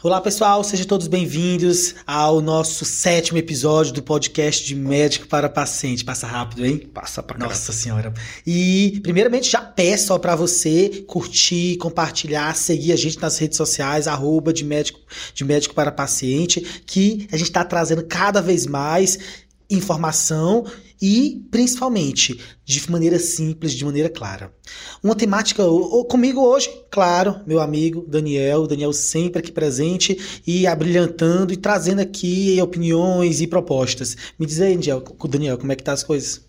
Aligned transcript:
Olá 0.00 0.20
pessoal, 0.20 0.62
sejam 0.62 0.86
todos 0.86 1.08
bem-vindos 1.08 1.96
ao 2.06 2.40
nosso 2.40 2.84
sétimo 2.84 3.36
episódio 3.36 3.92
do 3.92 4.00
podcast 4.00 4.64
de 4.64 4.76
médico 4.76 5.26
para 5.26 5.48
paciente. 5.48 6.04
Passa 6.04 6.24
rápido, 6.24 6.64
hein? 6.64 6.78
Passa 6.94 7.20
pra 7.20 7.36
caramba. 7.36 7.52
Nossa 7.52 7.72
senhora. 7.72 8.14
E 8.46 9.00
primeiramente 9.02 9.50
já 9.50 9.60
peço 9.60 10.16
para 10.20 10.36
você 10.36 11.04
curtir, 11.08 11.78
compartilhar, 11.78 12.54
seguir 12.54 12.92
a 12.92 12.96
gente 12.96 13.20
nas 13.20 13.36
redes 13.38 13.56
sociais, 13.56 14.06
arroba 14.06 14.52
de 14.52 14.64
médico, 14.64 15.00
de 15.34 15.44
médico 15.44 15.74
para 15.74 15.90
paciente, 15.90 16.60
que 16.86 17.26
a 17.32 17.36
gente 17.36 17.48
está 17.48 17.64
trazendo 17.64 18.04
cada 18.04 18.40
vez 18.40 18.66
mais 18.66 19.18
informação 19.70 20.64
e, 21.00 21.46
principalmente, 21.50 22.40
de 22.64 22.90
maneira 22.90 23.18
simples, 23.18 23.72
de 23.72 23.84
maneira 23.84 24.08
clara. 24.08 24.52
Uma 25.02 25.14
temática 25.14 25.62
comigo 26.08 26.40
hoje, 26.40 26.70
claro, 26.90 27.40
meu 27.46 27.60
amigo 27.60 28.04
Daniel, 28.08 28.66
Daniel 28.66 28.92
sempre 28.92 29.38
aqui 29.40 29.52
presente 29.52 30.42
e 30.46 30.66
abrilhantando 30.66 31.52
e 31.52 31.56
trazendo 31.56 32.00
aqui 32.00 32.60
opiniões 32.60 33.40
e 33.40 33.46
propostas. 33.46 34.16
Me 34.38 34.46
diz 34.46 34.60
aí, 34.60 34.76
Daniel, 35.28 35.58
como 35.58 35.72
é 35.72 35.76
que 35.76 35.84
tá 35.84 35.92
as 35.92 36.02
coisas? 36.02 36.48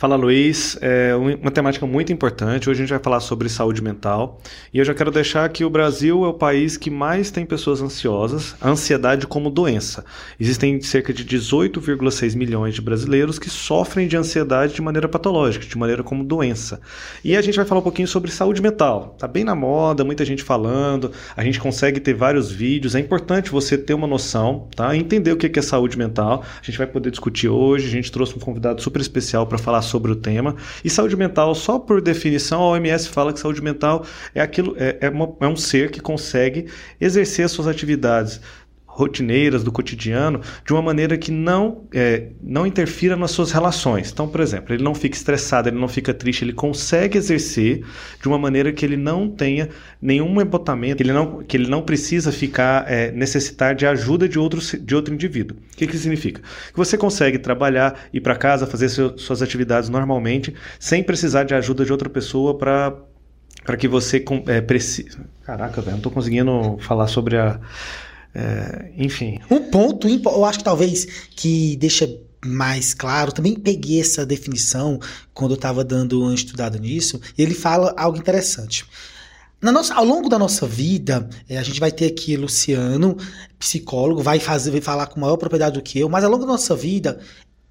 Fala 0.00 0.14
Luiz, 0.14 0.78
é 0.80 1.12
uma 1.16 1.50
temática 1.50 1.84
muito 1.84 2.12
importante. 2.12 2.70
Hoje 2.70 2.78
a 2.78 2.82
gente 2.84 2.90
vai 2.90 3.02
falar 3.02 3.18
sobre 3.18 3.48
saúde 3.48 3.82
mental 3.82 4.40
e 4.72 4.78
eu 4.78 4.84
já 4.84 4.94
quero 4.94 5.10
deixar 5.10 5.48
que 5.48 5.64
o 5.64 5.70
Brasil 5.70 6.24
é 6.24 6.28
o 6.28 6.34
país 6.34 6.76
que 6.76 6.88
mais 6.88 7.32
tem 7.32 7.44
pessoas 7.44 7.82
ansiosas, 7.82 8.54
a 8.60 8.70
ansiedade 8.70 9.26
como 9.26 9.50
doença. 9.50 10.04
Existem 10.38 10.80
cerca 10.80 11.12
de 11.12 11.24
18,6 11.24 12.36
milhões 12.36 12.76
de 12.76 12.80
brasileiros 12.80 13.40
que 13.40 13.50
sofrem 13.50 14.06
de 14.06 14.16
ansiedade 14.16 14.72
de 14.72 14.80
maneira 14.80 15.08
patológica, 15.08 15.66
de 15.66 15.76
maneira 15.76 16.04
como 16.04 16.22
doença. 16.22 16.80
E 17.24 17.36
a 17.36 17.42
gente 17.42 17.56
vai 17.56 17.64
falar 17.64 17.80
um 17.80 17.82
pouquinho 17.82 18.06
sobre 18.06 18.30
saúde 18.30 18.62
mental. 18.62 19.16
Tá 19.18 19.26
bem 19.26 19.42
na 19.42 19.56
moda, 19.56 20.04
muita 20.04 20.24
gente 20.24 20.44
falando, 20.44 21.10
a 21.36 21.42
gente 21.42 21.58
consegue 21.58 21.98
ter 21.98 22.14
vários 22.14 22.52
vídeos. 22.52 22.94
É 22.94 23.00
importante 23.00 23.50
você 23.50 23.76
ter 23.76 23.94
uma 23.94 24.06
noção, 24.06 24.68
tá? 24.76 24.94
Entender 24.94 25.32
o 25.32 25.36
que 25.36 25.58
é 25.58 25.62
saúde 25.62 25.98
mental. 25.98 26.44
A 26.62 26.64
gente 26.64 26.78
vai 26.78 26.86
poder 26.86 27.10
discutir 27.10 27.48
hoje. 27.48 27.88
A 27.88 27.90
gente 27.90 28.12
trouxe 28.12 28.36
um 28.36 28.38
convidado 28.38 28.80
super 28.80 29.02
especial 29.02 29.44
para 29.44 29.58
falar 29.58 29.87
sobre 29.88 30.12
o 30.12 30.16
tema. 30.16 30.54
E 30.84 30.90
saúde 30.90 31.16
mental, 31.16 31.54
só 31.54 31.78
por 31.78 32.00
definição, 32.00 32.62
a 32.62 32.68
OMS 32.70 33.08
fala 33.08 33.32
que 33.32 33.40
saúde 33.40 33.62
mental 33.62 34.04
é 34.34 34.40
aquilo 34.40 34.74
é, 34.78 34.98
é, 35.00 35.08
uma, 35.08 35.34
é 35.40 35.46
um 35.46 35.56
ser 35.56 35.90
que 35.90 36.00
consegue 36.00 36.66
exercer 37.00 37.44
as 37.44 37.52
suas 37.52 37.66
atividades 37.66 38.40
rotineiras 38.98 39.62
do 39.62 39.70
cotidiano 39.70 40.40
de 40.66 40.72
uma 40.72 40.82
maneira 40.82 41.16
que 41.16 41.30
não, 41.30 41.84
é, 41.94 42.30
não 42.42 42.66
interfira 42.66 43.14
nas 43.14 43.30
suas 43.30 43.52
relações. 43.52 44.10
Então, 44.10 44.28
por 44.28 44.40
exemplo, 44.40 44.74
ele 44.74 44.82
não 44.82 44.92
fica 44.92 45.16
estressado, 45.16 45.68
ele 45.68 45.78
não 45.78 45.86
fica 45.86 46.12
triste, 46.12 46.44
ele 46.44 46.52
consegue 46.52 47.16
exercer 47.16 47.84
de 48.20 48.26
uma 48.26 48.36
maneira 48.36 48.72
que 48.72 48.84
ele 48.84 48.96
não 48.96 49.30
tenha 49.30 49.68
nenhum 50.02 50.40
embotamento, 50.40 50.96
que 50.96 51.04
ele 51.04 51.12
não, 51.12 51.44
que 51.44 51.56
ele 51.56 51.68
não 51.68 51.80
precisa 51.80 52.32
ficar 52.32 52.90
é, 52.90 53.12
necessitar 53.12 53.72
de 53.72 53.86
ajuda 53.86 54.28
de 54.28 54.36
outro, 54.36 54.60
de 54.60 54.94
outro 54.96 55.14
indivíduo. 55.14 55.56
O 55.56 55.76
que, 55.76 55.86
que 55.86 55.96
significa? 55.96 56.40
Que 56.40 56.76
você 56.76 56.98
consegue 56.98 57.38
trabalhar, 57.38 58.08
ir 58.12 58.20
para 58.20 58.34
casa, 58.34 58.66
fazer 58.66 58.88
seu, 58.88 59.16
suas 59.16 59.42
atividades 59.42 59.88
normalmente, 59.88 60.52
sem 60.80 61.04
precisar 61.04 61.44
de 61.44 61.54
ajuda 61.54 61.84
de 61.84 61.92
outra 61.92 62.10
pessoa 62.10 62.58
para 62.58 62.96
para 63.64 63.76
que 63.76 63.86
você 63.86 64.24
é, 64.46 64.62
precise. 64.62 65.18
Caraca, 65.44 65.82
velho, 65.82 65.90
não 65.90 65.98
estou 65.98 66.10
conseguindo 66.10 66.78
falar 66.80 67.06
sobre 67.06 67.36
a 67.36 67.60
é, 68.34 68.92
enfim. 68.96 69.40
Um 69.50 69.70
ponto, 69.70 70.08
eu 70.08 70.44
acho 70.44 70.58
que 70.58 70.64
talvez 70.64 71.06
que 71.30 71.76
deixa 71.76 72.08
mais 72.44 72.94
claro, 72.94 73.32
também 73.32 73.54
peguei 73.54 74.00
essa 74.00 74.24
definição 74.24 75.00
quando 75.34 75.52
eu 75.52 75.56
estava 75.56 75.82
dando 75.82 76.22
uma 76.22 76.34
estudada 76.34 76.78
nisso, 76.78 77.20
e 77.36 77.42
ele 77.42 77.54
fala 77.54 77.94
algo 77.96 78.18
interessante. 78.18 78.84
Na 79.60 79.72
nossa, 79.72 79.92
ao 79.94 80.04
longo 80.04 80.28
da 80.28 80.38
nossa 80.38 80.66
vida, 80.66 81.28
é, 81.48 81.58
a 81.58 81.62
gente 81.64 81.80
vai 81.80 81.90
ter 81.90 82.06
aqui 82.06 82.36
Luciano, 82.36 83.16
psicólogo, 83.58 84.22
vai 84.22 84.38
fazer, 84.38 84.70
vai 84.70 84.80
falar 84.80 85.08
com 85.08 85.18
maior 85.18 85.36
propriedade 85.36 85.74
do 85.74 85.82
que 85.82 85.98
eu, 85.98 86.08
mas 86.08 86.22
ao 86.22 86.30
longo 86.30 86.44
da 86.44 86.52
nossa 86.52 86.76
vida 86.76 87.18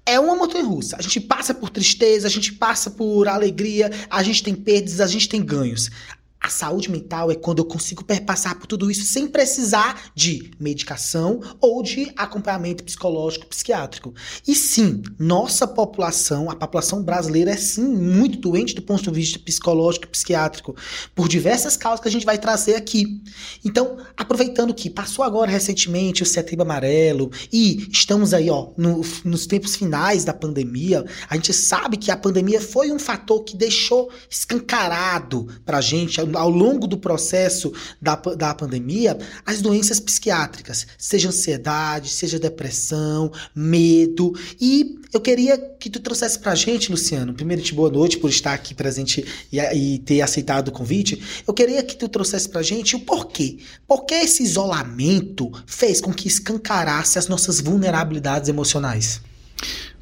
é 0.04 0.20
uma 0.20 0.36
montanha 0.36 0.64
russa. 0.64 0.96
A 0.98 1.02
gente 1.02 1.20
passa 1.20 1.54
por 1.54 1.70
tristeza, 1.70 2.26
a 2.26 2.30
gente 2.30 2.52
passa 2.52 2.90
por 2.90 3.26
alegria, 3.26 3.90
a 4.10 4.22
gente 4.22 4.42
tem 4.42 4.54
perdas, 4.54 5.00
a 5.00 5.06
gente 5.06 5.28
tem 5.28 5.42
ganhos. 5.42 5.90
A 6.40 6.48
saúde 6.48 6.90
mental 6.90 7.30
é 7.32 7.34
quando 7.34 7.58
eu 7.58 7.64
consigo 7.64 8.04
perpassar 8.04 8.58
por 8.58 8.66
tudo 8.66 8.90
isso 8.90 9.04
sem 9.04 9.26
precisar 9.26 10.10
de 10.14 10.52
medicação 10.58 11.40
ou 11.60 11.82
de 11.82 12.12
acompanhamento 12.16 12.84
psicológico, 12.84 13.46
psiquiátrico. 13.46 14.14
E 14.46 14.54
sim, 14.54 15.02
nossa 15.18 15.66
população, 15.66 16.48
a 16.48 16.54
população 16.54 17.02
brasileira 17.02 17.50
é 17.50 17.56
sim 17.56 17.82
muito 17.82 18.38
doente 18.38 18.74
do 18.74 18.82
ponto 18.82 19.02
de 19.02 19.10
vista 19.10 19.38
psicológico 19.38 20.06
psiquiátrico, 20.06 20.76
por 21.14 21.28
diversas 21.28 21.76
causas 21.76 22.00
que 22.00 22.08
a 22.08 22.10
gente 22.10 22.24
vai 22.24 22.38
trazer 22.38 22.76
aqui. 22.76 23.20
Então, 23.64 23.98
aproveitando 24.16 24.72
que 24.72 24.88
passou 24.88 25.24
agora 25.24 25.50
recentemente 25.50 26.22
o 26.22 26.26
setembro 26.26 26.62
amarelo 26.62 27.30
e 27.52 27.88
estamos 27.90 28.32
aí, 28.32 28.48
ó, 28.48 28.68
no, 28.76 29.02
nos 29.24 29.46
tempos 29.46 29.74
finais 29.74 30.24
da 30.24 30.32
pandemia, 30.32 31.04
a 31.28 31.34
gente 31.34 31.52
sabe 31.52 31.96
que 31.96 32.10
a 32.10 32.16
pandemia 32.16 32.60
foi 32.60 32.92
um 32.92 32.98
fator 32.98 33.42
que 33.42 33.56
deixou 33.56 34.10
escancarado 34.30 35.48
pra 35.64 35.80
gente 35.80 36.20
ao 36.34 36.50
longo 36.50 36.86
do 36.86 36.98
processo 36.98 37.72
da, 38.00 38.14
da 38.16 38.54
pandemia 38.54 39.16
as 39.44 39.60
doenças 39.60 40.00
psiquiátricas, 40.00 40.86
seja 40.96 41.28
ansiedade, 41.28 42.10
seja 42.10 42.38
depressão, 42.38 43.32
medo. 43.54 44.34
E 44.60 44.98
eu 45.12 45.20
queria 45.20 45.56
que 45.56 45.88
tu 45.88 46.00
trouxesse 46.00 46.38
pra 46.38 46.54
gente, 46.54 46.90
Luciano, 46.90 47.32
primeiro 47.32 47.62
te 47.62 47.74
boa 47.74 47.90
noite 47.90 48.18
por 48.18 48.30
estar 48.30 48.52
aqui 48.52 48.74
presente 48.74 49.24
e, 49.52 49.58
e 49.58 49.98
ter 50.00 50.20
aceitado 50.20 50.68
o 50.68 50.72
convite. 50.72 51.22
Eu 51.46 51.54
queria 51.54 51.82
que 51.82 51.96
tu 51.96 52.08
trouxesse 52.08 52.48
pra 52.48 52.62
gente 52.62 52.96
o 52.96 53.00
porquê. 53.00 53.58
Por 53.86 54.04
que 54.04 54.14
esse 54.14 54.42
isolamento 54.42 55.50
fez 55.66 56.00
com 56.00 56.12
que 56.12 56.28
escancarasse 56.28 57.18
as 57.18 57.28
nossas 57.28 57.60
vulnerabilidades 57.60 58.48
emocionais? 58.48 59.20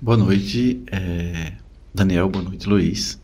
Boa 0.00 0.16
noite, 0.16 0.82
é... 0.90 1.52
Daniel, 1.94 2.28
boa 2.28 2.44
noite, 2.44 2.68
Luiz. 2.68 3.18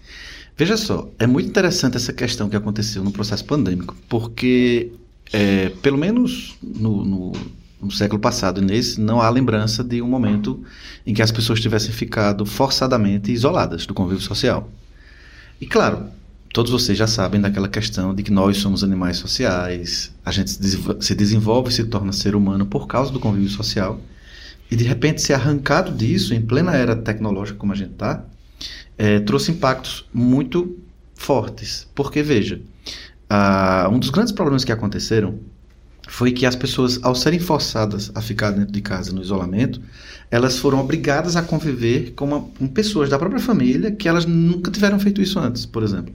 Veja 0.56 0.76
só, 0.76 1.08
é 1.18 1.26
muito 1.26 1.48
interessante 1.48 1.96
essa 1.96 2.12
questão 2.12 2.48
que 2.48 2.56
aconteceu 2.56 3.02
no 3.02 3.10
processo 3.10 3.44
pandêmico, 3.44 3.96
porque, 4.08 4.92
é, 5.32 5.70
pelo 5.80 5.96
menos 5.96 6.56
no, 6.62 7.04
no, 7.04 7.32
no, 7.80 7.90
século 7.90 8.20
passado, 8.20 8.60
nesse, 8.60 9.00
não 9.00 9.20
há 9.20 9.30
lembrança 9.30 9.82
de 9.82 10.02
um 10.02 10.08
momento 10.08 10.62
em 11.06 11.14
que 11.14 11.22
as 11.22 11.32
pessoas 11.32 11.58
tivessem 11.60 11.91
ficado 11.91 12.44
forçadamente 12.44 13.32
isoladas 13.32 13.86
do 13.86 13.94
convívio 13.94 14.22
social. 14.22 14.70
E 15.58 15.66
claro, 15.66 16.04
todos 16.52 16.70
vocês 16.70 16.98
já 16.98 17.06
sabem 17.06 17.41
daquela 17.41 17.68
questão 17.68 18.14
de 18.14 18.22
que 18.22 18.30
nós 18.30 18.58
somos 18.58 18.84
animais 18.84 19.16
sociais, 19.16 20.12
a 20.22 20.30
gente 20.30 20.50
se 20.50 21.14
desenvolve 21.14 21.70
e 21.70 21.72
se 21.72 21.84
torna 21.84 22.12
ser 22.12 22.36
humano 22.36 22.66
por 22.66 22.86
causa 22.86 23.10
do 23.10 23.18
convívio 23.18 23.48
social, 23.48 23.98
e 24.70 24.76
de 24.76 24.84
repente 24.84 25.22
ser 25.22 25.32
arrancado 25.32 25.92
disso 25.92 26.34
em 26.34 26.42
plena 26.42 26.74
era 26.74 26.94
tecnológica 26.94 27.58
como 27.58 27.72
a 27.72 27.76
gente 27.76 27.92
está, 27.92 28.22
é, 29.02 29.18
trouxe 29.18 29.50
impactos 29.50 30.04
muito 30.14 30.78
fortes. 31.16 31.88
Porque, 31.92 32.22
veja, 32.22 32.62
um 33.90 33.98
dos 33.98 34.10
grandes 34.10 34.32
problemas 34.32 34.64
que 34.64 34.70
aconteceram 34.70 35.40
foi 36.08 36.30
que 36.30 36.46
as 36.46 36.54
pessoas, 36.54 37.00
ao 37.02 37.12
serem 37.12 37.41
forçadas 37.41 38.12
a 38.14 38.20
ficar 38.20 38.52
dentro 38.52 38.72
de 38.72 38.80
casa 38.80 39.12
no 39.12 39.20
isolamento, 39.20 39.80
elas 40.30 40.56
foram 40.56 40.78
obrigadas 40.78 41.34
a 41.34 41.42
conviver 41.42 42.12
com, 42.12 42.26
uma, 42.26 42.41
com 42.42 42.68
pessoas 42.68 43.10
da 43.10 43.18
própria 43.18 43.41
família 43.41 43.91
que 43.91 44.08
elas 44.08 44.24
nunca 44.24 44.70
tiveram 44.70 45.00
feito 45.00 45.20
isso 45.20 45.36
antes, 45.41 45.66
por 45.66 45.82
exemplo. 45.82 46.14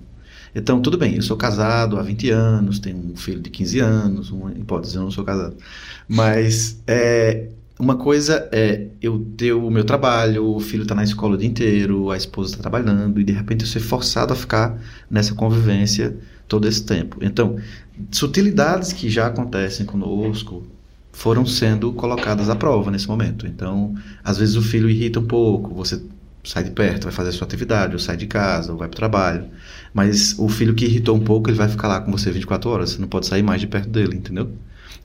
Então, 0.55 0.81
tudo 0.81 0.97
bem, 0.97 1.15
eu 1.15 1.21
sou 1.21 1.35
casado 1.35 1.99
há 1.99 2.01
20 2.01 2.29
anos, 2.29 2.79
tenho 2.79 2.97
um 2.97 3.17
filho 3.17 3.41
de 3.41 3.49
15 3.49 3.79
anos, 3.79 4.31
uma 4.31 4.51
hipótese, 4.53 4.95
eu 4.95 5.01
não 5.01 5.11
sou 5.11 5.25
casado. 5.25 5.57
Mas 6.07 6.81
é, 6.87 7.49
uma 7.79 7.95
coisa 7.95 8.49
é 8.51 8.87
eu 9.01 9.19
ter 9.37 9.53
o 9.53 9.69
meu 9.69 9.83
trabalho, 9.83 10.45
o 10.45 10.59
filho 10.59 10.83
está 10.83 10.95
na 10.95 11.03
escola 11.03 11.35
o 11.35 11.37
dia 11.37 11.47
inteiro, 11.47 12.09
a 12.09 12.17
esposa 12.17 12.51
está 12.51 12.61
trabalhando, 12.61 13.19
e 13.19 13.23
de 13.23 13.31
repente 13.31 13.61
eu 13.61 13.67
ser 13.67 13.79
forçado 13.79 14.33
a 14.33 14.35
ficar 14.35 14.79
nessa 15.09 15.35
convivência 15.35 16.17
todo 16.47 16.67
esse 16.67 16.83
tempo. 16.83 17.17
Então, 17.21 17.57
sutilidades 18.11 18.93
que 18.93 19.09
já 19.09 19.27
acontecem 19.27 19.85
conosco 19.85 20.65
foram 21.11 21.45
sendo 21.45 21.91
colocadas 21.93 22.49
à 22.49 22.55
prova 22.55 22.89
nesse 22.89 23.07
momento. 23.07 23.45
Então, 23.45 23.95
às 24.23 24.37
vezes 24.37 24.55
o 24.55 24.61
filho 24.61 24.89
irrita 24.89 25.19
um 25.19 25.25
pouco, 25.25 25.73
você 25.73 26.01
sai 26.43 26.63
de 26.63 26.71
perto, 26.71 27.03
vai 27.03 27.13
fazer 27.13 27.29
a 27.29 27.33
sua 27.33 27.45
atividade, 27.45 27.93
ou 27.93 27.99
sai 27.99 28.17
de 28.17 28.25
casa, 28.25 28.71
ou 28.71 28.77
vai 28.77 28.87
para 28.87 28.95
o 28.95 28.97
trabalho. 28.97 29.45
Mas 29.93 30.37
o 30.39 30.47
filho 30.47 30.73
que 30.73 30.85
irritou 30.85 31.15
um 31.15 31.19
pouco, 31.19 31.49
ele 31.49 31.57
vai 31.57 31.67
ficar 31.67 31.87
lá 31.87 31.99
com 31.99 32.11
você 32.11 32.31
24 32.31 32.69
horas, 32.69 32.91
você 32.91 33.01
não 33.01 33.07
pode 33.07 33.27
sair 33.27 33.43
mais 33.43 33.61
de 33.61 33.67
perto 33.67 33.89
dele, 33.89 34.15
entendeu? 34.15 34.51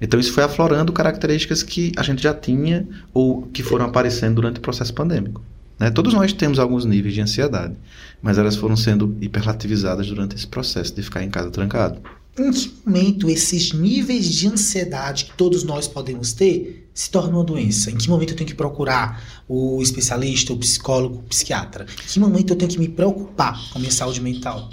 Então 0.00 0.18
isso 0.18 0.32
foi 0.32 0.44
aflorando 0.44 0.92
características 0.92 1.62
que 1.62 1.92
a 1.96 2.02
gente 2.02 2.22
já 2.22 2.34
tinha 2.34 2.86
ou 3.12 3.42
que 3.42 3.62
foram 3.62 3.86
aparecendo 3.86 4.36
durante 4.36 4.58
o 4.58 4.60
processo 4.60 4.92
pandêmico. 4.92 5.42
Né? 5.78 5.90
Todos 5.90 6.14
nós 6.14 6.32
temos 6.32 6.58
alguns 6.58 6.84
níveis 6.84 7.14
de 7.14 7.20
ansiedade, 7.20 7.74
mas 8.22 8.38
elas 8.38 8.56
foram 8.56 8.76
sendo 8.76 9.16
hiperlativizadas 9.20 10.06
durante 10.06 10.36
esse 10.36 10.46
processo 10.46 10.94
de 10.94 11.02
ficar 11.02 11.22
em 11.22 11.30
casa 11.30 11.50
trancado. 11.50 12.00
Em 12.38 12.50
que 12.50 12.72
momento 12.86 13.28
esses 13.28 13.72
níveis 13.74 14.24
de 14.24 14.48
ansiedade 14.48 15.26
que 15.26 15.36
todos 15.36 15.64
nós 15.64 15.86
podemos 15.86 16.32
ter 16.32 16.88
se 16.94 17.10
tornam 17.10 17.34
uma 17.34 17.44
doença? 17.44 17.90
Em 17.90 17.96
que 17.96 18.08
momento 18.08 18.30
eu 18.30 18.36
tenho 18.36 18.48
que 18.48 18.54
procurar 18.54 19.22
o 19.46 19.82
especialista, 19.82 20.50
o 20.50 20.56
psicólogo, 20.56 21.16
o 21.16 21.22
psiquiatra? 21.24 21.84
Em 21.84 22.12
que 22.12 22.18
momento 22.18 22.50
eu 22.50 22.56
tenho 22.56 22.70
que 22.70 22.78
me 22.78 22.88
preocupar 22.88 23.60
com 23.70 23.78
a 23.78 23.80
minha 23.80 23.92
saúde 23.92 24.18
mental? 24.18 24.70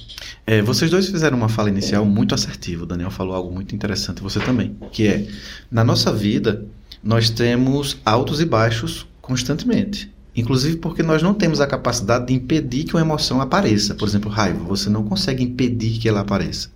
É, 0.48 0.62
vocês 0.62 0.90
dois 0.90 1.10
fizeram 1.10 1.38
uma 1.38 1.50
fala 1.50 1.68
inicial 1.68 2.06
muito 2.06 2.34
assertiva. 2.34 2.84
O 2.84 2.86
Daniel 2.86 3.12
falou 3.12 3.36
algo 3.36 3.52
muito 3.54 3.76
interessante, 3.76 4.22
você 4.22 4.40
também, 4.40 4.78
que 4.94 5.08
é 5.08 5.28
na 5.70 5.84
nossa 5.84 6.14
vida 6.14 6.66
nós 7.04 7.30
temos 7.30 7.98
altos 8.06 8.40
e 8.40 8.46
baixos 8.46 9.06
constantemente. 9.22 10.10
Inclusive 10.34 10.78
porque 10.78 11.04
nós 11.04 11.22
não 11.22 11.34
temos 11.34 11.60
a 11.60 11.68
capacidade 11.68 12.28
de 12.28 12.34
impedir 12.34 12.86
que 12.86 12.94
uma 12.94 13.02
emoção 13.02 13.42
apareça. 13.42 13.96
Por 13.96 14.08
exemplo, 14.08 14.32
raiva. 14.32 14.64
Você 14.64 14.90
não 14.90 15.04
consegue 15.04 15.44
impedir 15.44 16.00
que 16.00 16.08
ela 16.08 16.22
apareça. 16.22 16.70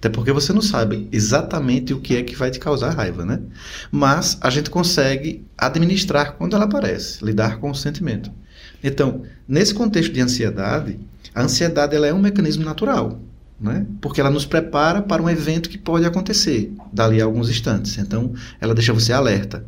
Até 0.00 0.08
porque 0.08 0.32
você 0.32 0.50
não 0.50 0.62
sabe 0.62 1.06
exatamente 1.12 1.92
o 1.92 2.00
que 2.00 2.16
é 2.16 2.22
que 2.22 2.34
vai 2.34 2.50
te 2.50 2.58
causar 2.58 2.94
raiva, 2.94 3.26
né? 3.26 3.38
Mas 3.92 4.38
a 4.40 4.48
gente 4.48 4.70
consegue 4.70 5.44
administrar 5.58 6.36
quando 6.38 6.56
ela 6.56 6.64
aparece, 6.64 7.22
lidar 7.22 7.58
com 7.58 7.70
o 7.70 7.74
sentimento. 7.74 8.32
Então, 8.82 9.24
nesse 9.46 9.74
contexto 9.74 10.10
de 10.10 10.22
ansiedade, 10.22 10.98
a 11.34 11.42
ansiedade 11.42 11.94
ela 11.94 12.06
é 12.06 12.14
um 12.14 12.18
mecanismo 12.18 12.64
natural, 12.64 13.20
né? 13.60 13.84
Porque 14.00 14.22
ela 14.22 14.30
nos 14.30 14.46
prepara 14.46 15.02
para 15.02 15.22
um 15.22 15.28
evento 15.28 15.68
que 15.68 15.76
pode 15.76 16.06
acontecer 16.06 16.72
dali 16.90 17.20
a 17.20 17.26
alguns 17.26 17.50
instantes. 17.50 17.98
Então, 17.98 18.32
ela 18.58 18.74
deixa 18.74 18.94
você 18.94 19.12
alerta. 19.12 19.66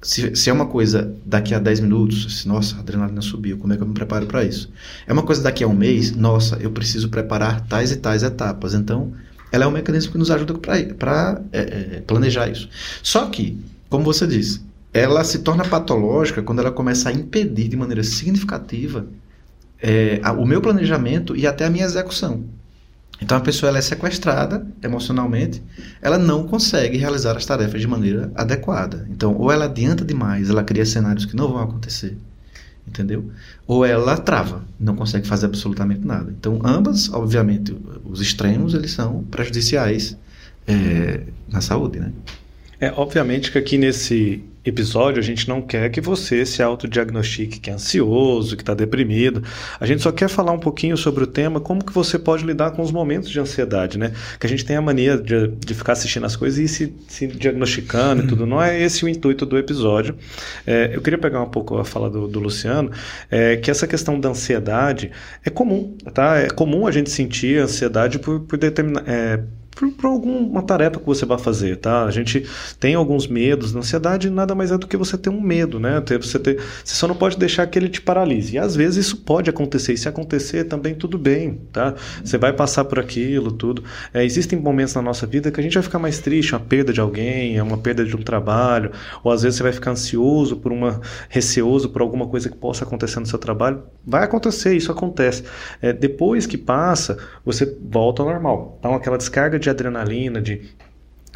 Se, 0.00 0.36
se, 0.36 0.48
é 0.48 0.52
uma 0.52 0.66
coisa 0.66 1.12
daqui 1.26 1.54
a 1.54 1.58
10 1.58 1.80
minutos, 1.80 2.40
se, 2.40 2.46
nossa, 2.46 2.76
a 2.76 2.80
adrenalina 2.80 3.20
subiu, 3.20 3.58
como 3.58 3.72
é 3.72 3.76
que 3.76 3.82
eu 3.82 3.86
me 3.86 3.94
preparo 3.94 4.26
para 4.26 4.44
isso? 4.44 4.70
É 5.08 5.12
uma 5.12 5.22
coisa 5.24 5.42
daqui 5.42 5.64
a 5.64 5.66
um 5.66 5.74
mês, 5.74 6.14
nossa, 6.14 6.56
eu 6.60 6.70
preciso 6.70 7.08
preparar 7.08 7.62
tais 7.62 7.90
e 7.90 7.96
tais 7.96 8.22
etapas. 8.22 8.74
Então, 8.74 9.12
ela 9.52 9.64
é 9.64 9.68
um 9.68 9.70
mecanismo 9.70 10.12
que 10.12 10.18
nos 10.18 10.30
ajuda 10.30 10.54
para 10.98 11.40
é, 11.52 11.60
é, 11.60 12.02
planejar 12.06 12.48
isso. 12.48 12.68
Só 13.02 13.26
que, 13.26 13.62
como 13.88 14.02
você 14.02 14.26
disse, 14.26 14.62
ela 14.92 15.22
se 15.22 15.40
torna 15.40 15.64
patológica 15.64 16.42
quando 16.42 16.60
ela 16.60 16.72
começa 16.72 17.10
a 17.10 17.12
impedir 17.12 17.68
de 17.68 17.76
maneira 17.76 18.02
significativa 18.02 19.06
é, 19.80 20.20
o 20.38 20.46
meu 20.46 20.60
planejamento 20.60 21.36
e 21.36 21.46
até 21.46 21.66
a 21.66 21.70
minha 21.70 21.84
execução. 21.84 22.44
Então 23.20 23.38
a 23.38 23.40
pessoa 23.40 23.68
ela 23.68 23.78
é 23.78 23.82
sequestrada 23.82 24.66
emocionalmente, 24.82 25.62
ela 26.00 26.18
não 26.18 26.46
consegue 26.48 26.96
realizar 26.96 27.36
as 27.36 27.46
tarefas 27.46 27.80
de 27.80 27.86
maneira 27.86 28.32
adequada. 28.34 29.06
Então, 29.10 29.36
ou 29.36 29.52
ela 29.52 29.66
adianta 29.66 30.04
demais, 30.04 30.50
ela 30.50 30.64
cria 30.64 30.84
cenários 30.84 31.24
que 31.24 31.36
não 31.36 31.48
vão 31.48 31.62
acontecer, 31.62 32.18
entendeu? 32.86 33.30
Ou 33.66 33.84
ela 33.84 34.16
trava, 34.16 34.64
não 34.78 34.96
consegue 34.96 35.26
fazer 35.26 35.46
absolutamente 35.46 36.06
nada. 36.06 36.30
Então, 36.30 36.60
ambas, 36.64 37.12
obviamente, 37.12 37.76
os 38.04 38.20
extremos, 38.20 38.74
eles 38.74 38.90
são 38.90 39.22
prejudiciais 39.24 40.16
é, 40.66 41.22
na 41.48 41.60
saúde, 41.60 42.00
né? 42.00 42.12
É, 42.80 42.92
obviamente 42.96 43.52
que 43.52 43.58
aqui 43.58 43.78
nesse 43.78 44.42
episódio 44.64 45.18
a 45.18 45.22
gente 45.22 45.48
não 45.48 45.60
quer 45.60 45.90
que 45.90 46.00
você 46.00 46.46
se 46.46 46.62
autodiagnostique 46.62 47.58
que 47.58 47.70
é 47.70 47.72
ansioso, 47.72 48.56
que 48.56 48.62
está 48.62 48.74
deprimido. 48.74 49.42
A 49.80 49.86
gente 49.86 50.02
só 50.02 50.12
quer 50.12 50.28
falar 50.28 50.52
um 50.52 50.58
pouquinho 50.58 50.96
sobre 50.96 51.24
o 51.24 51.26
tema, 51.26 51.60
como 51.60 51.84
que 51.84 51.92
você 51.92 52.18
pode 52.18 52.44
lidar 52.44 52.70
com 52.72 52.82
os 52.82 52.92
momentos 52.92 53.30
de 53.30 53.40
ansiedade, 53.40 53.98
né? 53.98 54.12
Que 54.38 54.46
a 54.46 54.48
gente 54.48 54.64
tem 54.64 54.76
a 54.76 54.82
mania 54.82 55.16
de, 55.16 55.48
de 55.48 55.74
ficar 55.74 55.92
assistindo 55.92 56.26
as 56.26 56.36
coisas 56.36 56.58
e 56.58 56.68
se, 56.68 56.94
se 57.08 57.26
diagnosticando 57.26 58.24
e 58.24 58.26
tudo. 58.26 58.46
Não 58.46 58.62
é 58.62 58.80
esse 58.80 59.04
o 59.04 59.08
intuito 59.08 59.44
do 59.44 59.58
episódio. 59.58 60.16
É, 60.66 60.90
eu 60.92 61.02
queria 61.02 61.18
pegar 61.18 61.42
um 61.42 61.50
pouco 61.50 61.78
a 61.78 61.84
fala 61.84 62.08
do, 62.08 62.28
do 62.28 62.38
Luciano, 62.40 62.90
é, 63.30 63.56
que 63.56 63.70
essa 63.70 63.86
questão 63.86 64.18
da 64.18 64.28
ansiedade 64.28 65.10
é 65.44 65.50
comum, 65.50 65.96
tá? 66.14 66.38
É 66.38 66.48
comum 66.48 66.86
a 66.86 66.90
gente 66.90 67.10
sentir 67.10 67.58
ansiedade 67.58 68.18
por, 68.18 68.40
por 68.40 68.58
determinar... 68.58 69.02
É, 69.06 69.40
por, 69.74 70.06
alguma 70.06 70.62
tarefa 70.62 71.00
que 71.00 71.06
você 71.06 71.24
vai 71.24 71.38
fazer, 71.38 71.76
tá? 71.76 72.04
A 72.04 72.10
gente 72.10 72.46
tem 72.78 72.94
alguns 72.94 73.26
medos, 73.26 73.74
ansiedade 73.74 74.28
nada 74.30 74.54
mais 74.54 74.70
é 74.70 74.78
do 74.78 74.86
que 74.86 74.96
você 74.96 75.16
ter 75.16 75.30
um 75.30 75.40
medo, 75.40 75.80
né? 75.80 76.02
Você, 76.20 76.38
ter, 76.38 76.58
você 76.84 76.94
só 76.94 77.08
não 77.08 77.14
pode 77.14 77.38
deixar 77.38 77.66
que 77.66 77.78
ele 77.78 77.88
te 77.88 78.00
paralise. 78.00 78.54
E 78.54 78.58
às 78.58 78.76
vezes 78.76 79.06
isso 79.06 79.16
pode 79.18 79.48
acontecer, 79.48 79.94
e 79.94 79.98
se 79.98 80.08
acontecer 80.08 80.64
também 80.64 80.94
tudo 80.94 81.18
bem, 81.18 81.60
tá? 81.72 81.94
Você 82.22 82.36
vai 82.36 82.52
passar 82.52 82.84
por 82.84 82.98
aquilo, 82.98 83.50
tudo. 83.50 83.82
É, 84.12 84.24
existem 84.24 84.58
momentos 84.58 84.94
na 84.94 85.02
nossa 85.02 85.26
vida 85.26 85.50
que 85.50 85.58
a 85.58 85.62
gente 85.62 85.74
vai 85.74 85.82
ficar 85.82 85.98
mais 85.98 86.18
triste, 86.18 86.54
uma 86.54 86.60
perda 86.60 86.92
de 86.92 87.00
alguém, 87.00 87.60
uma 87.60 87.78
perda 87.78 88.04
de 88.04 88.14
um 88.14 88.22
trabalho, 88.22 88.92
ou 89.24 89.32
às 89.32 89.42
vezes 89.42 89.56
você 89.56 89.62
vai 89.62 89.72
ficar 89.72 89.92
ansioso 89.92 90.56
por 90.56 90.70
uma, 90.70 91.00
receoso 91.28 91.88
por 91.88 92.02
alguma 92.02 92.26
coisa 92.26 92.48
que 92.48 92.56
possa 92.56 92.84
acontecer 92.84 93.20
no 93.20 93.26
seu 93.26 93.38
trabalho. 93.38 93.82
Vai 94.06 94.24
acontecer, 94.24 94.74
isso 94.76 94.92
acontece. 94.92 95.44
É, 95.80 95.92
depois 95.92 96.46
que 96.46 96.58
passa, 96.58 97.16
você 97.44 97.76
volta 97.80 98.22
ao 98.22 98.28
normal. 98.28 98.76
Então 98.78 98.94
aquela 98.94 99.16
descarga 99.16 99.58
de 99.62 99.70
adrenalina, 99.70 100.40
de 100.40 100.70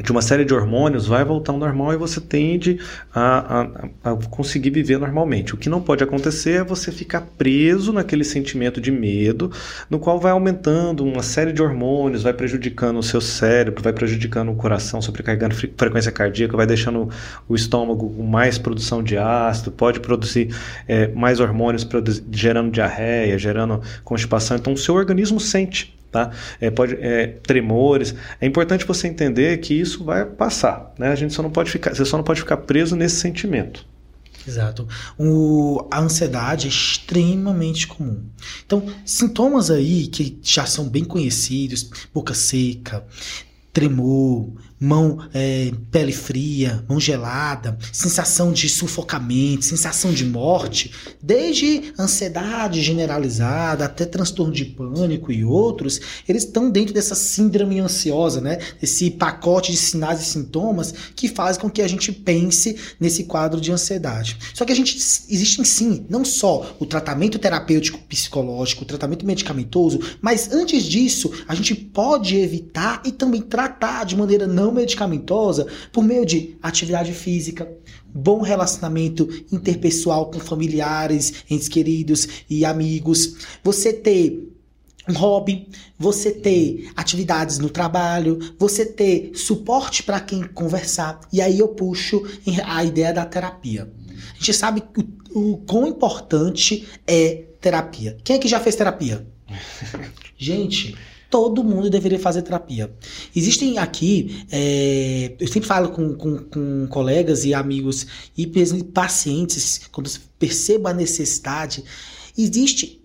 de 0.03 0.13
uma 0.13 0.21
série 0.21 0.45
de 0.45 0.53
hormônios 0.53 1.07
vai 1.07 1.25
voltar 1.25 1.53
ao 1.53 1.59
normal 1.59 1.93
e 1.93 1.97
você 1.97 2.21
tende 2.21 2.79
a, 3.15 3.63
a, 4.05 4.11
a, 4.13 4.17
conseguir 4.29 4.71
viver 4.71 4.99
normalmente. 4.99 5.55
O 5.55 5.57
que 5.57 5.71
não 5.71 5.81
pode 5.81 6.05
acontecer 6.05 6.61
é 6.61 6.65
você 6.65 6.93
ficar 6.93 7.23
preso 7.39 7.93
naquele 7.93 8.23
sentimento 8.23 8.79
de 8.79 8.91
medo, 8.91 9.51
no 9.89 9.99
qual 9.99 10.21
vai 10.21 10.33
aumentando 10.33 11.03
uma 11.03 11.23
série 11.23 11.53
de 11.53 11.63
hormônios, 11.63 12.23
vai 12.23 12.35
prejudicando 12.35 12.99
o 12.99 13.03
seu 13.03 13.23
cérebro, 13.23 13.83
vai 13.83 13.93
prejudicando 13.93 14.51
o 14.51 14.55
coração, 14.55 15.01
sobrecarregando 15.01 15.55
frequência 15.55 16.13
cardíaca, 16.13 16.57
vai 16.57 16.67
deixando 16.67 17.09
o 17.49 17.55
estômago 17.55 18.11
com 18.11 18.23
mais 18.23 18.59
produção 18.59 19.03
de 19.03 19.17
ácido, 19.17 19.71
pode 19.71 20.01
produzir 20.01 20.55
é, 20.87 21.09
mais 21.09 21.41
hormônios, 21.41 21.89
gerando 22.31 22.71
diarreia, 22.71 23.39
gerando 23.39 23.81
constipação. 24.05 24.59
Então 24.59 24.75
o 24.75 24.77
seu 24.77 24.95
organismo 24.95 25.41
sente 25.41 25.96
tá? 26.11 26.31
É, 26.61 26.71
pode, 26.71 26.97
é, 27.01 27.27
tremores. 27.27 28.15
É 28.41 28.47
importante 28.47 28.85
você 28.85 29.09
entender 29.09 29.59
que 29.59 29.75
isso 29.75 30.05
vai 30.05 30.25
passar, 30.25 30.93
né? 30.99 31.09
A 31.09 31.15
gente 31.15 31.33
só 31.35 31.43
não 31.43 31.51
pode 31.51 31.71
ficar, 31.71 31.95
você 31.95 32.05
só 32.05 32.17
não 32.17 32.25
pode 32.25 32.41
ficar 32.41 32.59
preso 32.59 32.97
nesse 32.97 33.17
sentimento. 33.17 33.87
Exato. 34.47 34.87
O, 35.19 35.87
a 35.91 36.01
ansiedade 36.01 36.67
é 36.67 36.71
extremamente 36.71 37.87
comum. 37.87 38.23
Então, 38.65 38.87
sintomas 39.05 39.71
aí 39.71 40.07
que 40.07 40.39
já 40.43 40.65
são 40.65 40.89
bem 40.89 41.05
conhecidos, 41.05 41.91
boca 42.15 42.33
seca, 42.33 43.05
tremor, 43.73 44.53
mão, 44.79 45.19
é, 45.33 45.71
pele 45.91 46.13
fria, 46.13 46.85
mão 46.89 47.01
gelada, 47.01 47.79
sensação 47.93 48.53
de 48.53 48.69
sufocamento, 48.69 49.65
sensação 49.65 50.13
de 50.13 50.25
morte, 50.25 50.93
desde 51.23 51.93
ansiedade 51.99 52.83
generalizada 52.83 53.85
até 53.85 54.05
transtorno 54.05 54.53
de 54.53 54.65
pânico 54.65 55.33
e 55.33 55.45
outros, 55.45 56.01
eles 56.29 56.45
estão 56.45 56.71
dentro 56.71 56.93
dessa 56.93 57.15
síndrome 57.15 57.81
ansiosa, 57.81 58.41
né? 58.41 58.59
Esse 58.83 59.11
pacote 59.11 59.73
de 59.73 59.79
sinais 59.79 60.21
e 60.21 60.25
sintomas 60.25 60.93
que 61.15 61.29
faz 61.29 61.57
com 61.57 61.71
que 61.71 61.83
a 61.83 61.89
gente 61.89 62.13
pense 62.13 62.77
nesse 63.01 63.25
quadro 63.25 63.61
de 63.61 63.73
ansiedade. 63.73 64.37
Só 64.55 64.65
que 64.65 64.73
a 64.73 64.77
gente 64.77 64.97
existe 64.97 65.65
sim, 65.65 66.07
não 66.09 66.25
só 66.25 66.77
o 66.79 66.87
tratamento 66.87 67.39
terapêutico 67.39 67.99
psicológico, 68.09 68.83
o 68.83 68.87
tratamento 68.87 69.27
medicamentoso, 69.27 70.01
mas 70.21 70.53
antes 70.53 70.85
disso, 70.85 71.33
a 71.49 71.55
gente 71.55 71.75
pode 71.75 72.37
evitar 72.37 73.03
e 73.05 73.13
também 73.13 73.41
tratar 73.41 74.05
de 74.05 74.17
maneira 74.17 74.47
não 74.47 74.66
não 74.67 74.73
medicamentosa 74.73 75.67
por 75.93 76.03
meio 76.03 76.27
de 76.27 76.57
atividade 76.61 77.13
física, 77.13 77.71
bom 78.13 78.43
relacionamento 78.43 79.29
interpessoal 79.53 80.29
com 80.31 80.41
familiares, 80.41 81.45
entes 81.49 81.69
queridos 81.69 82.27
e 82.51 82.65
amigos, 82.65 83.37
você 83.63 83.93
ter 83.93 84.53
um 85.09 85.13
hobby, 85.13 85.69
você 85.97 86.33
ter 86.33 86.91
atividades 86.97 87.59
no 87.59 87.71
trabalho, 87.71 88.41
você 88.59 88.85
ter 88.85 89.31
suporte 89.37 90.03
para 90.03 90.19
quem 90.19 90.43
conversar. 90.43 91.21
E 91.33 91.41
aí 91.41 91.61
eu 91.61 91.69
puxo 91.69 92.27
a 92.65 92.85
ideia 92.85 93.15
da 93.15 93.25
terapia. 93.25 93.89
A 94.33 94.39
gente 94.39 94.53
sabe 94.53 94.83
o, 95.33 95.53
o 95.53 95.57
quão 95.59 95.87
importante 95.87 96.89
é 97.07 97.45
terapia. 97.61 98.17
Quem 98.25 98.35
é 98.35 98.39
que 98.41 98.49
já 98.49 98.59
fez 98.59 98.75
terapia? 98.75 99.25
Gente, 100.37 100.97
todo 101.31 101.65
mundo 101.65 101.91
deveria 101.91 102.19
fazer 102.19 102.43
terapia. 102.43 102.93
Existem 103.35 103.79
aqui, 103.79 104.45
é, 104.51 105.35
eu 105.39 105.49
sempre 105.49 105.69
falo 105.69 105.91
com, 105.91 106.15
com, 106.15 106.39
com, 106.39 106.87
colegas 106.89 107.45
e 107.45 107.53
amigos 107.53 108.07
e 108.37 108.47
pacientes, 108.85 109.83
quando 109.91 110.11
percebo 110.39 110.89
a 110.89 110.95
necessidade, 110.95 111.85
existe. 112.37 113.03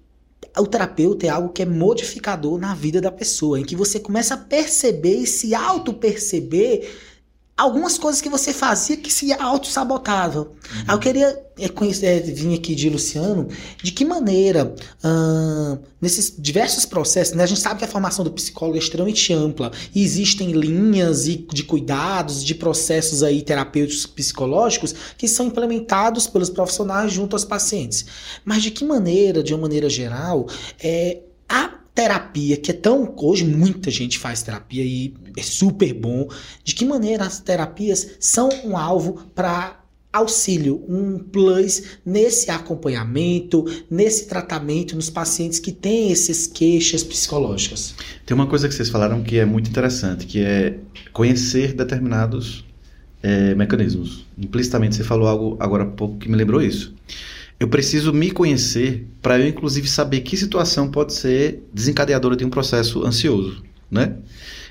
O 0.58 0.68
terapeuta 0.68 1.25
é 1.25 1.30
algo 1.30 1.50
que 1.50 1.62
é 1.62 1.66
modificador 1.66 2.60
na 2.60 2.75
vida 2.75 3.00
da 3.00 3.12
pessoa, 3.12 3.60
em 3.60 3.63
que 3.63 3.75
você 3.75 4.00
começa 4.00 4.34
a 4.34 4.38
perceber 4.38 5.20
e 5.20 5.28
se 5.28 5.56
auto-perceber 5.56 6.90
algumas 7.58 7.98
coisas 7.98 8.22
que 8.22 8.29
você 8.29 8.53
fazia 8.53 8.98
que 8.98 9.12
se 9.12 9.31
auto-sabotava. 9.34 10.41
Uhum. 10.41 10.93
Eu 10.93 11.00
queria 11.00 11.46
é, 11.60 11.70
conhecer, 11.70 12.05
é, 12.08 12.20
vir 12.20 12.55
aqui 12.55 12.74
de 12.74 12.89
Luciano, 12.89 13.48
de 13.84 13.91
que 13.91 14.03
maneira, 14.03 14.74
hum, 15.03 15.77
nesses 16.01 16.34
diversos 16.38 16.86
processos, 16.86 17.36
né, 17.36 17.43
a 17.43 17.48
gente 17.48 17.60
sabe 17.60 17.79
que 17.79 17.86
a 17.86 17.88
formação 17.88 18.25
do 18.25 18.31
psicólogo 18.31 18.77
é 18.77 18.79
extremamente 18.79 19.31
ampla, 19.31 19.72
e 19.93 20.03
existem 20.03 20.51
linhas 20.51 21.25
de 21.25 21.63
cuidados, 21.63 22.43
de 22.43 22.55
processos 22.55 23.22
aí 23.22 23.41
terapêuticos 23.43 24.08
psicológicos 24.08 24.96
que 25.17 25.27
são 25.27 25.46
implementados 25.46 26.25
pelos 26.25 26.50
profissionais 26.50 27.13
junto 27.13 27.36
aos 27.36 27.46
pacientes. 27.46 28.05
Mas 28.43 28.63
de 28.63 28.72
que 28.72 28.84
maneira, 28.84 29.43
de 29.43 29.53
uma 29.53 29.62
maneira 29.62 29.89
geral, 29.89 30.48
é, 30.81 31.20
a 31.48 31.81
terapia, 31.93 32.57
que 32.57 32.71
é 32.71 32.74
tão. 32.74 33.13
Hoje 33.17 33.45
muita 33.45 33.91
gente 33.91 34.17
faz 34.17 34.41
terapia 34.41 34.83
e 34.83 35.13
é 35.38 35.41
super 35.41 35.93
bom. 35.93 36.27
De 36.63 36.74
que 36.74 36.86
maneira 36.86 37.25
as 37.25 37.39
terapias 37.39 38.12
são 38.19 38.50
um 38.65 38.77
alvo 38.77 39.25
para 39.36 39.81
auxílio, 40.13 40.83
um 40.89 41.17
plus 41.19 41.83
nesse 42.05 42.51
acompanhamento, 42.51 43.65
nesse 43.89 44.27
tratamento 44.27 44.95
nos 44.95 45.10
pacientes 45.10 45.57
que 45.57 45.71
têm 45.71 46.12
essas 46.12 46.48
queixas 46.48 47.01
psicológicas. 47.01 47.95
Tem 48.25 48.36
uma 48.36 48.48
coisa 48.48 48.67
que 48.67 48.75
vocês 48.75 48.89
falaram 48.89 49.24
que 49.24 49.39
é 49.39 49.45
muito 49.45 49.69
interessante, 49.69 50.25
que 50.25 50.41
é 50.41 50.77
conhecer 51.13 51.74
determinados 51.74 52.65
é, 53.24 53.55
mecanismos. 53.55 54.25
Implicitamente 54.38 54.95
você 54.95 55.03
falou 55.03 55.27
algo 55.27 55.57
agora 55.60 55.83
há 55.83 55.88
pouco 55.88 56.17
que 56.17 56.27
me 56.27 56.36
lembrou 56.36 56.62
isso. 56.62 56.93
Eu 57.62 57.68
preciso 57.68 58.12
me 58.12 58.32
conhecer 58.32 59.08
para 59.22 59.38
eu, 59.38 59.48
inclusive, 59.48 59.88
saber 59.88 60.22
que 60.22 60.36
situação 60.36 60.89
pode 60.89 61.13
ser 61.13 61.62
desencadeadora 61.72 62.36
de 62.36 62.44
um 62.44 62.50
processo 62.50 63.06
ansioso, 63.06 63.62
né? 63.89 64.15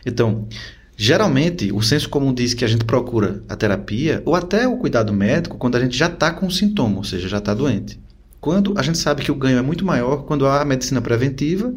Então, 0.05 0.49
geralmente, 0.97 1.71
o 1.71 1.81
senso 1.83 2.09
comum 2.09 2.35
diz 2.35 2.53
que 2.53 2.65
a 2.65 2.67
gente 2.67 2.85
procura 2.85 3.45
a 3.49 3.55
terapia 3.55 4.21
ou 4.27 4.35
até 4.35 4.67
o 4.67 4.77
cuidado 4.77 5.13
médico 5.13 5.57
quando 5.57 5.77
a 5.77 5.81
gente 5.81 5.97
já 5.97 6.07
está 6.07 6.33
com 6.33 6.51
sintoma, 6.51 6.97
ou 6.97 7.05
seja, 7.05 7.29
já 7.29 7.39
está 7.39 7.55
doente. 7.55 7.97
Quando 8.41 8.75
a 8.77 8.83
gente 8.83 8.99
sabe 8.99 9.23
que 9.23 9.31
o 9.31 9.37
ganho 9.37 9.59
é 9.59 9.63
muito 9.63 9.85
maior 9.85 10.25
quando 10.25 10.45
há 10.45 10.61
a 10.61 10.65
medicina 10.65 11.01
preventiva 11.01 11.73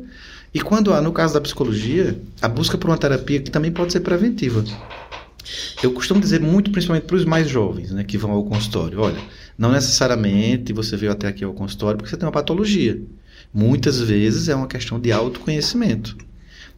e 0.51 0.61
quando 0.61 0.95
há, 0.95 0.99
no 0.99 1.11
caso 1.11 1.35
da 1.35 1.41
psicologia, 1.41 2.19
a 2.41 2.47
busca 2.47 2.75
por 2.75 2.89
uma 2.89 2.97
terapia 2.97 3.39
que 3.39 3.51
também 3.51 3.71
pode 3.71 3.91
ser 3.91 3.99
preventiva. 3.99 4.63
Eu 5.81 5.91
costumo 5.91 6.19
dizer 6.19 6.39
muito, 6.39 6.71
principalmente 6.71 7.05
para 7.05 7.15
os 7.15 7.25
mais 7.25 7.49
jovens, 7.49 7.91
né, 7.91 8.03
que 8.03 8.17
vão 8.17 8.31
ao 8.31 8.43
consultório, 8.43 8.99
olha, 8.99 9.19
não 9.57 9.71
necessariamente 9.71 10.73
você 10.73 10.95
veio 10.95 11.11
até 11.11 11.27
aqui 11.27 11.43
ao 11.43 11.53
consultório 11.53 11.97
porque 11.97 12.09
você 12.09 12.17
tem 12.17 12.25
uma 12.25 12.31
patologia. 12.31 13.01
Muitas 13.53 13.99
vezes 13.99 14.49
é 14.49 14.55
uma 14.55 14.67
questão 14.67 14.99
de 14.99 15.11
autoconhecimento. 15.11 16.15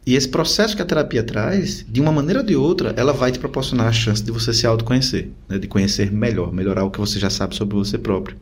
E 0.06 0.14
esse 0.14 0.28
processo 0.28 0.76
que 0.76 0.82
a 0.82 0.84
terapia 0.84 1.22
traz, 1.22 1.84
de 1.88 2.00
uma 2.00 2.12
maneira 2.12 2.40
ou 2.40 2.46
de 2.46 2.54
outra, 2.54 2.94
ela 2.96 3.12
vai 3.12 3.32
te 3.32 3.40
proporcionar 3.40 3.88
a 3.88 3.92
chance 3.92 4.22
de 4.22 4.30
você 4.30 4.52
se 4.52 4.64
autoconhecer, 4.64 5.30
né, 5.48 5.58
de 5.58 5.66
conhecer 5.66 6.12
melhor, 6.12 6.52
melhorar 6.52 6.84
o 6.84 6.90
que 6.90 7.00
você 7.00 7.18
já 7.18 7.28
sabe 7.28 7.56
sobre 7.56 7.74
você 7.74 7.98
próprio. 7.98 8.36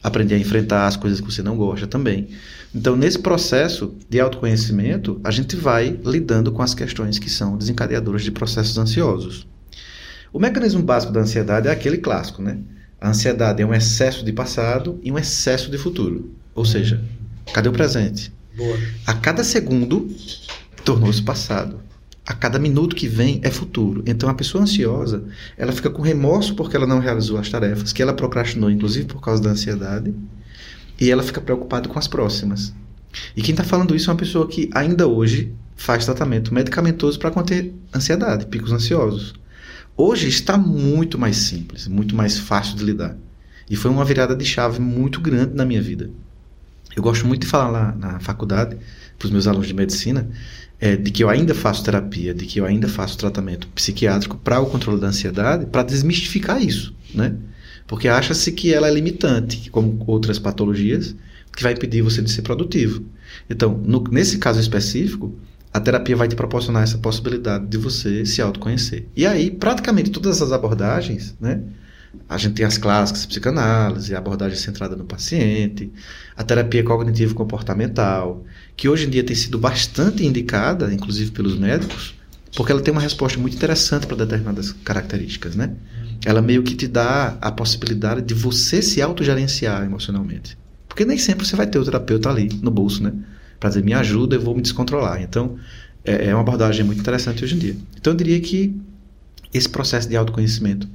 Aprender 0.00 0.36
a 0.36 0.38
enfrentar 0.38 0.86
as 0.86 0.96
coisas 0.96 1.20
que 1.20 1.26
você 1.26 1.42
não 1.42 1.56
gosta 1.56 1.86
também. 1.86 2.28
Então, 2.74 2.96
nesse 2.96 3.18
processo 3.18 3.94
de 4.08 4.20
autoconhecimento, 4.20 5.20
a 5.24 5.30
gente 5.30 5.56
vai 5.56 5.98
lidando 6.04 6.52
com 6.52 6.62
as 6.62 6.74
questões 6.74 7.18
que 7.18 7.30
são 7.30 7.56
desencadeadoras 7.56 8.22
de 8.22 8.30
processos 8.30 8.78
ansiosos. 8.78 9.46
O 10.32 10.38
mecanismo 10.38 10.82
básico 10.82 11.12
da 11.12 11.20
ansiedade 11.20 11.68
é 11.68 11.70
aquele 11.70 11.98
clássico, 11.98 12.40
né? 12.40 12.58
A 12.98 13.10
ansiedade 13.10 13.60
é 13.60 13.66
um 13.66 13.74
excesso 13.74 14.24
de 14.24 14.32
passado 14.32 14.98
e 15.02 15.12
um 15.12 15.18
excesso 15.18 15.70
de 15.70 15.76
futuro. 15.76 16.32
Ou 16.54 16.64
seja, 16.64 17.02
cadê 17.52 17.68
o 17.68 17.72
presente? 17.72 18.32
Boa. 18.56 18.78
A 19.06 19.12
cada 19.12 19.44
segundo 19.44 20.08
tornou-se 20.84 21.20
passado. 21.20 21.80
A 22.26 22.32
cada 22.32 22.58
minuto 22.58 22.96
que 22.96 23.08
vem 23.08 23.40
é 23.42 23.50
futuro. 23.50 24.02
Então 24.06 24.28
a 24.28 24.34
pessoa 24.34 24.62
ansiosa, 24.62 25.24
ela 25.58 25.72
fica 25.72 25.90
com 25.90 26.00
remorso 26.00 26.54
porque 26.54 26.76
ela 26.76 26.86
não 26.86 26.98
realizou 26.98 27.36
as 27.36 27.50
tarefas, 27.50 27.92
que 27.92 28.00
ela 28.00 28.14
procrastinou, 28.14 28.70
inclusive 28.70 29.06
por 29.06 29.20
causa 29.20 29.42
da 29.42 29.50
ansiedade, 29.50 30.14
e 30.98 31.10
ela 31.10 31.22
fica 31.22 31.40
preocupada 31.42 31.88
com 31.88 31.98
as 31.98 32.08
próximas. 32.08 32.72
E 33.36 33.42
quem 33.42 33.52
está 33.52 33.64
falando 33.64 33.94
isso 33.94 34.08
é 34.08 34.12
uma 34.12 34.18
pessoa 34.18 34.48
que 34.48 34.70
ainda 34.72 35.06
hoje 35.06 35.52
faz 35.76 36.06
tratamento 36.06 36.54
medicamentoso 36.54 37.18
para 37.18 37.30
conter 37.30 37.74
ansiedade, 37.94 38.46
picos 38.46 38.72
ansiosos. 38.72 39.34
Hoje 39.96 40.28
está 40.28 40.56
muito 40.56 41.18
mais 41.18 41.36
simples, 41.36 41.86
muito 41.86 42.16
mais 42.16 42.38
fácil 42.38 42.76
de 42.76 42.84
lidar. 42.84 43.16
E 43.68 43.76
foi 43.76 43.90
uma 43.90 44.04
virada 44.04 44.34
de 44.34 44.44
chave 44.44 44.80
muito 44.80 45.20
grande 45.20 45.54
na 45.54 45.64
minha 45.64 45.82
vida. 45.82 46.10
Eu 46.96 47.02
gosto 47.02 47.26
muito 47.26 47.42
de 47.42 47.46
falar 47.46 47.68
lá 47.68 47.92
na 47.92 48.20
faculdade, 48.20 48.76
para 49.18 49.26
os 49.26 49.32
meus 49.32 49.46
alunos 49.46 49.68
de 49.68 49.74
medicina, 49.74 50.28
é, 50.80 50.96
de 50.96 51.10
que 51.10 51.22
eu 51.22 51.28
ainda 51.28 51.54
faço 51.54 51.84
terapia, 51.84 52.34
de 52.34 52.46
que 52.46 52.58
eu 52.58 52.64
ainda 52.64 52.88
faço 52.88 53.16
tratamento 53.18 53.68
psiquiátrico 53.68 54.36
para 54.36 54.60
o 54.60 54.66
controle 54.66 55.00
da 55.00 55.08
ansiedade, 55.08 55.66
para 55.66 55.82
desmistificar 55.82 56.60
isso, 56.62 56.94
né? 57.14 57.34
Porque 57.86 58.08
acha-se 58.08 58.50
que 58.52 58.72
ela 58.72 58.88
é 58.88 58.92
limitante, 58.92 59.70
como 59.70 60.02
outras 60.06 60.38
patologias, 60.38 61.14
que 61.54 61.62
vai 61.62 61.74
impedir 61.74 62.02
você 62.02 62.22
de 62.22 62.30
ser 62.30 62.42
produtivo. 62.42 63.04
Então, 63.48 63.78
no, 63.84 64.02
nesse 64.10 64.38
caso 64.38 64.58
específico, 64.58 65.34
a 65.72 65.80
terapia 65.80 66.14
vai 66.14 66.28
te 66.28 66.36
proporcionar 66.36 66.82
essa 66.82 66.98
possibilidade 66.98 67.66
de 67.66 67.78
você 67.78 68.26
se 68.26 68.42
autoconhecer. 68.42 69.06
E 69.16 69.26
aí, 69.26 69.50
praticamente 69.50 70.10
todas 70.10 70.42
as 70.42 70.52
abordagens, 70.52 71.34
né? 71.40 71.60
A 72.28 72.36
gente 72.36 72.54
tem 72.54 72.66
as 72.66 72.76
clássicas, 72.76 73.24
psicanálise, 73.24 74.14
a 74.14 74.18
abordagem 74.18 74.58
centrada 74.58 74.94
no 74.94 75.04
paciente, 75.04 75.90
a 76.36 76.44
terapia 76.44 76.84
cognitivo-comportamental, 76.84 78.44
que 78.76 78.86
hoje 78.86 79.06
em 79.06 79.10
dia 79.10 79.24
tem 79.24 79.34
sido 79.34 79.58
bastante 79.58 80.24
indicada, 80.24 80.92
inclusive 80.92 81.30
pelos 81.30 81.58
médicos, 81.58 82.14
porque 82.54 82.70
ela 82.70 82.82
tem 82.82 82.92
uma 82.92 83.00
resposta 83.00 83.38
muito 83.38 83.56
interessante 83.56 84.06
para 84.06 84.18
determinadas 84.18 84.72
características, 84.84 85.56
né? 85.56 85.74
Ela 86.24 86.42
meio 86.42 86.62
que 86.62 86.74
te 86.74 86.86
dá 86.86 87.38
a 87.40 87.50
possibilidade 87.50 88.20
de 88.20 88.34
você 88.34 88.82
se 88.82 89.00
autogerenciar 89.00 89.82
emocionalmente. 89.82 90.56
Porque 90.86 91.06
nem 91.06 91.16
sempre 91.16 91.46
você 91.46 91.56
vai 91.56 91.66
ter 91.66 91.78
o 91.78 91.84
terapeuta 91.84 92.28
ali 92.28 92.50
no 92.60 92.70
bolso, 92.70 93.02
né? 93.02 93.12
Para 93.62 93.68
dizer 93.68 93.84
me 93.84 93.94
ajuda, 93.94 94.34
eu 94.34 94.40
vou 94.40 94.56
me 94.56 94.60
descontrolar. 94.60 95.22
Então, 95.22 95.56
é, 96.04 96.26
é 96.26 96.34
uma 96.34 96.40
abordagem 96.40 96.84
muito 96.84 96.98
interessante 96.98 97.44
hoje 97.44 97.54
em 97.54 97.58
dia. 97.58 97.76
Então, 97.96 98.12
eu 98.12 98.16
diria 98.16 98.40
que 98.40 98.76
esse 99.54 99.68
processo 99.68 100.08
de 100.08 100.16
autoconhecimento 100.16 100.88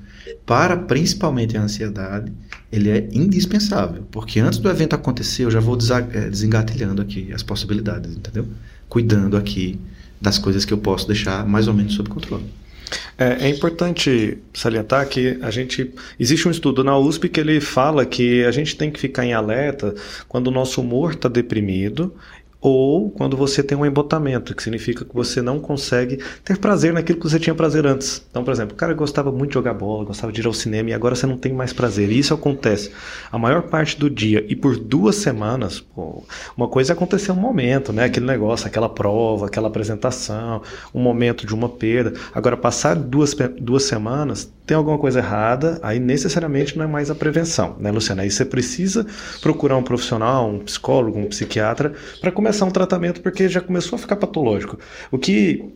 para 0.46 0.76
principalmente 0.76 1.56
a 1.56 1.62
ansiedade, 1.62 2.30
ele 2.70 2.90
é 2.90 3.08
indispensável, 3.14 4.04
porque 4.12 4.42
antes 4.42 4.60
do 4.60 4.70
evento 4.70 4.94
acontecer, 4.94 5.46
eu 5.46 5.52
já 5.52 5.62
vou 5.62 5.78
é, 6.12 6.30
desengatilhando 6.30 7.02
aqui 7.02 7.32
as 7.32 7.42
possibilidades, 7.42 8.14
entendeu? 8.14 8.46
Cuidando 8.90 9.38
aqui 9.38 9.80
das 10.20 10.38
coisas 10.38 10.66
que 10.66 10.74
eu 10.74 10.78
posso 10.78 11.08
deixar 11.08 11.48
mais 11.48 11.70
ou 11.70 11.74
menos 11.74 11.94
sob 11.94 12.10
controle. 12.10 12.44
É, 13.18 13.48
é, 13.48 13.50
importante 13.50 14.38
salientar 14.54 15.08
que 15.08 15.38
a 15.42 15.52
gente 15.52 15.92
existe 16.20 16.48
um 16.48 16.52
estudo 16.52 16.84
na 16.84 16.98
USP 16.98 17.28
que 17.28 17.40
ele 17.40 17.60
fala 17.60 18.06
que 18.06 18.44
a 18.46 18.52
gente 18.52 18.76
tem 18.76 18.92
que 18.92 19.00
ficar 19.00 19.26
em 19.26 19.34
alerta 19.34 19.94
quando 20.28 20.48
o 20.48 20.52
nosso 20.52 20.82
humor 20.82 21.14
está 21.14 21.28
deprimido 21.28 22.14
ou 22.60 23.12
quando 23.12 23.38
você 23.38 23.62
tem 23.62 23.78
um 23.78 23.86
embotamento, 23.86 24.56
que 24.56 24.64
significa 24.64 25.06
que 25.06 25.14
você 25.14 25.42
não 25.42 25.60
consegue 25.60 26.20
ter 26.44 26.58
prazer 26.58 26.92
naquilo 26.92 27.20
que 27.20 27.30
você 27.30 27.40
tinha 27.40 27.54
prazer 27.54 27.86
antes. 27.86 28.26
Então, 28.30 28.44
por 28.44 28.52
exemplo, 28.52 28.74
o 28.74 28.78
cara 28.78 28.94
gostava 28.94 29.32
muito 29.32 29.50
de 29.50 29.54
jogar 29.54 29.74
bola, 29.74 30.06
gostava 30.06 30.34
de 30.34 30.42
ir 30.42 30.48
ao 30.48 30.54
cinema 30.54 30.90
e 30.90 30.94
agora 30.94 31.16
você 31.16 31.28
não 31.28 31.38
tem 31.38 31.54
mais 31.54 31.72
prazer. 31.72 32.12
E 32.12 32.18
isso 32.18 32.34
acontece 32.34 32.92
a 33.32 33.38
maior 33.38 33.64
parte 33.64 34.00
do 34.00 34.10
dia 34.10 34.46
e 34.48 34.56
por 34.56 34.78
duas 34.78 35.18
semanas. 35.18 35.80
Pô, 35.80 36.24
uma 36.56 36.68
coisa 36.68 36.94
acontecer 36.94 37.32
um 37.32 37.36
momento, 37.36 37.94
né? 37.94 38.06
Aquele 38.06 38.26
negócio, 38.26 38.68
aquela 38.68 38.90
prova, 38.90 39.48
aquela 39.48 39.68
apresentação, 39.68 40.62
um 40.94 41.02
momento 41.02 41.46
de 41.46 41.54
uma 41.54 41.70
perda. 41.70 42.14
Agora, 42.34 42.58
passar 42.58 42.96
duas, 42.96 43.36
duas 43.60 43.84
semanas, 43.84 44.52
tem 44.68 44.76
alguma 44.76 44.98
coisa 44.98 45.20
errada, 45.20 45.80
aí 45.82 45.98
necessariamente 45.98 46.78
não 46.78 46.84
é 46.84 46.88
mais 46.88 47.10
a 47.10 47.16
prevenção, 47.16 47.78
né, 47.80 47.90
Luciana? 47.90 48.24
Aí 48.24 48.30
você 48.30 48.44
precisa 48.44 49.08
procurar 49.42 49.78
um 49.78 49.84
profissional, 49.84 50.50
um 50.50 50.60
psicólogo, 50.60 51.18
um 51.18 51.26
psiquiatra, 51.26 51.94
para 52.20 52.34
começar 52.34 52.66
um 52.66 52.72
tratamento, 52.72 53.22
porque 53.22 53.48
já 53.48 53.62
começou 53.62 53.96
a 53.96 54.00
ficar 54.00 54.18
patológico. 54.18 54.78
O 55.10 55.18
que 55.18 55.74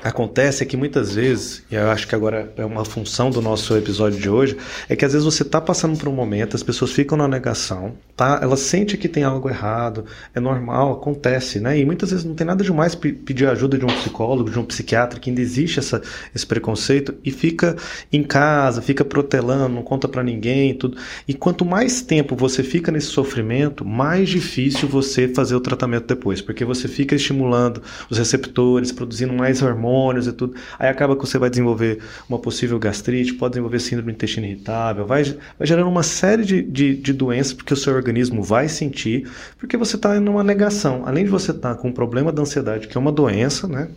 Acontece 0.00 0.62
é 0.62 0.66
que 0.66 0.76
muitas 0.76 1.14
vezes, 1.14 1.62
e 1.70 1.74
eu 1.74 1.90
acho 1.90 2.08
que 2.08 2.14
agora 2.14 2.50
é 2.56 2.64
uma 2.64 2.84
função 2.84 3.30
do 3.30 3.42
nosso 3.42 3.76
episódio 3.76 4.18
de 4.18 4.28
hoje, 4.28 4.56
é 4.88 4.96
que 4.96 5.04
às 5.04 5.12
vezes 5.12 5.24
você 5.24 5.42
está 5.42 5.60
passando 5.60 5.98
por 5.98 6.08
um 6.08 6.12
momento, 6.12 6.56
as 6.56 6.62
pessoas 6.62 6.90
ficam 6.90 7.16
na 7.16 7.28
negação, 7.28 7.92
tá? 8.16 8.40
Ela 8.42 8.56
sente 8.56 8.96
que 8.96 9.06
tem 9.06 9.22
algo 9.22 9.48
errado, 9.50 10.06
é 10.34 10.40
normal, 10.40 10.92
acontece, 10.94 11.60
né? 11.60 11.78
E 11.78 11.84
muitas 11.84 12.10
vezes 12.10 12.24
não 12.24 12.34
tem 12.34 12.46
nada 12.46 12.64
de 12.64 12.72
mais 12.72 12.94
pedir 12.94 13.46
ajuda 13.46 13.76
de 13.76 13.84
um 13.84 13.88
psicólogo, 13.88 14.50
de 14.50 14.58
um 14.58 14.64
psiquiatra, 14.64 15.20
que 15.20 15.28
ainda 15.28 15.42
existe 15.42 15.78
essa, 15.78 16.00
esse 16.34 16.46
preconceito, 16.46 17.14
e 17.22 17.30
fica 17.30 17.76
em 18.10 18.24
casa, 18.24 18.80
fica 18.80 19.04
protelando, 19.04 19.74
não 19.74 19.82
conta 19.82 20.08
para 20.08 20.22
ninguém, 20.22 20.74
tudo. 20.74 20.96
E 21.28 21.34
quanto 21.34 21.64
mais 21.64 22.00
tempo 22.00 22.34
você 22.34 22.62
fica 22.62 22.90
nesse 22.90 23.08
sofrimento, 23.08 23.84
mais 23.84 24.30
difícil 24.30 24.88
você 24.88 25.28
fazer 25.28 25.54
o 25.54 25.60
tratamento 25.60 26.06
depois, 26.06 26.40
porque 26.40 26.64
você 26.64 26.88
fica 26.88 27.14
estimulando 27.14 27.82
os 28.10 28.18
receptores, 28.18 28.90
produzindo 28.90 29.32
mais 29.32 29.62
hormônios 29.62 29.81
hormônios 29.82 30.26
e 30.26 30.32
tudo. 30.32 30.54
Aí 30.78 30.88
acaba 30.88 31.16
que 31.16 31.26
você 31.26 31.38
vai 31.38 31.50
desenvolver 31.50 31.98
uma 32.28 32.38
possível 32.38 32.78
gastrite, 32.78 33.34
pode 33.34 33.52
desenvolver 33.52 33.80
síndrome 33.80 34.12
do 34.12 34.14
intestino 34.14 34.46
irritável, 34.46 35.06
vai, 35.06 35.24
vai 35.24 35.66
gerando 35.66 35.88
uma 35.88 36.02
série 36.02 36.44
de, 36.44 36.62
de, 36.62 36.96
de 36.96 37.12
doenças 37.12 37.52
porque 37.52 37.74
o 37.74 37.76
seu 37.76 37.94
organismo 37.94 38.42
vai 38.42 38.68
sentir, 38.68 39.28
porque 39.58 39.76
você 39.76 39.96
está 39.96 40.16
em 40.16 40.28
uma 40.28 40.44
negação. 40.44 41.02
Além 41.04 41.24
de 41.24 41.30
você 41.30 41.50
estar 41.50 41.74
tá 41.74 41.80
com 41.80 41.88
um 41.88 41.92
problema 41.92 42.32
da 42.32 42.42
ansiedade, 42.42 42.88
que 42.88 42.96
é 42.96 43.00
uma 43.00 43.12
doença, 43.12 43.66
né? 43.66 43.88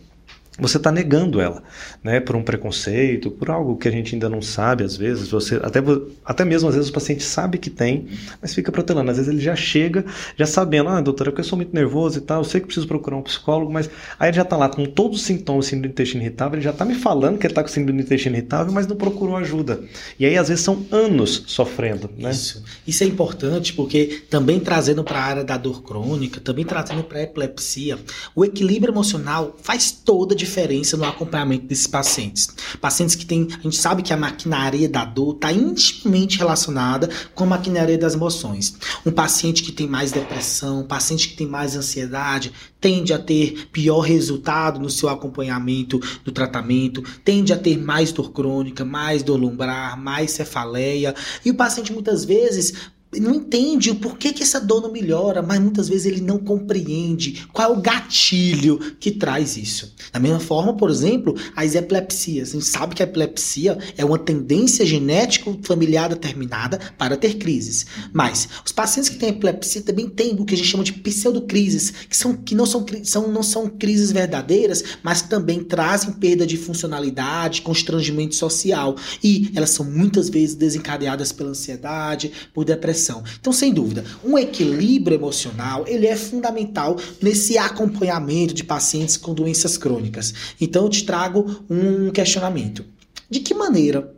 Você 0.58 0.78
está 0.78 0.90
negando 0.90 1.40
ela, 1.40 1.62
né? 2.02 2.20
Por 2.20 2.34
um 2.34 2.42
preconceito, 2.42 3.30
por 3.30 3.50
algo 3.50 3.76
que 3.76 3.88
a 3.88 3.90
gente 3.90 4.14
ainda 4.14 4.28
não 4.28 4.40
sabe, 4.40 4.84
às 4.84 4.96
vezes, 4.96 5.28
você 5.28 5.56
até, 5.56 5.80
até 6.24 6.44
mesmo 6.44 6.68
às 6.68 6.74
vezes 6.74 6.90
o 6.90 6.92
paciente 6.92 7.22
sabe 7.22 7.58
que 7.58 7.68
tem, 7.68 8.06
mas 8.40 8.54
fica 8.54 8.72
protelando. 8.72 9.10
Às 9.10 9.18
vezes 9.18 9.32
ele 9.32 9.42
já 9.42 9.54
chega, 9.54 10.04
já 10.36 10.46
sabendo, 10.46 10.88
ah, 10.88 11.00
doutora, 11.00 11.28
é 11.28 11.30
porque 11.30 11.40
eu 11.40 11.44
sou 11.44 11.56
muito 11.56 11.74
nervoso 11.74 12.18
e 12.18 12.20
tal, 12.22 12.40
eu 12.40 12.44
sei 12.44 12.60
que 12.60 12.66
preciso 12.66 12.86
procurar 12.88 13.16
um 13.16 13.22
psicólogo, 13.22 13.70
mas 13.72 13.90
aí 14.18 14.30
ele 14.30 14.36
já 14.36 14.42
está 14.42 14.56
lá 14.56 14.68
com 14.68 14.86
todos 14.86 15.20
os 15.20 15.26
sintomas 15.26 15.66
de 15.66 15.70
síndrome 15.70 15.88
do 15.88 15.92
intestino 15.92 16.22
irritável, 16.22 16.54
ele 16.56 16.64
já 16.64 16.70
está 16.70 16.84
me 16.84 16.94
falando 16.94 17.38
que 17.38 17.46
ele 17.46 17.52
está 17.52 17.62
com 17.62 17.68
síndrome 17.68 18.00
do 18.00 18.06
intestino 18.06 18.36
irritável, 18.36 18.72
mas 18.72 18.86
não 18.86 18.96
procurou 18.96 19.36
ajuda. 19.36 19.80
E 20.18 20.24
aí, 20.24 20.36
às 20.36 20.48
vezes, 20.48 20.64
são 20.64 20.86
anos 20.90 21.44
sofrendo, 21.46 22.10
né? 22.16 22.30
Isso. 22.30 22.64
Isso 22.86 23.04
é 23.04 23.06
importante 23.06 23.72
porque 23.72 24.22
também 24.30 24.58
trazendo 24.60 25.04
para 25.04 25.18
a 25.18 25.22
área 25.22 25.44
da 25.44 25.56
dor 25.56 25.82
crônica, 25.82 26.40
também 26.40 26.64
trazendo 26.64 27.04
para 27.04 27.18
a 27.18 27.22
epilepsia, 27.22 27.98
o 28.34 28.44
equilíbrio 28.44 28.92
emocional 28.92 29.56
faz 29.62 29.90
toda 29.90 30.34
a 30.34 30.36
diferença 30.46 30.96
no 30.96 31.04
acompanhamento 31.04 31.66
desses 31.66 31.86
pacientes. 31.86 32.48
Pacientes 32.80 33.14
que 33.14 33.26
têm, 33.26 33.48
a 33.58 33.62
gente 33.62 33.76
sabe 33.76 34.02
que 34.02 34.12
a 34.12 34.16
maquinaria 34.16 34.88
da 34.88 35.04
dor 35.04 35.34
está 35.34 35.52
intimamente 35.52 36.38
relacionada 36.38 37.10
com 37.34 37.44
a 37.44 37.48
maquinaria 37.48 37.98
das 37.98 38.14
emoções. 38.14 38.76
Um 39.04 39.10
paciente 39.10 39.62
que 39.62 39.72
tem 39.72 39.86
mais 39.86 40.12
depressão, 40.12 40.80
um 40.80 40.86
paciente 40.86 41.28
que 41.28 41.36
tem 41.36 41.46
mais 41.46 41.76
ansiedade, 41.76 42.52
tende 42.80 43.12
a 43.12 43.18
ter 43.18 43.68
pior 43.72 44.00
resultado 44.00 44.78
no 44.78 44.88
seu 44.88 45.08
acompanhamento 45.08 46.00
do 46.24 46.30
tratamento, 46.30 47.02
tende 47.24 47.52
a 47.52 47.58
ter 47.58 47.76
mais 47.76 48.12
dor 48.12 48.30
crônica, 48.32 48.84
mais 48.84 49.22
dor 49.22 49.40
lombar, 49.40 49.98
mais 50.00 50.30
cefaleia, 50.30 51.14
e 51.44 51.50
o 51.50 51.54
paciente 51.54 51.92
muitas 51.92 52.24
vezes 52.24 52.74
não 53.20 53.34
entende 53.34 53.90
o 53.90 53.96
porquê 53.96 54.32
que 54.32 54.42
essa 54.42 54.60
dor 54.60 54.82
não 54.82 54.92
melhora, 54.92 55.42
mas 55.42 55.60
muitas 55.60 55.88
vezes 55.88 56.06
ele 56.06 56.20
não 56.20 56.38
compreende 56.38 57.46
qual 57.52 57.70
é 57.70 57.72
o 57.72 57.80
gatilho 57.80 58.78
que 58.98 59.10
traz 59.10 59.56
isso. 59.56 59.94
Da 60.12 60.18
mesma 60.18 60.40
forma, 60.40 60.76
por 60.76 60.90
exemplo, 60.90 61.34
as 61.54 61.74
epilepsias. 61.74 62.50
A 62.50 62.52
gente 62.52 62.66
sabe 62.66 62.94
que 62.94 63.02
a 63.02 63.06
epilepsia 63.06 63.78
é 63.96 64.04
uma 64.04 64.18
tendência 64.18 64.84
genética 64.84 65.56
familiar 65.62 66.08
determinada 66.08 66.78
para 66.98 67.16
ter 67.16 67.34
crises. 67.34 67.86
Mas 68.12 68.48
os 68.64 68.72
pacientes 68.72 69.10
que 69.10 69.16
têm 69.16 69.30
epilepsia 69.30 69.82
também 69.82 70.08
têm 70.08 70.34
o 70.38 70.44
que 70.44 70.54
a 70.54 70.56
gente 70.56 70.68
chama 70.68 70.84
de 70.84 70.92
pseudocrises, 70.92 71.90
que, 72.08 72.16
são, 72.16 72.34
que 72.34 72.54
não, 72.54 72.66
são, 72.66 72.84
são, 73.02 73.28
não 73.30 73.42
são 73.42 73.68
crises 73.68 74.10
verdadeiras, 74.10 74.82
mas 75.02 75.22
também 75.22 75.62
trazem 75.62 76.12
perda 76.12 76.46
de 76.46 76.56
funcionalidade, 76.56 77.62
constrangimento 77.62 78.34
social. 78.34 78.96
E 79.22 79.50
elas 79.54 79.70
são 79.70 79.84
muitas 79.84 80.28
vezes 80.28 80.54
desencadeadas 80.54 81.32
pela 81.32 81.50
ansiedade, 81.50 82.32
por 82.52 82.64
depressão 82.64 83.05
depressão. 83.06 83.22
Então, 83.40 83.52
sem 83.52 83.72
dúvida, 83.72 84.04
um 84.24 84.36
equilíbrio 84.36 85.16
emocional 85.16 85.84
ele 85.86 86.06
é 86.06 86.16
fundamental 86.16 86.96
nesse 87.22 87.56
acompanhamento 87.56 88.52
de 88.52 88.64
pacientes 88.64 89.16
com 89.16 89.34
doenças 89.34 89.78
crônicas. 89.78 90.34
Então, 90.60 90.84
eu 90.84 90.90
te 90.90 91.04
trago 91.04 91.64
um 91.70 92.10
questionamento. 92.10 92.84
De 93.30 93.40
que 93.40 93.54
maneira 93.54 94.14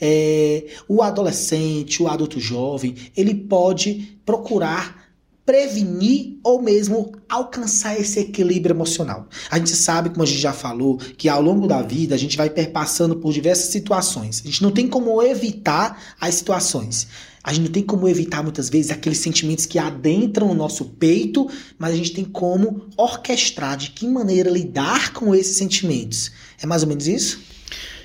é, 0.00 0.66
o 0.88 1.02
adolescente, 1.02 2.02
o 2.02 2.08
adulto 2.08 2.40
jovem, 2.40 2.94
ele 3.16 3.34
pode 3.34 4.18
procurar 4.24 5.02
prevenir 5.44 6.38
ou 6.44 6.62
mesmo 6.62 7.12
alcançar 7.28 7.98
esse 7.98 8.20
equilíbrio 8.20 8.74
emocional. 8.74 9.26
A 9.50 9.58
gente 9.58 9.74
sabe, 9.74 10.10
como 10.10 10.22
a 10.22 10.26
gente 10.26 10.40
já 10.40 10.52
falou, 10.52 10.98
que 10.98 11.28
ao 11.28 11.42
longo 11.42 11.66
da 11.66 11.82
vida 11.82 12.14
a 12.14 12.18
gente 12.18 12.36
vai 12.36 12.48
perpassando 12.48 13.16
por 13.16 13.32
diversas 13.32 13.66
situações. 13.66 14.40
A 14.44 14.46
gente 14.46 14.62
não 14.62 14.70
tem 14.70 14.86
como 14.86 15.20
evitar 15.20 16.00
as 16.20 16.36
situações. 16.36 17.08
A 17.44 17.52
gente 17.52 17.64
não 17.64 17.72
tem 17.72 17.82
como 17.82 18.08
evitar 18.08 18.42
muitas 18.42 18.68
vezes 18.68 18.90
aqueles 18.90 19.18
sentimentos 19.18 19.66
que 19.66 19.78
adentram 19.78 20.50
o 20.50 20.54
nosso 20.54 20.84
peito, 20.84 21.48
mas 21.78 21.92
a 21.92 21.96
gente 21.96 22.12
tem 22.12 22.24
como 22.24 22.86
orquestrar 22.96 23.76
de 23.76 23.90
que 23.90 24.06
maneira 24.06 24.48
lidar 24.48 25.12
com 25.12 25.34
esses 25.34 25.56
sentimentos. 25.56 26.30
É 26.62 26.66
mais 26.66 26.82
ou 26.82 26.88
menos 26.88 27.08
isso? 27.08 27.40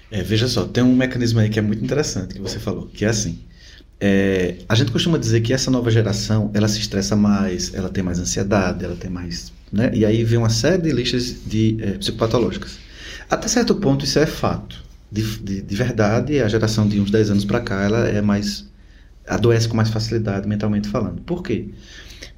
É, 0.09 0.23
veja 0.23 0.47
só, 0.47 0.65
tem 0.65 0.83
um 0.83 0.95
mecanismo 0.95 1.39
aí 1.39 1.49
que 1.49 1.59
é 1.59 1.61
muito 1.61 1.83
interessante 1.83 2.33
que 2.33 2.41
você 2.41 2.57
falou, 2.57 2.87
que 2.87 3.05
é 3.05 3.09
assim. 3.09 3.39
É, 3.99 4.55
a 4.69 4.75
gente 4.75 4.91
costuma 4.91 5.17
dizer 5.17 5.41
que 5.41 5.53
essa 5.53 5.69
nova 5.69 5.89
geração 5.91 6.51
ela 6.53 6.67
se 6.67 6.79
estressa 6.79 7.15
mais, 7.15 7.73
ela 7.73 7.89
tem 7.89 8.03
mais 8.03 8.19
ansiedade, 8.19 8.85
ela 8.85 8.95
tem 8.95 9.09
mais. 9.09 9.51
Né? 9.71 9.91
E 9.93 10.05
aí 10.05 10.23
vem 10.23 10.37
uma 10.37 10.49
série 10.49 10.81
de 10.81 10.91
listas 10.91 11.35
de 11.45 11.77
é, 11.81 11.91
psicopatológicas. 11.91 12.77
Até 13.29 13.47
certo 13.47 13.75
ponto 13.75 14.05
isso 14.05 14.17
é 14.17 14.25
fato. 14.25 14.83
De, 15.11 15.23
de, 15.39 15.61
de 15.61 15.75
verdade, 15.75 16.39
a 16.39 16.47
geração 16.47 16.87
de 16.87 16.99
uns 16.99 17.11
10 17.11 17.31
anos 17.31 17.45
para 17.45 17.59
cá 17.59 17.83
ela 17.83 18.07
é 18.07 18.21
mais 18.21 18.65
adoece 19.27 19.67
com 19.67 19.75
mais 19.75 19.89
facilidade 19.89 20.47
mentalmente 20.47 20.87
falando. 20.87 21.21
Por 21.21 21.43
quê? 21.43 21.69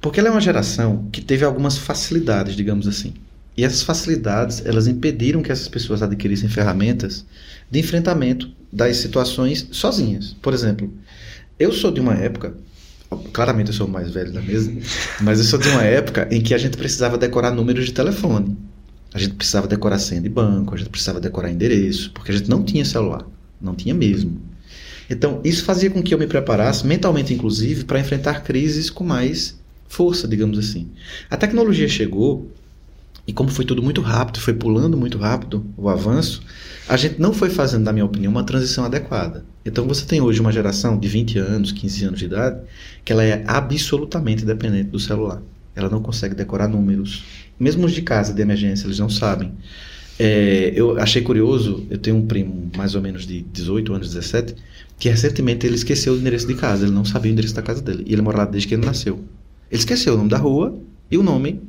Porque 0.00 0.20
ela 0.20 0.28
é 0.28 0.32
uma 0.32 0.40
geração 0.40 1.08
que 1.12 1.20
teve 1.20 1.44
algumas 1.44 1.78
facilidades, 1.78 2.56
digamos 2.56 2.86
assim. 2.88 3.14
E 3.56 3.64
essas 3.64 3.82
facilidades, 3.82 4.64
elas 4.64 4.86
impediram 4.86 5.42
que 5.42 5.52
essas 5.52 5.68
pessoas 5.68 6.02
adquirissem 6.02 6.48
ferramentas 6.48 7.24
de 7.70 7.78
enfrentamento 7.78 8.50
das 8.72 8.96
situações 8.96 9.68
sozinhas. 9.70 10.34
Por 10.40 10.54
exemplo, 10.54 10.92
eu 11.58 11.72
sou 11.72 11.90
de 11.90 12.00
uma 12.00 12.14
época, 12.14 12.54
claramente 13.32 13.68
eu 13.68 13.74
sou 13.74 13.86
o 13.86 13.90
mais 13.90 14.10
velho 14.10 14.32
da 14.32 14.40
mesa, 14.40 14.72
mas 15.20 15.38
eu 15.38 15.44
sou 15.44 15.58
de 15.58 15.68
uma 15.68 15.82
época 15.82 16.28
em 16.30 16.40
que 16.40 16.54
a 16.54 16.58
gente 16.58 16.76
precisava 16.76 17.18
decorar 17.18 17.50
números 17.50 17.86
de 17.86 17.92
telefone. 17.92 18.56
A 19.12 19.18
gente 19.18 19.34
precisava 19.34 19.66
decorar 19.66 19.98
senha 19.98 20.20
de 20.20 20.28
banco, 20.28 20.74
a 20.74 20.78
gente 20.78 20.88
precisava 20.88 21.20
decorar 21.20 21.50
endereço, 21.50 22.12
porque 22.12 22.30
a 22.30 22.34
gente 22.34 22.48
não 22.48 22.62
tinha 22.62 22.84
celular. 22.84 23.26
Não 23.60 23.74
tinha 23.74 23.92
mesmo. 23.92 24.40
Então, 25.10 25.40
isso 25.42 25.64
fazia 25.64 25.90
com 25.90 26.00
que 26.00 26.14
eu 26.14 26.18
me 26.18 26.26
preparasse, 26.28 26.86
mentalmente 26.86 27.34
inclusive, 27.34 27.84
para 27.84 27.98
enfrentar 27.98 28.44
crises 28.44 28.88
com 28.88 29.02
mais 29.02 29.58
força, 29.88 30.28
digamos 30.28 30.56
assim. 30.56 30.88
A 31.28 31.36
tecnologia 31.36 31.88
chegou 31.88 32.48
e 33.26 33.32
como 33.32 33.50
foi 33.50 33.64
tudo 33.64 33.82
muito 33.82 34.00
rápido, 34.00 34.40
foi 34.40 34.54
pulando 34.54 34.96
muito 34.96 35.18
rápido 35.18 35.64
o 35.76 35.88
avanço, 35.88 36.42
a 36.88 36.96
gente 36.96 37.20
não 37.20 37.32
foi 37.32 37.50
fazendo, 37.50 37.84
na 37.84 37.92
minha 37.92 38.04
opinião, 38.04 38.30
uma 38.30 38.44
transição 38.44 38.84
adequada. 38.84 39.44
Então 39.64 39.86
você 39.86 40.04
tem 40.06 40.20
hoje 40.20 40.40
uma 40.40 40.52
geração 40.52 40.98
de 40.98 41.06
20 41.06 41.38
anos, 41.38 41.72
15 41.72 42.04
anos 42.04 42.18
de 42.18 42.24
idade, 42.24 42.60
que 43.04 43.12
ela 43.12 43.22
é 43.22 43.44
absolutamente 43.46 44.44
dependente 44.44 44.90
do 44.90 44.98
celular. 44.98 45.42
Ela 45.74 45.88
não 45.88 46.02
consegue 46.02 46.34
decorar 46.34 46.68
números. 46.68 47.24
Mesmo 47.58 47.86
os 47.86 47.92
de 47.92 48.02
casa, 48.02 48.32
de 48.32 48.42
emergência, 48.42 48.86
eles 48.86 48.98
não 48.98 49.08
sabem. 49.08 49.52
É, 50.22 50.70
eu 50.76 50.98
achei 50.98 51.22
curioso, 51.22 51.86
eu 51.88 51.96
tenho 51.96 52.14
um 52.14 52.26
primo 52.26 52.70
mais 52.76 52.94
ou 52.94 53.00
menos 53.00 53.26
de 53.26 53.40
18 53.40 53.94
anos, 53.94 54.12
17, 54.12 54.54
que 54.98 55.08
recentemente 55.08 55.66
ele 55.66 55.76
esqueceu 55.76 56.12
o 56.12 56.16
endereço 56.18 56.46
de 56.46 56.54
casa, 56.56 56.84
ele 56.84 56.92
não 56.92 57.06
sabia 57.06 57.30
o 57.30 57.32
endereço 57.32 57.54
da 57.54 57.62
casa 57.62 57.80
dele. 57.80 58.04
E 58.06 58.12
ele 58.12 58.20
mora 58.20 58.36
lá 58.36 58.44
desde 58.44 58.68
que 58.68 58.74
ele 58.74 58.84
nasceu. 58.84 59.14
Ele 59.70 59.80
esqueceu 59.80 60.12
o 60.12 60.18
nome 60.18 60.28
da 60.28 60.36
rua 60.36 60.78
e 61.10 61.16
o 61.16 61.22
nome, 61.22 61.62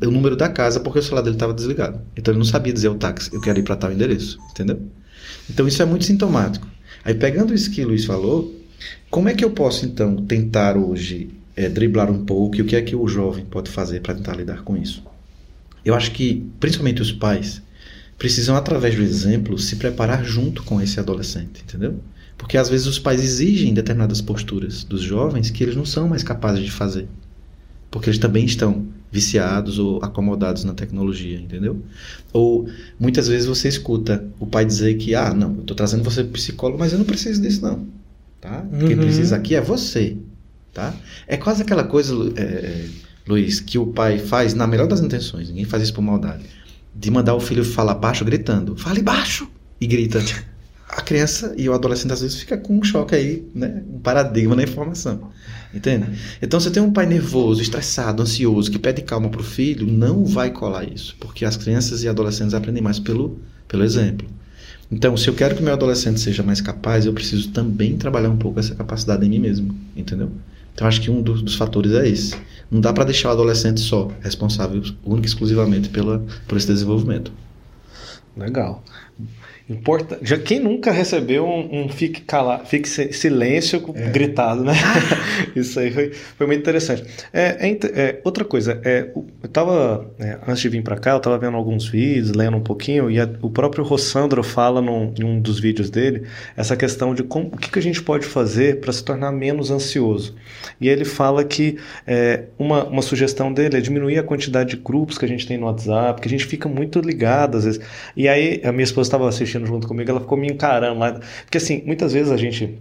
o 0.00 0.08
número 0.08 0.36
da 0.36 0.48
casa, 0.48 0.78
porque 0.78 1.00
o 1.00 1.02
celular 1.02 1.22
dele 1.22 1.34
estava 1.34 1.52
desligado. 1.52 2.00
Então 2.16 2.30
ele 2.30 2.38
não 2.38 2.44
sabia 2.44 2.72
dizer 2.72 2.90
o 2.90 2.94
táxi, 2.94 3.34
eu 3.34 3.40
quero 3.40 3.58
ir 3.58 3.64
para 3.64 3.74
tal 3.74 3.90
endereço, 3.90 4.38
entendeu? 4.52 4.80
Então 5.50 5.66
isso 5.66 5.82
é 5.82 5.84
muito 5.84 6.04
sintomático. 6.04 6.68
Aí 7.04 7.12
pegando 7.12 7.52
isso 7.52 7.72
que 7.72 7.84
o 7.84 7.88
Luiz 7.88 8.04
falou, 8.04 8.54
como 9.10 9.28
é 9.28 9.34
que 9.34 9.44
eu 9.44 9.50
posso 9.50 9.84
então 9.84 10.14
tentar 10.14 10.76
hoje 10.76 11.28
é, 11.56 11.68
driblar 11.68 12.08
um 12.08 12.24
pouco 12.24 12.54
e 12.54 12.62
o 12.62 12.66
que 12.66 12.76
é 12.76 12.82
que 12.82 12.94
o 12.94 13.08
jovem 13.08 13.44
pode 13.44 13.68
fazer 13.68 14.00
para 14.00 14.14
tentar 14.14 14.36
lidar 14.36 14.62
com 14.62 14.76
isso? 14.76 15.02
Eu 15.84 15.92
acho 15.92 16.12
que, 16.12 16.46
principalmente 16.60 17.02
os 17.02 17.10
pais, 17.10 17.65
precisam, 18.18 18.56
através 18.56 18.94
do 18.94 19.02
exemplo, 19.02 19.58
se 19.58 19.76
preparar 19.76 20.24
junto 20.24 20.62
com 20.62 20.80
esse 20.80 20.98
adolescente, 20.98 21.62
entendeu? 21.62 22.00
Porque 22.38 22.58
às 22.58 22.68
vezes 22.68 22.86
os 22.86 22.98
pais 22.98 23.22
exigem 23.22 23.72
determinadas 23.72 24.20
posturas 24.20 24.84
dos 24.84 25.02
jovens 25.02 25.50
que 25.50 25.62
eles 25.62 25.76
não 25.76 25.84
são 25.84 26.08
mais 26.08 26.22
capazes 26.22 26.62
de 26.62 26.70
fazer. 26.70 27.08
Porque 27.90 28.10
eles 28.10 28.18
também 28.18 28.44
estão 28.44 28.86
viciados 29.10 29.78
ou 29.78 30.02
acomodados 30.02 30.64
na 30.64 30.74
tecnologia, 30.74 31.38
entendeu? 31.38 31.80
Ou 32.32 32.68
muitas 32.98 33.28
vezes 33.28 33.46
você 33.46 33.68
escuta 33.68 34.26
o 34.38 34.46
pai 34.46 34.64
dizer 34.64 34.94
que, 34.96 35.14
ah, 35.14 35.32
não, 35.32 35.54
eu 35.54 35.60
estou 35.60 35.76
trazendo 35.76 36.04
você 36.04 36.22
para 36.22 36.32
psicólogo, 36.32 36.78
mas 36.78 36.92
eu 36.92 36.98
não 36.98 37.06
preciso 37.06 37.40
disso 37.40 37.62
não. 37.62 37.86
Tá? 38.40 38.66
Uhum. 38.70 38.86
Quem 38.86 38.96
precisa 38.96 39.36
aqui 39.36 39.54
é 39.54 39.60
você. 39.60 40.16
Tá? 40.74 40.94
É 41.26 41.38
quase 41.38 41.62
aquela 41.62 41.84
coisa, 41.84 42.14
é, 42.36 42.84
Luiz, 43.26 43.60
que 43.60 43.78
o 43.78 43.86
pai 43.86 44.18
faz 44.18 44.52
na 44.52 44.66
melhor 44.66 44.86
das 44.86 45.00
intenções, 45.00 45.48
ninguém 45.48 45.64
faz 45.64 45.82
isso 45.84 45.94
por 45.94 46.02
maldade, 46.02 46.44
de 46.98 47.10
mandar 47.10 47.34
o 47.34 47.40
filho 47.40 47.64
falar 47.64 47.94
baixo 47.94 48.24
gritando, 48.24 48.76
fale 48.76 49.02
baixo! 49.02 49.48
E 49.80 49.86
grita 49.86 50.20
a 50.88 51.02
criança 51.02 51.54
e 51.56 51.68
o 51.68 51.74
adolescente 51.74 52.12
às 52.12 52.20
vezes 52.20 52.38
fica 52.38 52.56
com 52.56 52.78
um 52.78 52.82
choque 52.82 53.14
aí, 53.14 53.46
né? 53.54 53.82
Um 53.92 53.98
paradigma 53.98 54.54
na 54.54 54.62
informação. 54.62 55.30
Entende? 55.74 56.06
Então, 56.40 56.58
você 56.58 56.70
tem 56.70 56.82
um 56.82 56.92
pai 56.92 57.06
nervoso, 57.06 57.60
estressado, 57.60 58.22
ansioso, 58.22 58.70
que 58.70 58.78
pede 58.78 59.02
calma 59.02 59.28
para 59.28 59.40
o 59.40 59.44
filho, 59.44 59.86
não 59.86 60.24
vai 60.24 60.50
colar 60.50 60.84
isso, 60.84 61.16
porque 61.20 61.44
as 61.44 61.56
crianças 61.56 62.02
e 62.02 62.08
adolescentes 62.08 62.54
aprendem 62.54 62.82
mais 62.82 62.98
pelo, 62.98 63.38
pelo 63.68 63.84
exemplo. 63.84 64.26
Então, 64.90 65.16
se 65.16 65.28
eu 65.28 65.34
quero 65.34 65.56
que 65.56 65.62
meu 65.62 65.72
adolescente 65.72 66.20
seja 66.20 66.42
mais 66.42 66.60
capaz, 66.60 67.04
eu 67.04 67.12
preciso 67.12 67.50
também 67.50 67.96
trabalhar 67.96 68.30
um 68.30 68.36
pouco 68.36 68.60
essa 68.60 68.74
capacidade 68.74 69.26
em 69.26 69.28
mim 69.28 69.40
mesmo, 69.40 69.76
entendeu? 69.96 70.30
Então, 70.76 70.86
acho 70.86 71.00
que 71.00 71.10
um 71.10 71.22
dos, 71.22 71.40
dos 71.40 71.54
fatores 71.54 71.92
é 71.92 72.06
esse. 72.06 72.36
Não 72.70 72.82
dá 72.82 72.92
para 72.92 73.04
deixar 73.04 73.30
o 73.30 73.32
adolescente 73.32 73.80
só 73.80 74.10
responsável, 74.20 74.82
única 75.02 75.26
e 75.26 75.30
exclusivamente 75.30 75.88
pela, 75.88 76.22
por 76.46 76.58
esse 76.58 76.66
desenvolvimento. 76.66 77.32
Legal. 78.36 78.84
Importa... 79.68 80.18
Já 80.22 80.38
quem 80.38 80.60
nunca 80.60 80.92
recebeu 80.92 81.44
um, 81.44 81.82
um 81.82 81.88
fique, 81.88 82.20
cala... 82.20 82.60
fique 82.64 82.88
silêncio 82.88 83.82
é. 83.96 84.10
gritado, 84.10 84.62
né? 84.62 84.74
Isso 85.56 85.80
aí 85.80 85.90
foi, 85.90 86.12
foi 86.12 86.46
muito 86.46 86.60
interessante. 86.60 87.02
É, 87.32 87.68
é, 87.68 87.78
é 87.94 88.20
outra 88.22 88.44
coisa, 88.44 88.80
é, 88.84 89.10
eu 89.14 89.48
tava, 89.48 90.08
é, 90.20 90.38
antes 90.46 90.60
de 90.60 90.68
vir 90.68 90.82
para 90.82 90.96
cá, 90.96 91.12
eu 91.12 91.20
tava 91.20 91.36
vendo 91.36 91.56
alguns 91.56 91.88
vídeos, 91.88 92.30
lendo 92.30 92.56
um 92.56 92.62
pouquinho, 92.62 93.10
e 93.10 93.18
a, 93.18 93.28
o 93.42 93.50
próprio 93.50 93.82
Rossandro 93.82 94.40
fala 94.44 94.80
num, 94.80 95.12
em 95.18 95.24
um 95.24 95.40
dos 95.40 95.58
vídeos 95.58 95.90
dele 95.90 96.22
essa 96.56 96.76
questão 96.76 97.12
de 97.12 97.24
como, 97.24 97.48
o 97.48 97.56
que, 97.56 97.68
que 97.68 97.78
a 97.78 97.82
gente 97.82 98.00
pode 98.00 98.24
fazer 98.24 98.78
para 98.78 98.92
se 98.92 99.02
tornar 99.02 99.32
menos 99.32 99.72
ansioso. 99.72 100.36
E 100.80 100.88
ele 100.88 101.04
fala 101.04 101.42
que 101.42 101.76
é, 102.06 102.44
uma, 102.56 102.84
uma 102.84 103.02
sugestão 103.02 103.52
dele 103.52 103.78
é 103.78 103.80
diminuir 103.80 104.18
a 104.18 104.22
quantidade 104.22 104.70
de 104.70 104.76
grupos 104.76 105.18
que 105.18 105.24
a 105.24 105.28
gente 105.28 105.44
tem 105.44 105.58
no 105.58 105.66
WhatsApp, 105.66 106.20
que 106.20 106.28
a 106.28 106.30
gente 106.30 106.44
fica 106.44 106.68
muito 106.68 107.00
ligado 107.00 107.56
às 107.56 107.64
vezes. 107.64 107.80
E 108.16 108.28
aí, 108.28 108.60
a 108.64 108.70
minha 108.70 108.84
esposa 108.84 109.08
estava 109.08 109.28
assistindo 109.28 109.55
junto 109.64 109.86
comigo, 109.86 110.10
ela 110.10 110.20
ficou 110.20 110.36
me 110.36 110.48
encarando 110.48 110.98
lá. 110.98 111.20
Porque 111.44 111.58
assim, 111.58 111.82
muitas 111.86 112.12
vezes 112.12 112.32
a 112.32 112.36
gente 112.36 112.78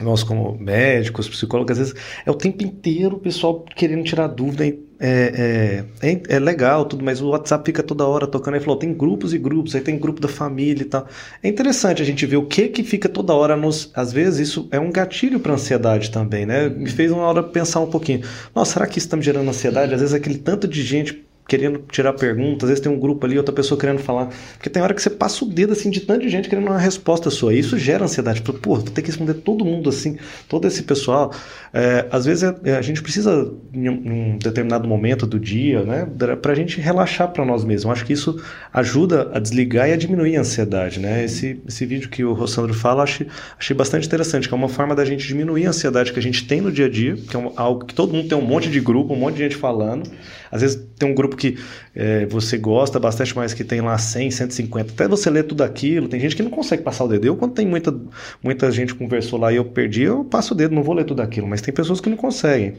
nós 0.00 0.22
como 0.22 0.56
médicos, 0.58 1.28
psicólogos, 1.28 1.72
às 1.72 1.78
vezes 1.78 1.94
é 2.24 2.30
o 2.30 2.34
tempo 2.34 2.62
inteiro 2.62 3.16
o 3.16 3.18
pessoal 3.18 3.64
querendo 3.76 4.04
tirar 4.04 4.26
dúvida. 4.26 4.66
É, 5.04 5.84
é, 6.00 6.22
é, 6.28 6.38
legal 6.38 6.84
tudo, 6.84 7.04
mas 7.04 7.20
o 7.20 7.30
WhatsApp 7.30 7.64
fica 7.64 7.82
toda 7.82 8.06
hora 8.06 8.24
tocando. 8.24 8.54
Aí 8.54 8.60
falou, 8.60 8.76
tem 8.76 8.94
grupos 8.94 9.34
e 9.34 9.38
grupos, 9.38 9.74
aí 9.74 9.80
tem 9.80 9.98
grupo 9.98 10.20
da 10.20 10.28
família 10.28 10.82
e 10.82 10.84
tal. 10.84 11.08
É 11.42 11.48
interessante 11.48 12.00
a 12.00 12.04
gente 12.04 12.24
ver 12.24 12.36
o 12.36 12.46
que 12.46 12.68
que 12.68 12.84
fica 12.84 13.08
toda 13.08 13.34
hora 13.34 13.56
nos. 13.56 13.90
Às 13.94 14.12
vezes 14.12 14.48
isso 14.48 14.68
é 14.70 14.78
um 14.78 14.92
gatilho 14.92 15.40
para 15.40 15.54
ansiedade 15.54 16.10
também, 16.12 16.46
né? 16.46 16.68
Me 16.68 16.88
fez 16.88 17.10
uma 17.10 17.24
hora 17.24 17.42
pensar 17.42 17.80
um 17.80 17.90
pouquinho. 17.90 18.20
Nossa, 18.54 18.74
será 18.74 18.86
que 18.86 18.98
isso 18.98 19.08
está 19.08 19.16
me 19.16 19.24
gerando 19.24 19.48
ansiedade? 19.48 19.92
Às 19.92 20.00
vezes 20.00 20.14
aquele 20.14 20.38
tanto 20.38 20.68
de 20.68 20.82
gente 20.82 21.24
querendo 21.52 21.84
tirar 21.90 22.14
perguntas, 22.14 22.64
às 22.64 22.68
vezes 22.70 22.82
tem 22.82 22.90
um 22.90 22.98
grupo 22.98 23.26
ali, 23.26 23.36
outra 23.36 23.54
pessoa 23.54 23.78
querendo 23.78 23.98
falar. 23.98 24.30
Porque 24.54 24.70
tem 24.70 24.82
hora 24.82 24.94
que 24.94 25.02
você 25.02 25.10
passa 25.10 25.44
o 25.44 25.48
dedo 25.48 25.74
assim 25.74 25.90
de 25.90 26.00
tanta 26.00 26.26
gente 26.26 26.48
querendo 26.48 26.66
uma 26.66 26.78
resposta 26.78 27.28
sua. 27.28 27.52
Isso 27.52 27.78
gera 27.78 28.04
ansiedade. 28.04 28.40
Pô, 28.40 28.54
vou 28.76 28.82
ter 28.82 29.02
que 29.02 29.08
responder 29.08 29.34
todo 29.34 29.62
mundo 29.62 29.90
assim, 29.90 30.16
todo 30.48 30.66
esse 30.66 30.82
pessoal. 30.82 31.30
É, 31.74 32.06
às 32.10 32.24
vezes 32.24 32.44
é, 32.44 32.70
é 32.70 32.76
a 32.76 32.80
gente 32.80 33.02
precisa, 33.02 33.52
em 33.74 33.86
um 33.86 34.38
determinado 34.38 34.88
momento 34.88 35.26
do 35.26 35.38
dia, 35.38 35.82
né, 35.82 36.08
para 36.40 36.52
a 36.52 36.54
gente 36.54 36.80
relaxar 36.80 37.30
para 37.30 37.44
nós 37.44 37.64
mesmos. 37.64 37.92
Acho 37.92 38.06
que 38.06 38.14
isso 38.14 38.42
ajuda 38.72 39.30
a 39.34 39.38
desligar 39.38 39.90
e 39.90 39.92
a 39.92 39.96
diminuir 39.96 40.38
a 40.38 40.40
ansiedade. 40.40 41.00
Né? 41.00 41.22
Esse, 41.22 41.60
esse 41.68 41.84
vídeo 41.84 42.08
que 42.08 42.24
o 42.24 42.32
Rossandro 42.32 42.72
fala, 42.72 43.02
achei, 43.02 43.26
achei 43.58 43.76
bastante 43.76 44.06
interessante, 44.06 44.48
que 44.48 44.54
é 44.54 44.56
uma 44.56 44.70
forma 44.70 44.94
da 44.94 45.04
gente 45.04 45.26
diminuir 45.26 45.66
a 45.66 45.68
ansiedade 45.68 46.14
que 46.14 46.18
a 46.18 46.22
gente 46.22 46.46
tem 46.46 46.62
no 46.62 46.72
dia 46.72 46.86
a 46.86 46.88
dia, 46.88 47.14
que 47.14 47.36
é 47.36 47.52
algo 47.56 47.84
que 47.84 47.94
todo 47.94 48.14
mundo 48.14 48.26
tem 48.26 48.38
um 48.38 48.40
monte 48.40 48.70
de 48.70 48.80
grupo, 48.80 49.12
um 49.12 49.18
monte 49.18 49.34
de 49.34 49.42
gente 49.42 49.56
falando. 49.56 50.10
Às 50.52 50.60
vezes 50.60 50.78
tem 50.98 51.10
um 51.10 51.14
grupo 51.14 51.34
que 51.34 51.56
é, 51.96 52.26
você 52.26 52.58
gosta 52.58 53.00
bastante, 53.00 53.34
mas 53.34 53.54
que 53.54 53.64
tem 53.64 53.80
lá 53.80 53.96
100, 53.96 54.30
150. 54.30 54.92
Até 54.92 55.08
você 55.08 55.30
ler 55.30 55.44
tudo 55.44 55.64
aquilo, 55.64 56.08
tem 56.08 56.20
gente 56.20 56.36
que 56.36 56.42
não 56.42 56.50
consegue 56.50 56.82
passar 56.82 57.04
o 57.04 57.08
dedo. 57.08 57.24
Eu, 57.24 57.36
quando 57.36 57.54
tem 57.54 57.66
muita, 57.66 57.98
muita 58.42 58.70
gente 58.70 58.94
conversou 58.94 59.38
lá 59.38 59.50
e 59.50 59.56
eu 59.56 59.64
perdi, 59.64 60.02
eu 60.02 60.22
passo 60.24 60.52
o 60.52 60.56
dedo, 60.56 60.74
não 60.74 60.82
vou 60.82 60.94
ler 60.94 61.06
tudo 61.06 61.22
aquilo. 61.22 61.46
Mas 61.46 61.62
tem 61.62 61.72
pessoas 61.72 62.02
que 62.02 62.10
não 62.10 62.18
conseguem. 62.18 62.74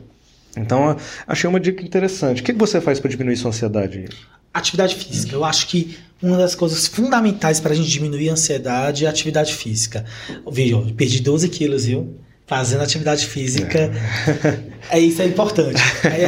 Então, 0.56 0.96
achei 1.26 1.50
uma 1.50 1.60
dica 1.60 1.84
interessante. 1.84 2.44
O 2.44 2.46
que 2.46 2.54
você 2.54 2.80
faz 2.80 3.00
para 3.00 3.10
diminuir 3.10 3.38
sua 3.38 3.50
ansiedade? 3.50 4.06
Atividade 4.54 4.96
física. 4.96 5.36
Eu 5.36 5.44
acho 5.44 5.68
que 5.68 5.98
uma 6.22 6.38
das 6.38 6.54
coisas 6.54 6.86
fundamentais 6.86 7.60
para 7.60 7.74
a 7.74 7.76
gente 7.76 7.90
diminuir 7.90 8.30
a 8.30 8.34
ansiedade 8.34 9.06
é 9.06 9.08
a 9.08 9.10
atividade 9.10 9.52
física. 9.56 10.06
Veja, 10.52 10.80
perdi 10.96 11.22
12 11.22 11.50
quilos, 11.50 11.86
viu? 11.86 12.16
Fazendo 12.46 12.84
atividade 12.84 13.26
física. 13.26 13.80
É. 13.80 14.73
É 14.90 15.00
isso, 15.00 15.22
é 15.22 15.26
importante. 15.26 15.82
É, 16.04 16.28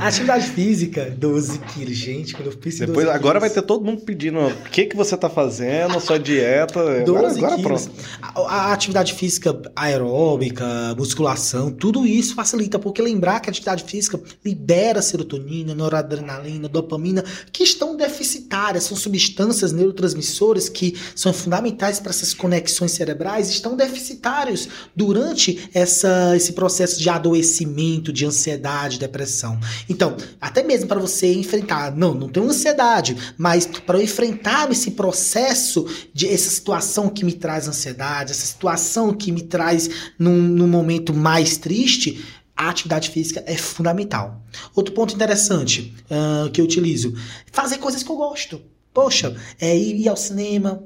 atividade 0.00 0.46
física, 0.50 1.14
12 1.16 1.58
quilos. 1.58 1.96
Gente, 1.96 2.34
quando 2.34 2.50
eu 2.50 2.56
pensei 2.56 2.86
Depois, 2.86 3.06
Agora 3.06 3.38
quilos, 3.38 3.40
vai 3.40 3.50
ter 3.50 3.62
todo 3.62 3.84
mundo 3.84 4.00
pedindo 4.00 4.40
o 4.40 4.70
que, 4.70 4.86
que 4.86 4.96
você 4.96 5.14
está 5.14 5.28
fazendo, 5.28 6.00
sua 6.00 6.18
dieta. 6.18 7.04
12 7.04 7.38
agora, 7.38 7.54
agora 7.54 7.62
pronto. 7.62 7.90
A, 8.22 8.40
a, 8.40 8.72
atividade 8.72 9.12
física 9.12 9.60
aeróbica, 9.76 10.64
musculação, 10.96 11.70
tudo 11.70 12.06
isso 12.06 12.34
facilita, 12.34 12.78
porque 12.78 13.02
lembrar 13.02 13.40
que 13.40 13.50
a 13.50 13.52
atividade 13.52 13.84
física 13.84 14.18
libera 14.44 15.02
serotonina, 15.02 15.74
noradrenalina, 15.74 16.68
dopamina, 16.68 17.22
que 17.52 17.62
estão 17.62 17.94
deficitárias, 17.94 18.84
são 18.84 18.96
substâncias 18.96 19.70
neurotransmissoras 19.72 20.68
que 20.68 20.96
são 21.14 21.32
fundamentais 21.32 22.00
para 22.00 22.10
essas 22.10 22.32
conexões 22.32 22.92
cerebrais, 22.92 23.50
estão 23.50 23.76
deficitários 23.76 24.68
durante 24.94 25.68
essa, 25.74 26.34
esse 26.34 26.54
processo 26.54 26.98
de 27.00 27.08
adoecimento 27.10 27.25
adoecimento, 27.26 28.12
de 28.12 28.24
ansiedade, 28.24 28.98
depressão. 28.98 29.58
Então, 29.88 30.16
até 30.40 30.62
mesmo 30.62 30.86
para 30.86 31.00
você 31.00 31.32
enfrentar, 31.34 31.94
não, 31.94 32.14
não 32.14 32.28
tenho 32.28 32.46
ansiedade, 32.46 33.16
mas 33.36 33.66
para 33.66 33.98
eu 33.98 34.02
enfrentar 34.02 34.70
esse 34.70 34.92
processo 34.92 35.86
de 36.14 36.28
essa 36.28 36.50
situação 36.50 37.08
que 37.08 37.24
me 37.24 37.32
traz 37.32 37.66
ansiedade, 37.68 38.32
essa 38.32 38.46
situação 38.46 39.12
que 39.12 39.32
me 39.32 39.42
traz 39.42 39.90
num, 40.18 40.36
num 40.36 40.68
momento 40.68 41.12
mais 41.12 41.56
triste, 41.56 42.24
a 42.56 42.70
atividade 42.70 43.10
física 43.10 43.42
é 43.46 43.56
fundamental. 43.56 44.42
Outro 44.74 44.94
ponto 44.94 45.14
interessante 45.14 45.94
uh, 46.04 46.50
que 46.50 46.60
eu 46.60 46.64
utilizo, 46.64 47.14
fazer 47.52 47.78
coisas 47.78 48.02
que 48.02 48.10
eu 48.10 48.16
gosto. 48.16 48.62
Poxa, 48.94 49.36
é 49.60 49.76
ir 49.76 50.08
ao 50.08 50.16
cinema, 50.16 50.82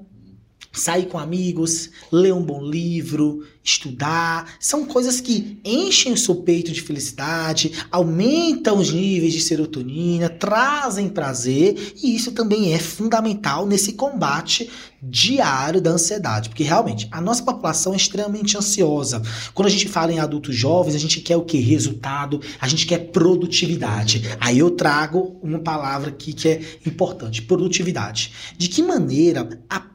sair 0.73 1.07
com 1.07 1.17
amigos, 1.17 1.91
ler 2.11 2.35
um 2.35 2.43
bom 2.43 2.63
livro, 2.63 3.47
estudar, 3.63 4.55
são 4.59 4.87
coisas 4.87 5.21
que 5.21 5.61
enchem 5.65 6.13
o 6.13 6.17
seu 6.17 6.37
peito 6.37 6.73
de 6.73 6.81
felicidade, 6.81 7.73
aumentam 7.91 8.79
os 8.79 8.93
níveis 8.93 9.33
de 9.33 9.41
serotonina, 9.41 10.29
trazem 10.29 11.09
prazer, 11.09 11.95
e 12.03 12.15
isso 12.15 12.33
também 12.33 12.73
é 12.73 12.79
fundamental 12.79 13.67
nesse 13.67 13.93
combate 13.93 14.71
diário 15.03 15.81
da 15.81 15.91
ansiedade, 15.91 16.51
porque 16.51 16.63
realmente 16.63 17.09
a 17.11 17.21
nossa 17.21 17.43
população 17.43 17.95
é 17.95 17.97
extremamente 17.97 18.57
ansiosa. 18.57 19.23
Quando 19.55 19.67
a 19.67 19.71
gente 19.71 19.89
fala 19.89 20.13
em 20.13 20.19
adultos 20.19 20.55
jovens, 20.55 20.95
a 20.95 20.99
gente 20.99 21.21
quer 21.21 21.37
o 21.37 21.45
que? 21.45 21.59
Resultado, 21.59 22.41
a 22.61 22.69
gente 22.69 22.87
quer 22.87 23.11
produtividade. 23.11 24.23
Aí 24.41 24.59
eu 24.59 24.71
trago 24.71 25.39
uma 25.43 25.59
palavra 25.59 26.11
aqui 26.11 26.33
que 26.33 26.49
é 26.49 26.61
importante, 26.85 27.43
produtividade. 27.43 28.33
De 28.59 28.69
que 28.69 28.83
maneira 28.83 29.49
a 29.69 29.90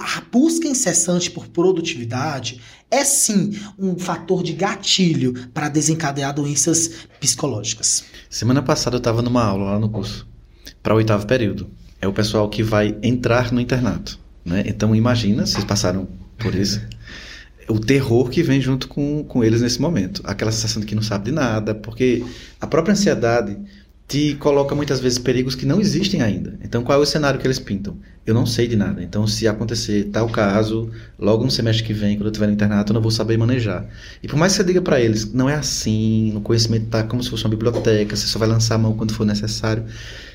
a 0.00 0.22
busca 0.32 0.66
incessante 0.66 1.30
por 1.30 1.46
produtividade 1.48 2.60
é 2.90 3.04
sim 3.04 3.58
um 3.78 3.98
fator 3.98 4.42
de 4.42 4.54
gatilho 4.54 5.48
para 5.52 5.68
desencadear 5.68 6.34
doenças 6.34 7.06
psicológicas. 7.20 8.04
Semana 8.30 8.62
passada 8.62 8.96
eu 8.96 8.98
estava 8.98 9.20
numa 9.20 9.44
aula 9.44 9.72
lá 9.72 9.78
no 9.78 9.90
curso 9.90 10.26
para 10.82 10.94
o 10.94 10.96
oitavo 10.96 11.26
período. 11.26 11.68
É 12.00 12.08
o 12.08 12.12
pessoal 12.12 12.48
que 12.48 12.62
vai 12.62 12.96
entrar 13.02 13.52
no 13.52 13.60
internato. 13.60 14.18
Né? 14.44 14.64
Então 14.66 14.94
imagina, 14.94 15.44
vocês 15.44 15.64
passaram 15.64 16.08
por 16.38 16.54
isso, 16.54 16.80
o 17.68 17.78
terror 17.78 18.28
que 18.28 18.42
vem 18.42 18.60
junto 18.60 18.88
com, 18.88 19.22
com 19.22 19.44
eles 19.44 19.60
nesse 19.60 19.80
momento. 19.80 20.22
Aquela 20.24 20.50
sensação 20.50 20.80
de 20.80 20.86
que 20.86 20.94
não 20.94 21.02
sabe 21.02 21.26
de 21.26 21.32
nada, 21.32 21.74
porque 21.74 22.24
a 22.60 22.66
própria 22.66 22.92
ansiedade 22.92 23.56
te 24.12 24.34
coloca 24.34 24.74
muitas 24.74 25.00
vezes 25.00 25.18
perigos 25.18 25.54
que 25.54 25.64
não 25.64 25.80
existem 25.80 26.20
ainda. 26.20 26.58
Então, 26.62 26.82
qual 26.82 26.98
é 26.98 27.02
o 27.02 27.06
cenário 27.06 27.40
que 27.40 27.46
eles 27.46 27.58
pintam? 27.58 27.96
Eu 28.26 28.34
não 28.34 28.44
sei 28.44 28.68
de 28.68 28.76
nada. 28.76 29.02
Então, 29.02 29.26
se 29.26 29.48
acontecer 29.48 30.10
tal 30.12 30.28
caso, 30.28 30.90
logo 31.18 31.42
no 31.42 31.50
semestre 31.50 31.82
que 31.82 31.94
vem, 31.94 32.16
quando 32.16 32.26
eu 32.26 32.30
estiver 32.30 32.46
no 32.46 32.52
internato, 32.52 32.92
eu 32.92 32.94
não 32.94 33.00
vou 33.00 33.10
saber 33.10 33.38
manejar. 33.38 33.88
E 34.22 34.28
por 34.28 34.36
mais 34.36 34.52
que 34.52 34.58
você 34.58 34.64
diga 34.64 34.82
para 34.82 35.00
eles, 35.00 35.32
não 35.32 35.48
é 35.48 35.54
assim, 35.54 36.36
o 36.36 36.42
conhecimento 36.42 36.84
está 36.84 37.02
como 37.02 37.22
se 37.22 37.30
fosse 37.30 37.42
uma 37.44 37.50
biblioteca, 37.50 38.14
você 38.14 38.26
só 38.26 38.38
vai 38.38 38.48
lançar 38.48 38.74
a 38.74 38.78
mão 38.78 38.94
quando 38.94 39.14
for 39.14 39.24
necessário. 39.24 39.82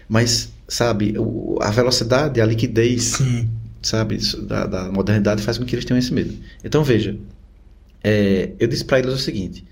Mas, 0.10 0.52
sabe, 0.68 1.14
a 1.62 1.70
velocidade, 1.70 2.42
a 2.42 2.46
liquidez, 2.48 3.04
Sim. 3.04 3.48
sabe, 3.80 4.18
da, 4.48 4.66
da, 4.66 4.92
modernidade 4.92 5.44
faz 5.44 5.60
com 5.60 5.66
que 5.66 5.76
eles 5.76 5.86
tenham 5.86 6.00
esse 6.00 6.12
medo. 6.12 6.34
Então, 6.64 6.84
veja, 6.84 7.16
é, 8.04 8.54
eu 8.60 8.68
disse 8.68 8.84
para 8.84 8.98
eles 8.98 9.14
o 9.14 9.20
seguinte 9.20 9.64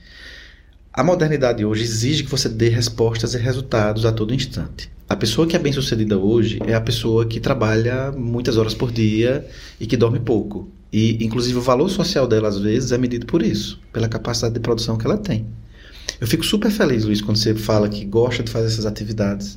a 0.95 1.03
modernidade 1.03 1.65
hoje 1.65 1.83
exige 1.83 2.23
que 2.23 2.31
você 2.31 2.47
dê 2.47 2.69
respostas 2.69 3.33
e 3.33 3.37
resultados 3.37 4.05
a 4.05 4.13
todo 4.13 4.33
instante. 4.33 4.89
A 5.09 5.15
pessoa 5.15 5.45
que 5.45 5.53
é 5.53 5.59
bem-sucedida 5.59 6.17
hoje 6.17 6.57
é 6.65 6.73
a 6.73 6.79
pessoa 6.79 7.25
que 7.25 7.41
trabalha 7.41 8.13
muitas 8.13 8.55
horas 8.55 8.73
por 8.73 8.93
dia 8.93 9.45
e 9.77 9.85
que 9.85 9.97
dorme 9.97 10.21
pouco. 10.21 10.71
E, 10.93 11.21
inclusive, 11.23 11.57
o 11.57 11.61
valor 11.61 11.89
social 11.89 12.25
dela, 12.25 12.47
às 12.47 12.57
vezes, 12.57 12.93
é 12.93 12.97
medido 12.97 13.25
por 13.25 13.43
isso, 13.43 13.77
pela 13.91 14.07
capacidade 14.07 14.53
de 14.53 14.61
produção 14.61 14.97
que 14.97 15.05
ela 15.05 15.17
tem. 15.17 15.45
Eu 16.21 16.27
fico 16.27 16.45
super 16.45 16.71
feliz, 16.71 17.03
Luiz, 17.03 17.21
quando 17.21 17.37
você 17.37 17.53
fala 17.53 17.89
que 17.89 18.05
gosta 18.05 18.41
de 18.41 18.49
fazer 18.49 18.67
essas 18.67 18.85
atividades 18.85 19.55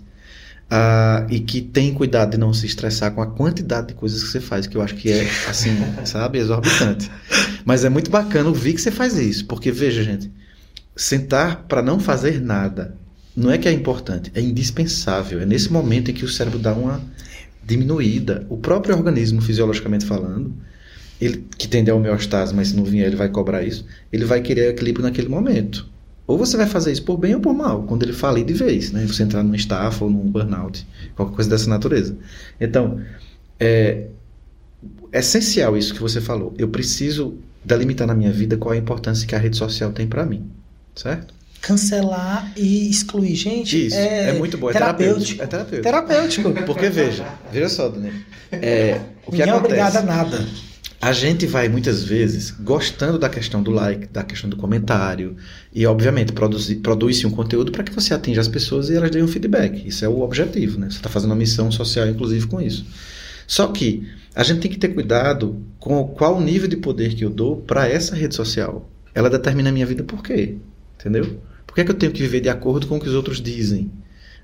uh, 0.72 1.24
e 1.30 1.38
que 1.38 1.60
tem 1.60 1.94
cuidado 1.94 2.32
de 2.32 2.36
não 2.36 2.52
se 2.52 2.66
estressar 2.66 3.12
com 3.12 3.22
a 3.22 3.26
quantidade 3.26 3.88
de 3.88 3.94
coisas 3.94 4.24
que 4.24 4.30
você 4.30 4.40
faz, 4.40 4.66
que 4.66 4.76
eu 4.76 4.82
acho 4.82 4.96
que 4.96 5.12
é, 5.12 5.22
assim, 5.48 5.70
sabe, 6.04 6.38
exorbitante. 6.40 7.08
Mas 7.64 7.84
é 7.84 7.88
muito 7.88 8.10
bacana 8.10 8.48
ouvir 8.48 8.72
que 8.72 8.80
você 8.80 8.90
faz 8.90 9.16
isso, 9.16 9.46
porque, 9.46 9.70
veja, 9.70 10.02
gente, 10.02 10.28
sentar 10.98 11.64
para 11.68 11.80
não 11.80 12.00
fazer 12.00 12.40
nada 12.40 12.96
não 13.36 13.52
é 13.52 13.56
que 13.56 13.68
é 13.68 13.72
importante, 13.72 14.32
é 14.34 14.40
indispensável. 14.40 15.40
É 15.40 15.46
nesse 15.46 15.72
momento 15.72 16.10
em 16.10 16.14
que 16.14 16.24
o 16.24 16.28
cérebro 16.28 16.58
dá 16.58 16.74
uma 16.74 17.00
diminuída. 17.64 18.44
O 18.48 18.56
próprio 18.56 18.96
organismo, 18.96 19.40
fisiologicamente 19.40 20.04
falando, 20.04 20.52
ele 21.20 21.44
que 21.56 21.68
tende 21.68 21.88
a 21.88 21.94
homeostase, 21.94 22.52
mas 22.52 22.68
se 22.68 22.76
não 22.76 22.82
vier 22.82 23.06
ele 23.06 23.14
vai 23.14 23.28
cobrar 23.28 23.62
isso, 23.62 23.86
ele 24.12 24.24
vai 24.24 24.40
querer 24.40 24.70
equilíbrio 24.70 25.04
naquele 25.04 25.28
momento. 25.28 25.86
Ou 26.26 26.36
você 26.36 26.56
vai 26.56 26.66
fazer 26.66 26.90
isso 26.90 27.04
por 27.04 27.16
bem 27.16 27.36
ou 27.36 27.40
por 27.40 27.54
mal, 27.54 27.84
quando 27.84 28.02
ele 28.02 28.12
falir 28.12 28.44
de 28.44 28.54
vez, 28.54 28.90
né? 28.90 29.06
Você 29.06 29.22
entrar 29.22 29.44
num 29.44 29.54
estafa 29.54 30.04
ou 30.04 30.10
num 30.10 30.28
burnout, 30.28 30.84
qualquer 31.14 31.36
coisa 31.36 31.48
dessa 31.48 31.70
natureza. 31.70 32.16
Então, 32.60 33.00
é, 33.60 34.08
é 35.12 35.20
essencial 35.20 35.76
isso 35.76 35.94
que 35.94 36.00
você 36.00 36.20
falou. 36.20 36.52
Eu 36.58 36.68
preciso 36.68 37.38
delimitar 37.64 38.04
na 38.04 38.16
minha 38.16 38.32
vida 38.32 38.56
qual 38.56 38.72
a 38.72 38.76
importância 38.76 39.28
que 39.28 39.34
a 39.36 39.38
rede 39.38 39.56
social 39.56 39.92
tem 39.92 40.08
para 40.08 40.26
mim 40.26 40.50
certo? 40.98 41.38
cancelar 41.60 42.52
e 42.56 42.88
excluir. 42.88 43.34
Gente, 43.34 43.86
Isso, 43.86 43.96
é, 43.96 44.30
é, 44.30 44.32
muito 44.32 44.56
bom, 44.56 44.70
é 44.70 44.72
terapêutico. 44.72 45.38
terapêutico. 45.46 45.76
É 45.76 45.80
terapêutico. 45.80 46.42
Terapêutico. 46.52 46.66
Porque 46.66 46.88
veja, 46.88 47.26
veja 47.52 47.68
só, 47.68 47.88
Daniel. 47.88 48.14
É, 48.52 49.00
o 49.26 49.30
que 49.30 49.38
Ninguém 49.38 49.52
é 49.52 49.56
obrigado 49.56 49.96
a 49.96 50.00
acontece? 50.00 50.30
nada. 50.30 50.48
A 51.00 51.12
gente 51.12 51.46
vai 51.46 51.68
muitas 51.68 52.02
vezes 52.02 52.50
gostando 52.50 53.20
da 53.20 53.28
questão 53.28 53.62
do 53.62 53.70
like, 53.70 54.08
da 54.08 54.24
questão 54.24 54.50
do 54.50 54.56
comentário, 54.56 55.36
e 55.72 55.86
obviamente 55.86 56.32
produz-se 56.32 57.24
um 57.26 57.30
conteúdo 57.30 57.70
para 57.70 57.84
que 57.84 57.92
você 57.92 58.12
atinja 58.12 58.40
as 58.40 58.48
pessoas 58.48 58.90
e 58.90 58.96
elas 58.96 59.10
deem 59.10 59.22
um 59.22 59.28
feedback. 59.28 59.86
Isso 59.86 60.04
é 60.04 60.08
o 60.08 60.22
objetivo, 60.22 60.78
né? 60.80 60.90
Você 60.90 60.96
está 60.96 61.08
fazendo 61.08 61.30
uma 61.30 61.36
missão 61.36 61.70
social, 61.70 62.08
inclusive, 62.08 62.48
com 62.48 62.60
isso. 62.60 62.84
Só 63.46 63.68
que 63.68 64.08
a 64.34 64.42
gente 64.42 64.60
tem 64.60 64.70
que 64.70 64.78
ter 64.78 64.88
cuidado 64.88 65.64
com 65.78 66.04
qual 66.04 66.40
nível 66.40 66.68
de 66.68 66.76
poder 66.76 67.14
que 67.14 67.24
eu 67.24 67.30
dou 67.30 67.58
para 67.58 67.88
essa 67.88 68.16
rede 68.16 68.34
social. 68.34 68.90
Ela 69.14 69.30
determina 69.30 69.70
a 69.70 69.72
minha 69.72 69.86
vida 69.86 70.02
por 70.02 70.20
quê? 70.20 70.56
Entendeu? 70.98 71.40
Por 71.66 71.74
que, 71.74 71.80
é 71.82 71.84
que 71.84 71.90
eu 71.90 71.94
tenho 71.94 72.12
que 72.12 72.22
viver 72.22 72.40
de 72.40 72.48
acordo 72.48 72.86
com 72.86 72.96
o 72.96 73.00
que 73.00 73.08
os 73.08 73.14
outros 73.14 73.40
dizem? 73.40 73.90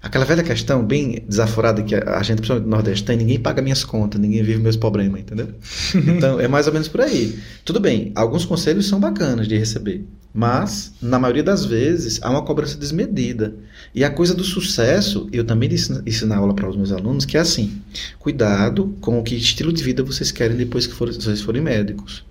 Aquela 0.02 0.26
velha 0.26 0.42
questão 0.42 0.84
bem 0.84 1.24
desaforada 1.26 1.82
que 1.82 1.94
a 1.94 2.22
gente, 2.22 2.36
principalmente 2.36 2.64
no 2.66 2.70
Nordeste, 2.70 3.04
tem: 3.04 3.16
ninguém 3.16 3.40
paga 3.40 3.62
minhas 3.62 3.84
contas, 3.84 4.20
ninguém 4.20 4.42
vive 4.42 4.60
meus 4.60 4.76
problemas, 4.76 5.22
entendeu? 5.22 5.48
Então, 5.94 6.38
é 6.38 6.46
mais 6.46 6.66
ou 6.66 6.74
menos 6.74 6.88
por 6.88 7.00
aí. 7.00 7.38
Tudo 7.64 7.80
bem, 7.80 8.12
alguns 8.14 8.44
conselhos 8.44 8.86
são 8.86 9.00
bacanas 9.00 9.48
de 9.48 9.56
receber, 9.56 10.04
mas, 10.32 10.92
na 11.00 11.18
maioria 11.18 11.42
das 11.42 11.64
vezes, 11.64 12.20
há 12.22 12.28
uma 12.28 12.42
cobrança 12.42 12.76
desmedida. 12.76 13.54
E 13.94 14.04
a 14.04 14.10
coisa 14.10 14.34
do 14.34 14.44
sucesso, 14.44 15.26
eu 15.32 15.42
também 15.42 15.70
ensino 15.72 16.28
na 16.28 16.36
aula 16.36 16.52
para 16.52 16.68
os 16.68 16.76
meus 16.76 16.92
alunos, 16.92 17.24
que 17.24 17.38
é 17.38 17.40
assim: 17.40 17.80
cuidado 18.18 18.94
com 19.00 19.18
o 19.18 19.22
que 19.22 19.34
estilo 19.34 19.72
de 19.72 19.82
vida 19.82 20.02
vocês 20.02 20.30
querem 20.30 20.54
depois 20.56 20.86
que 20.86 20.92
for- 20.92 21.10
vocês 21.10 21.40
forem 21.40 21.62
médicos. 21.62 22.26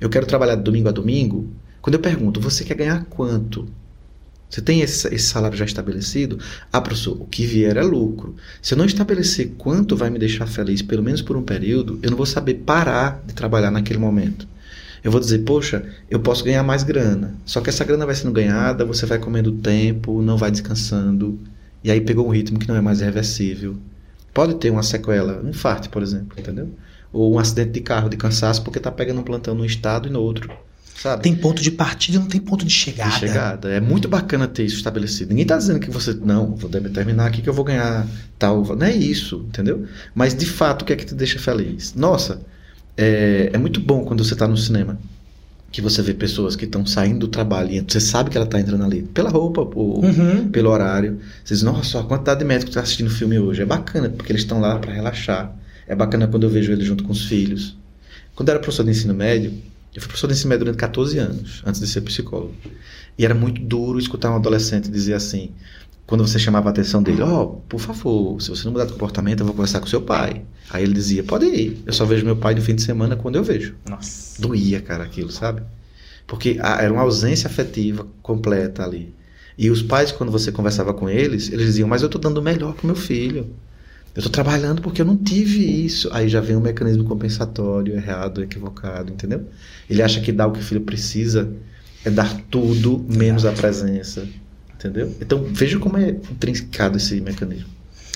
Eu 0.00 0.08
quero 0.08 0.24
trabalhar 0.24 0.54
de 0.54 0.62
domingo 0.62 0.88
a 0.88 0.92
domingo. 0.92 1.50
Quando 1.88 1.94
eu 1.94 2.00
pergunto, 2.00 2.38
você 2.38 2.64
quer 2.64 2.74
ganhar 2.74 3.06
quanto? 3.06 3.66
Você 4.50 4.60
tem 4.60 4.82
esse, 4.82 5.08
esse 5.08 5.24
salário 5.24 5.56
já 5.56 5.64
estabelecido? 5.64 6.38
Ah, 6.70 6.82
professor, 6.82 7.18
o 7.18 7.24
que 7.24 7.46
vier 7.46 7.78
é 7.78 7.82
lucro. 7.82 8.36
Se 8.60 8.74
eu 8.74 8.78
não 8.78 8.84
estabelecer 8.84 9.52
quanto 9.56 9.96
vai 9.96 10.10
me 10.10 10.18
deixar 10.18 10.46
feliz, 10.46 10.82
pelo 10.82 11.02
menos 11.02 11.22
por 11.22 11.34
um 11.34 11.42
período, 11.42 11.98
eu 12.02 12.10
não 12.10 12.16
vou 12.18 12.26
saber 12.26 12.56
parar 12.56 13.24
de 13.26 13.32
trabalhar 13.32 13.70
naquele 13.70 13.98
momento. 13.98 14.46
Eu 15.02 15.10
vou 15.10 15.18
dizer, 15.18 15.38
poxa, 15.44 15.82
eu 16.10 16.20
posso 16.20 16.44
ganhar 16.44 16.62
mais 16.62 16.82
grana. 16.82 17.34
Só 17.46 17.62
que 17.62 17.70
essa 17.70 17.86
grana 17.86 18.04
vai 18.04 18.14
sendo 18.14 18.32
ganhada, 18.32 18.84
você 18.84 19.06
vai 19.06 19.18
comendo 19.18 19.50
tempo, 19.52 20.20
não 20.20 20.36
vai 20.36 20.50
descansando. 20.50 21.40
E 21.82 21.90
aí 21.90 22.02
pegou 22.02 22.26
um 22.26 22.30
ritmo 22.30 22.58
que 22.58 22.68
não 22.68 22.76
é 22.76 22.82
mais 22.82 23.00
reversível. 23.00 23.78
Pode 24.34 24.56
ter 24.56 24.68
uma 24.68 24.82
sequela, 24.82 25.40
um 25.42 25.48
infarto, 25.48 25.88
por 25.88 26.02
exemplo, 26.02 26.38
entendeu? 26.38 26.68
Ou 27.10 27.32
um 27.32 27.38
acidente 27.38 27.70
de 27.70 27.80
carro, 27.80 28.10
de 28.10 28.18
cansaço, 28.18 28.62
porque 28.62 28.78
tá 28.78 28.92
pegando 28.92 29.22
um 29.22 29.24
plantão 29.24 29.54
num 29.54 29.64
estado 29.64 30.06
e 30.06 30.10
no 30.10 30.20
outro. 30.20 30.52
Sabe? 31.00 31.22
Tem 31.22 31.34
ponto 31.34 31.62
de 31.62 31.70
partida 31.70 32.16
e 32.18 32.20
não 32.20 32.26
tem 32.26 32.40
ponto 32.40 32.64
de 32.64 32.72
chegada. 32.72 33.10
de 33.10 33.18
chegada. 33.20 33.68
É 33.70 33.80
muito 33.80 34.08
bacana 34.08 34.48
ter 34.48 34.64
isso 34.64 34.76
estabelecido. 34.76 35.28
Ninguém 35.28 35.42
está 35.44 35.56
dizendo 35.56 35.78
que 35.78 35.90
você, 35.90 36.12
não, 36.12 36.56
vou 36.56 36.68
terminar 36.68 37.26
aqui 37.26 37.40
que 37.40 37.48
eu 37.48 37.54
vou 37.54 37.64
ganhar 37.64 38.04
tal. 38.36 38.64
Não 38.76 38.84
é 38.86 38.92
isso, 38.94 39.44
entendeu? 39.48 39.86
Mas 40.14 40.34
de 40.34 40.44
fato, 40.46 40.82
o 40.82 40.84
que 40.84 40.92
é 40.92 40.96
que 40.96 41.06
te 41.06 41.14
deixa 41.14 41.38
feliz? 41.38 41.94
Nossa, 41.94 42.40
é, 42.96 43.50
é 43.52 43.58
muito 43.58 43.80
bom 43.80 44.04
quando 44.04 44.24
você 44.24 44.32
está 44.32 44.48
no 44.48 44.56
cinema. 44.56 44.98
Que 45.70 45.80
você 45.80 46.02
vê 46.02 46.14
pessoas 46.14 46.56
que 46.56 46.64
estão 46.64 46.84
saindo 46.84 47.20
do 47.20 47.28
trabalho 47.28 47.70
e 47.70 47.84
você 47.86 48.00
sabe 48.00 48.30
que 48.30 48.36
ela 48.36 48.46
está 48.46 48.58
entrando 48.58 48.82
ali 48.82 49.02
pela 49.02 49.28
roupa, 49.30 49.60
ou 49.74 50.04
Uhum. 50.04 50.48
pelo 50.48 50.70
horário. 50.70 51.20
Você 51.44 51.54
diz, 51.54 51.62
nossa, 51.62 52.00
a 52.00 52.02
quantidade 52.02 52.40
de 52.40 52.44
médicos 52.46 52.64
que 52.64 52.70
está 52.70 52.80
assistindo 52.82 53.06
o 53.08 53.10
filme 53.10 53.38
hoje. 53.38 53.62
É 53.62 53.66
bacana, 53.66 54.08
porque 54.08 54.32
eles 54.32 54.42
estão 54.42 54.60
lá 54.60 54.78
para 54.78 54.92
relaxar. 54.92 55.54
É 55.86 55.94
bacana 55.94 56.26
quando 56.26 56.42
eu 56.44 56.50
vejo 56.50 56.72
eles 56.72 56.86
junto 56.86 57.04
com 57.04 57.12
os 57.12 57.26
filhos. 57.26 57.76
Quando 58.34 58.48
eu 58.48 58.54
era 58.54 58.60
professor 58.62 58.82
de 58.82 58.90
ensino 58.90 59.12
médio, 59.14 59.52
eu 59.94 60.00
fui 60.00 60.08
professor 60.08 60.26
de 60.28 60.34
ensino 60.34 60.50
médio 60.50 60.64
durante 60.64 60.78
14 60.80 61.18
anos, 61.18 61.62
antes 61.66 61.80
de 61.80 61.86
ser 61.86 62.00
psicólogo. 62.02 62.54
E 63.18 63.24
era 63.24 63.34
muito 63.34 63.60
duro 63.60 63.98
escutar 63.98 64.30
um 64.30 64.36
adolescente 64.36 64.88
dizer 64.90 65.14
assim, 65.14 65.50
quando 66.06 66.26
você 66.26 66.38
chamava 66.38 66.68
a 66.68 66.72
atenção 66.72 67.02
dele, 67.02 67.20
ó, 67.22 67.46
por 67.46 67.80
favor, 67.80 68.40
se 68.40 68.48
você 68.50 68.64
não 68.64 68.72
mudar 68.72 68.84
de 68.86 68.92
comportamento, 68.92 69.40
eu 69.40 69.46
vou 69.46 69.54
conversar 69.54 69.80
com 69.80 69.86
seu 69.86 70.00
pai. 70.02 70.42
Aí 70.70 70.82
ele 70.82 70.92
dizia, 70.94 71.22
pode 71.22 71.46
ir, 71.46 71.82
eu 71.84 71.92
só 71.92 72.04
vejo 72.04 72.24
meu 72.24 72.36
pai 72.36 72.54
no 72.54 72.62
fim 72.62 72.74
de 72.74 72.82
semana 72.82 73.16
quando 73.16 73.36
eu 73.36 73.42
vejo. 73.44 73.74
Nossa. 73.88 74.40
Doía, 74.40 74.80
cara, 74.80 75.04
aquilo, 75.04 75.30
sabe? 75.30 75.62
Porque 76.26 76.58
a- 76.60 76.82
era 76.82 76.92
uma 76.92 77.02
ausência 77.02 77.48
afetiva 77.48 78.06
completa 78.22 78.84
ali. 78.84 79.14
E 79.56 79.70
os 79.70 79.82
pais, 79.82 80.12
quando 80.12 80.30
você 80.30 80.52
conversava 80.52 80.94
com 80.94 81.08
eles, 81.10 81.50
eles 81.50 81.66
diziam, 81.66 81.88
mas 81.88 82.02
eu 82.02 82.08
tô 82.08 82.18
dando 82.18 82.38
o 82.38 82.42
melhor 82.42 82.74
pro 82.74 82.86
meu 82.86 82.94
filho. 82.96 83.48
Eu 84.18 84.22
tô 84.24 84.30
trabalhando 84.30 84.82
porque 84.82 85.00
eu 85.00 85.06
não 85.06 85.16
tive 85.16 85.64
isso. 85.64 86.08
Aí 86.12 86.28
já 86.28 86.40
vem 86.40 86.56
um 86.56 86.60
mecanismo 86.60 87.04
compensatório, 87.04 87.94
errado, 87.94 88.42
equivocado, 88.42 89.12
entendeu? 89.12 89.48
Ele 89.88 90.02
acha 90.02 90.20
que 90.20 90.32
dar 90.32 90.48
o 90.48 90.50
que 90.50 90.58
o 90.58 90.62
filho 90.62 90.80
precisa 90.80 91.48
é 92.04 92.10
dar 92.10 92.36
tudo, 92.50 93.06
menos 93.08 93.44
a 93.44 93.52
presença. 93.52 94.26
Entendeu? 94.74 95.14
Então 95.20 95.44
veja 95.44 95.78
como 95.78 95.96
é 95.98 96.10
intrincado 96.10 96.96
esse 96.96 97.20
mecanismo. 97.20 97.68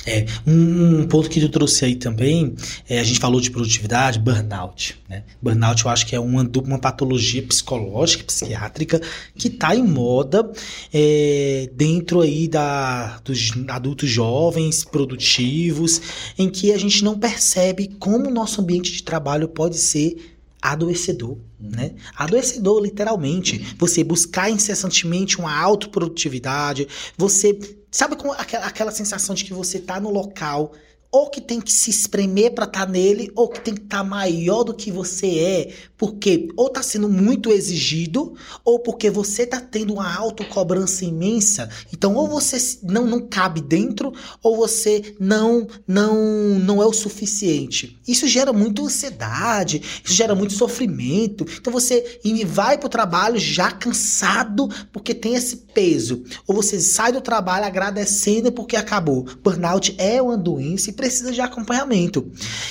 É, 0.04 0.26
um, 0.46 1.00
um 1.00 1.06
ponto 1.06 1.30
que 1.30 1.40
tu 1.40 1.48
trouxe 1.48 1.84
aí 1.84 1.94
também, 1.94 2.54
é, 2.88 2.98
a 2.98 3.04
gente 3.04 3.20
falou 3.20 3.40
de 3.40 3.50
produtividade, 3.50 4.18
burnout. 4.18 4.98
Né? 5.08 5.22
Burnout 5.40 5.84
eu 5.84 5.90
acho 5.90 6.06
que 6.06 6.16
é 6.16 6.20
uma, 6.20 6.48
uma 6.64 6.78
patologia 6.78 7.42
psicológica, 7.42 8.24
psiquiátrica, 8.24 9.00
que 9.36 9.48
está 9.48 9.76
em 9.76 9.84
moda 9.84 10.50
é, 10.92 11.70
dentro 11.74 12.20
aí 12.20 12.48
da, 12.48 13.18
dos 13.24 13.52
adultos 13.68 14.08
jovens, 14.08 14.84
produtivos, 14.84 16.00
em 16.36 16.48
que 16.48 16.72
a 16.72 16.78
gente 16.78 17.04
não 17.04 17.18
percebe 17.18 17.94
como 17.98 18.28
o 18.28 18.32
nosso 18.32 18.60
ambiente 18.60 18.92
de 18.92 19.02
trabalho 19.02 19.48
pode 19.48 19.78
ser 19.78 20.32
adoecedor, 20.62 21.37
né? 21.59 21.96
Adoecedor, 22.16 22.81
literalmente. 22.81 23.75
Você 23.77 24.05
buscar 24.05 24.48
incessantemente 24.48 25.38
uma 25.38 25.55
autoprodutividade, 25.55 26.87
você 27.18 27.59
Sabe 27.94 28.16
aquela, 28.38 28.64
aquela 28.64 28.90
sensação 28.90 29.35
de 29.35 29.44
que 29.44 29.53
você 29.53 29.79
tá 29.79 30.01
no 30.01 30.09
local 30.09 30.72
ou 31.12 31.29
que 31.29 31.42
tem 31.42 31.61
que 31.61 31.70
se 31.70 31.90
espremer 31.90 32.55
para 32.55 32.64
estar 32.64 32.88
nele, 32.88 33.31
ou 33.37 33.46
que 33.46 33.61
tem 33.61 33.75
que 33.75 33.83
estar 33.83 34.03
maior 34.03 34.64
do 34.64 34.72
que 34.72 34.90
você 34.90 35.38
é, 35.38 35.75
porque 35.98 36.48
ou 36.57 36.70
tá 36.70 36.83
sendo 36.83 37.07
muito 37.07 37.53
exigido, 37.53 38.35
ou 38.64 38.79
porque 38.79 39.11
você 39.11 39.46
tá 39.46 39.61
tendo 39.61 39.92
uma 39.92 40.16
autocobrança 40.16 41.05
imensa. 41.05 41.68
Então, 41.92 42.14
ou 42.14 42.27
você 42.27 42.79
não, 42.83 43.07
não 43.07 43.20
cabe 43.20 43.61
dentro, 43.61 44.12
ou 44.42 44.57
você 44.57 45.14
não 45.20 45.68
não 45.87 46.14
não 46.59 46.83
é 46.83 46.87
o 46.87 46.92
suficiente. 46.94 48.01
Isso 48.09 48.27
gera 48.27 48.53
muita 48.53 48.81
ansiedade, 48.81 49.83
isso 50.03 50.14
gera 50.14 50.35
muito 50.35 50.55
sofrimento. 50.55 51.46
Então 51.61 51.70
você 51.72 52.20
vai 52.46 52.79
pro 52.79 52.88
trabalho 52.88 53.38
já 53.38 53.70
cansado 53.70 54.68
porque 54.90 55.14
tem 55.14 55.35
esse 55.35 55.57
peso, 55.75 56.22
ou 56.46 56.55
você 56.55 56.81
sai 56.81 57.12
do 57.12 57.20
trabalho 57.20 57.66
agradecendo 57.66 58.51
porque 58.51 58.77
acabou. 58.77 59.27
Burnout 59.42 59.94
é 59.98 60.22
uma 60.22 60.38
doença 60.38 60.90
precisa 61.02 61.32
de 61.32 61.40
acompanhamento. 61.40 62.30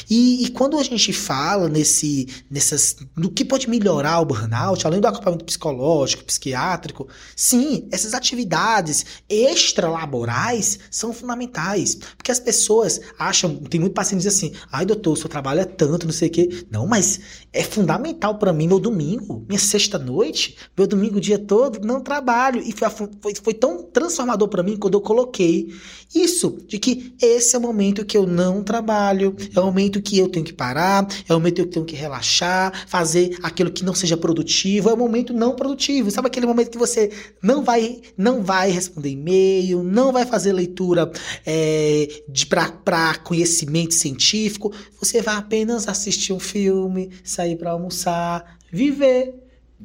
E, 0.09 0.45
e 0.45 0.49
quando 0.51 0.77
a 0.77 0.83
gente 0.83 1.11
fala 1.11 1.67
nesse 1.67 2.29
nessas 2.49 2.95
no 3.13 3.29
que 3.29 3.43
pode 3.43 3.69
melhorar 3.69 4.21
o 4.21 4.25
burnout, 4.25 4.87
além 4.87 5.01
do 5.01 5.07
acompanhamento 5.07 5.43
psicológico, 5.43 6.23
psiquiátrico, 6.23 7.09
sim, 7.35 7.89
essas 7.91 8.13
atividades 8.13 9.05
extralaborais 9.27 10.79
são 10.89 11.11
fundamentais, 11.11 11.95
porque 12.15 12.31
as 12.31 12.39
pessoas 12.39 13.01
acham, 13.19 13.53
tem 13.57 13.81
muito 13.81 13.93
paciente 13.93 14.21
que 14.21 14.29
diz 14.29 14.37
assim: 14.37 14.53
"Ai, 14.71 14.85
doutor, 14.85 15.17
seu 15.17 15.27
trabalho 15.27 15.59
é 15.59 15.65
tanto, 15.65 16.05
não 16.05 16.13
sei 16.13 16.29
o 16.29 16.31
quê". 16.31 16.65
Não, 16.71 16.87
mas 16.87 17.19
é 17.51 17.63
fundamental 17.63 18.39
para 18.39 18.53
mim 18.53 18.67
meu 18.67 18.79
domingo, 18.79 19.45
minha 19.45 19.59
sexta 19.59 19.99
noite, 19.99 20.55
meu 20.77 20.87
domingo 20.87 21.17
o 21.17 21.21
dia 21.21 21.37
todo, 21.37 21.85
não 21.85 21.99
trabalho. 21.99 22.61
E 22.65 22.71
foi, 22.71 22.87
foi, 23.21 23.35
foi 23.35 23.53
tão 23.53 23.83
transformador 23.83 24.47
para 24.47 24.63
mim 24.63 24.77
quando 24.77 24.93
eu 24.93 25.01
coloquei 25.01 25.73
isso, 26.15 26.57
de 26.67 26.79
que 26.79 27.13
esse 27.21 27.55
é 27.55 27.59
o 27.59 27.61
momento 27.61 28.05
que 28.05 28.17
eu 28.17 28.20
não 28.25 28.63
trabalho, 28.63 29.36
é 29.55 29.60
o 29.60 29.65
momento 29.65 30.01
que 30.01 30.17
eu 30.17 30.27
tenho 30.27 30.45
que 30.45 30.53
parar, 30.53 31.07
é 31.27 31.34
o 31.34 31.38
momento 31.38 31.55
que 31.55 31.62
eu 31.62 31.69
tenho 31.69 31.86
que 31.86 31.95
relaxar, 31.95 32.88
fazer 32.88 33.38
aquilo 33.41 33.71
que 33.71 33.84
não 33.84 33.93
seja 33.93 34.17
produtivo, 34.17 34.89
é 34.89 34.93
o 34.93 34.97
momento 34.97 35.34
não 35.34 35.55
produtivo. 35.55 36.12
Sabe 36.12 36.27
aquele 36.27 36.45
momento 36.45 36.71
que 36.71 36.77
você 36.77 37.12
não 37.41 37.63
vai, 37.63 38.01
não 38.17 38.43
vai 38.43 38.71
responder 38.71 39.10
e-mail, 39.10 39.84
não 39.84 40.12
vai 40.12 40.25
fazer 40.25 40.53
leitura 40.53 41.12
é, 41.45 42.23
de 42.27 42.45
para 42.45 43.15
conhecimento 43.23 43.93
científico, 43.93 44.71
você 44.99 45.21
vai 45.21 45.36
apenas 45.36 45.88
assistir 45.88 46.34
um 46.34 46.39
filme, 46.39 47.10
sair 47.23 47.55
para 47.55 47.71
almoçar, 47.71 48.57
viver. 48.71 49.36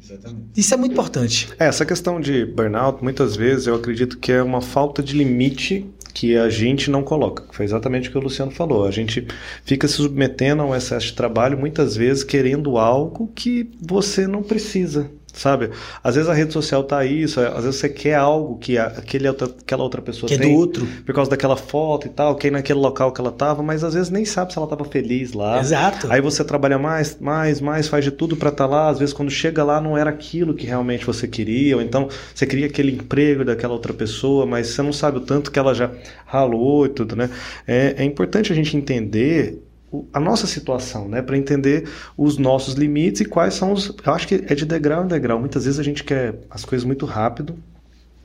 Exatamente. 0.03 0.49
Isso 0.57 0.75
é 0.75 0.77
muito 0.77 0.93
importante. 0.93 1.49
É, 1.59 1.67
essa 1.67 1.87
questão 1.87 2.21
de 2.21 2.45
burnout, 2.45 3.03
muitas 3.03 3.35
vezes 3.35 3.67
eu 3.67 3.75
acredito 3.75 4.19
que 4.19 4.31
é 4.31 4.43
uma 4.43 4.61
falta 4.61 5.03
de 5.03 5.17
limite 5.17 5.87
que 6.17 6.35
a 6.35 6.49
gente 6.49 6.91
não 6.91 7.03
coloca. 7.03 7.45
Foi 7.51 7.67
exatamente 7.67 8.09
o 8.09 8.13
que 8.13 8.17
o 8.17 8.23
Luciano 8.23 8.51
falou. 8.51 8.87
A 8.87 8.91
gente 8.91 9.29
fica 9.67 9.87
se 9.87 9.97
submetendo 9.97 10.63
a 10.63 10.65
um 10.65 10.75
excesso 10.75 11.09
de 11.09 11.13
trabalho, 11.13 11.59
muitas 11.59 11.95
vezes 11.95 12.25
querendo 12.25 12.79
algo 12.79 13.31
que 13.35 13.71
você 13.79 14.27
não 14.27 14.43
precisa. 14.43 15.11
Sabe? 15.37 15.71
Às 16.03 16.15
vezes 16.15 16.29
a 16.29 16.35
rede 16.35 16.53
social 16.53 16.83
tá 16.83 17.05
isso, 17.05 17.41
às 17.41 17.65
vezes 17.65 17.79
você 17.79 17.89
quer 17.89 18.15
algo 18.15 18.59
que 18.59 18.79
aquele 18.79 19.29
outra, 19.29 19.47
aquela 19.47 19.83
outra 19.83 20.01
pessoa 20.01 20.29
que 20.29 20.39
tem. 20.39 20.51
É 20.51 20.53
do 20.53 20.59
outro. 20.59 20.87
Por 21.05 21.15
causa 21.15 21.31
daquela 21.31 21.57
foto 21.57 22.07
e 22.07 22.11
tal, 22.11 22.35
que 22.35 22.51
naquele 22.51 22.79
local 22.79 23.13
que 23.13 23.21
ela 23.21 23.31
tava, 23.31 23.63
mas 23.63 23.85
às 23.85 23.95
vezes 23.95 24.11
nem 24.11 24.25
sabe 24.25 24.53
se 24.53 24.59
ela 24.59 24.67
tava 24.67 24.85
feliz 24.85 25.35
lá. 25.35 25.61
Exato. 25.61 26.11
Aí 26.11 26.21
você 26.21 26.43
trabalha 26.43 26.79
mais, 26.79 27.19
mais, 27.21 27.61
mais, 27.61 27.87
faz 27.87 28.03
de 28.03 28.11
tudo 28.11 28.37
para 28.37 28.49
estar 28.49 28.65
tá 28.65 28.71
lá, 28.71 28.89
às 28.89 28.99
vezes 28.99 29.13
quando 29.13 29.31
chega 29.31 29.63
lá 29.63 29.81
não 29.81 29.97
era 29.97 30.09
aquilo 30.11 30.55
que 30.55 30.67
realmente 30.67 31.05
você 31.05 31.29
queria, 31.29 31.77
ou 31.77 31.83
então 31.83 32.09
você 32.35 32.47
queria 32.47 32.67
aquele 32.67 32.93
emprego 32.93 33.45
daquela 33.45 33.75
outra 33.75 33.93
pessoa, 33.93 34.47
mas 34.47 34.69
você 34.69 34.83
não 34.83 34.93
sabe 34.93 35.19
o 35.19 35.21
tanto 35.21 35.51
que 35.51 35.59
ela 35.59 35.75
já 35.75 35.91
ralou 36.25 36.87
e 36.87 36.89
tudo, 36.89 37.15
né? 37.15 37.29
É, 37.67 37.97
é 37.99 38.05
importante 38.05 38.51
a 38.53 38.57
gente 38.57 38.77
entender 38.77 39.66
a 40.13 40.21
nossa 40.21 40.47
situação, 40.47 41.09
né, 41.09 41.23
para 41.23 41.37
entender 41.37 41.89
os 42.17 42.39
nossos 42.39 42.75
limites 42.75 43.21
e 43.21 43.25
quais 43.25 43.55
são 43.55 43.73
os. 43.73 43.95
Eu 44.05 44.13
acho 44.13 44.27
que 44.27 44.35
é 44.35 44.55
de 44.55 44.65
degrau 44.65 45.05
em 45.05 45.09
degrau. 45.09 45.39
Muitas 45.39 45.65
vezes 45.65 45.79
a 45.79 45.83
gente 45.83 46.05
quer 46.05 46.35
as 46.51 46.65
coisas 46.65 46.85
muito 46.85 47.07
rápido 47.07 47.57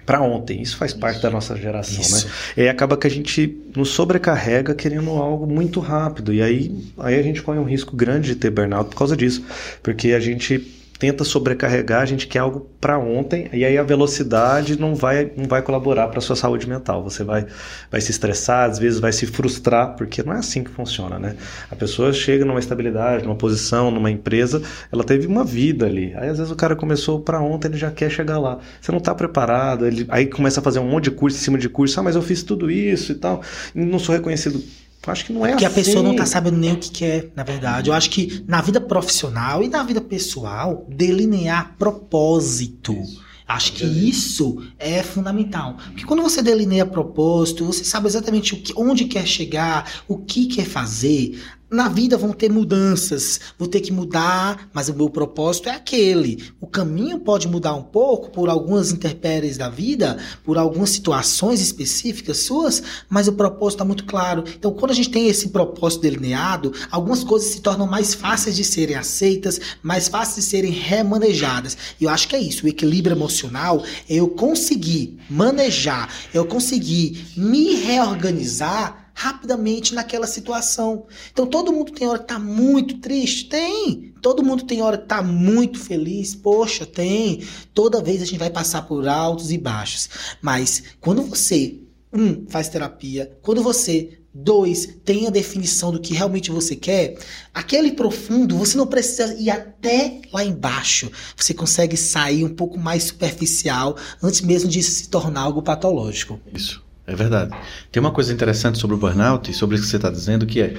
para 0.05 0.21
ontem. 0.21 0.61
Isso 0.61 0.77
faz 0.77 0.93
parte 0.93 1.21
da 1.21 1.29
nossa 1.29 1.55
geração, 1.55 1.95
né? 1.95 2.01
Isso. 2.01 2.27
né? 2.27 2.33
E 2.57 2.61
aí 2.61 2.69
acaba 2.69 2.97
que 2.97 3.07
a 3.07 3.09
gente 3.09 3.57
nos 3.75 3.89
sobrecarrega 3.89 4.73
querendo 4.73 5.09
algo 5.11 5.45
muito 5.45 5.79
rápido 5.79 6.33
e 6.33 6.41
aí 6.41 6.91
aí 6.97 7.17
a 7.17 7.23
gente 7.23 7.41
corre 7.41 7.59
um 7.59 7.63
risco 7.63 7.95
grande 7.95 8.29
de 8.29 8.35
ter 8.35 8.49
burnout 8.49 8.89
por 8.89 8.97
causa 8.97 9.15
disso, 9.15 9.43
porque 9.81 10.13
a 10.13 10.19
gente 10.19 10.80
tenta 11.01 11.23
sobrecarregar, 11.23 12.03
a 12.03 12.05
gente 12.05 12.27
quer 12.27 12.37
algo 12.37 12.69
para 12.79 12.99
ontem, 12.99 13.49
e 13.51 13.65
aí 13.65 13.75
a 13.75 13.81
velocidade 13.81 14.79
não 14.79 14.93
vai, 14.93 15.31
não 15.35 15.45
vai 15.45 15.63
colaborar 15.63 16.09
para 16.09 16.21
sua 16.21 16.35
saúde 16.35 16.69
mental. 16.69 17.03
Você 17.03 17.23
vai, 17.23 17.47
vai 17.89 17.99
se 17.99 18.11
estressar, 18.11 18.69
às 18.69 18.77
vezes 18.77 18.99
vai 18.99 19.11
se 19.11 19.25
frustrar, 19.25 19.95
porque 19.95 20.21
não 20.21 20.31
é 20.31 20.37
assim 20.37 20.63
que 20.63 20.69
funciona, 20.69 21.17
né? 21.17 21.35
A 21.71 21.75
pessoa 21.75 22.13
chega 22.13 22.45
numa 22.45 22.59
estabilidade, 22.59 23.23
numa 23.23 23.35
posição, 23.35 23.89
numa 23.89 24.11
empresa, 24.11 24.61
ela 24.91 25.03
teve 25.03 25.25
uma 25.25 25.43
vida 25.43 25.87
ali. 25.87 26.13
Aí 26.15 26.29
às 26.29 26.37
vezes 26.37 26.51
o 26.51 26.55
cara 26.55 26.75
começou 26.75 27.19
para 27.19 27.41
ontem, 27.41 27.69
ele 27.69 27.77
já 27.77 27.89
quer 27.89 28.11
chegar 28.11 28.37
lá. 28.37 28.59
Você 28.79 28.91
não 28.91 28.99
está 28.99 29.15
preparado, 29.15 29.87
ele 29.87 30.05
aí 30.07 30.27
começa 30.27 30.59
a 30.59 30.63
fazer 30.63 30.77
um 30.77 30.87
monte 30.87 31.05
de 31.05 31.11
curso 31.11 31.35
em 31.35 31.41
cima 31.41 31.57
de 31.57 31.67
curso, 31.67 31.99
ah, 31.99 32.03
mas 32.03 32.15
eu 32.15 32.21
fiz 32.21 32.43
tudo 32.43 32.69
isso 32.69 33.11
e 33.11 33.15
tal, 33.15 33.41
e 33.73 33.83
não 33.83 33.97
sou 33.97 34.13
reconhecido 34.13 34.61
acho 35.07 35.25
que 35.25 35.33
não 35.33 35.45
é 35.45 35.49
Porque 35.49 35.65
assim. 35.65 35.79
a 35.79 35.83
pessoa 35.83 36.03
não 36.03 36.15
tá 36.15 36.25
sabendo 36.25 36.57
nem 36.57 36.73
o 36.73 36.77
que 36.77 36.91
quer, 36.91 37.31
na 37.35 37.43
verdade. 37.43 37.89
Eu 37.89 37.93
acho 37.93 38.09
que 38.09 38.43
na 38.47 38.61
vida 38.61 38.79
profissional 38.79 39.63
e 39.63 39.67
na 39.67 39.83
vida 39.83 40.01
pessoal, 40.01 40.85
delinear 40.89 41.75
propósito. 41.77 42.93
Isso. 42.93 43.31
Acho 43.47 43.73
que 43.73 43.83
isso 43.83 44.63
é 44.79 45.03
fundamental. 45.03 45.75
Porque 45.87 46.05
quando 46.05 46.23
você 46.23 46.41
delineia 46.41 46.85
propósito, 46.85 47.65
você 47.65 47.83
sabe 47.83 48.07
exatamente 48.07 48.53
o 48.53 48.61
que, 48.61 48.73
onde 48.77 49.05
quer 49.05 49.27
chegar, 49.27 50.03
o 50.07 50.19
que 50.19 50.45
quer 50.45 50.65
fazer, 50.65 51.37
na 51.71 51.87
vida 51.87 52.17
vão 52.17 52.33
ter 52.33 52.51
mudanças, 52.51 53.39
vou 53.57 53.65
ter 53.65 53.79
que 53.79 53.93
mudar, 53.93 54.69
mas 54.73 54.89
o 54.89 54.93
meu 54.93 55.09
propósito 55.09 55.69
é 55.69 55.71
aquele. 55.71 56.51
O 56.59 56.67
caminho 56.67 57.19
pode 57.19 57.47
mudar 57.47 57.73
um 57.75 57.81
pouco 57.81 58.29
por 58.29 58.49
algumas 58.49 58.91
intempéries 58.91 59.57
da 59.57 59.69
vida, 59.69 60.17
por 60.43 60.57
algumas 60.57 60.89
situações 60.89 61.61
específicas 61.61 62.39
suas, 62.39 62.83
mas 63.09 63.29
o 63.29 63.33
propósito 63.33 63.77
está 63.77 63.85
muito 63.85 64.03
claro. 64.03 64.43
Então, 64.53 64.73
quando 64.73 64.91
a 64.91 64.93
gente 64.93 65.09
tem 65.09 65.29
esse 65.29 65.47
propósito 65.47 66.01
delineado, 66.01 66.73
algumas 66.91 67.23
coisas 67.23 67.49
se 67.49 67.61
tornam 67.61 67.87
mais 67.87 68.13
fáceis 68.13 68.57
de 68.57 68.65
serem 68.65 68.97
aceitas, 68.97 69.61
mais 69.81 70.09
fáceis 70.09 70.43
de 70.45 70.51
serem 70.51 70.71
remanejadas. 70.71 71.77
E 72.01 72.03
eu 72.03 72.09
acho 72.09 72.27
que 72.27 72.35
é 72.35 72.39
isso. 72.41 72.65
O 72.65 72.69
equilíbrio 72.69 73.15
emocional 73.15 73.81
é 74.09 74.15
eu 74.15 74.27
conseguir 74.27 75.17
manejar, 75.29 76.09
eu 76.33 76.45
conseguir 76.45 77.27
me 77.37 77.75
reorganizar 77.75 79.00
rapidamente 79.13 79.93
naquela 79.93 80.27
situação. 80.27 81.05
Então 81.31 81.45
todo 81.45 81.71
mundo 81.71 81.91
tem 81.91 82.07
hora 82.07 82.19
que 82.19 82.27
tá 82.27 82.39
muito 82.39 82.97
triste? 82.97 83.45
Tem. 83.45 84.13
Todo 84.21 84.43
mundo 84.43 84.65
tem 84.65 84.81
hora 84.81 84.97
que 84.97 85.07
tá 85.07 85.21
muito 85.21 85.79
feliz? 85.79 86.35
Poxa, 86.35 86.85
tem. 86.85 87.43
Toda 87.73 88.01
vez 88.01 88.21
a 88.21 88.25
gente 88.25 88.39
vai 88.39 88.49
passar 88.49 88.83
por 88.83 89.07
altos 89.07 89.51
e 89.51 89.57
baixos. 89.57 90.09
Mas 90.41 90.83
quando 90.99 91.23
você, 91.23 91.79
um, 92.13 92.45
faz 92.47 92.69
terapia, 92.69 93.37
quando 93.41 93.61
você 93.61 94.21
Dois, 94.33 94.87
tem 95.03 95.27
a 95.27 95.29
definição 95.29 95.91
do 95.91 95.99
que 95.99 96.13
realmente 96.13 96.51
você 96.51 96.73
quer. 96.73 97.17
Aquele 97.53 97.91
profundo, 97.91 98.57
você 98.57 98.77
não 98.77 98.87
precisa 98.87 99.33
ir 99.33 99.49
até 99.49 100.21
lá 100.31 100.41
embaixo. 100.41 101.11
Você 101.35 101.53
consegue 101.53 101.97
sair 101.97 102.45
um 102.45 102.55
pouco 102.55 102.79
mais 102.79 103.03
superficial 103.03 103.97
antes 104.23 104.39
mesmo 104.39 104.69
de 104.69 104.81
se 104.81 105.09
tornar 105.09 105.41
algo 105.41 105.61
patológico. 105.61 106.39
Isso. 106.53 106.81
É 107.11 107.15
verdade. 107.15 107.51
Tem 107.91 107.99
uma 107.99 108.11
coisa 108.11 108.31
interessante 108.31 108.77
sobre 108.77 108.95
o 108.95 108.99
burnout 108.99 109.51
e 109.51 109.53
sobre 109.53 109.75
isso 109.75 109.83
que 109.83 109.89
você 109.89 109.97
está 109.97 110.09
dizendo, 110.09 110.45
que 110.45 110.61
é 110.61 110.77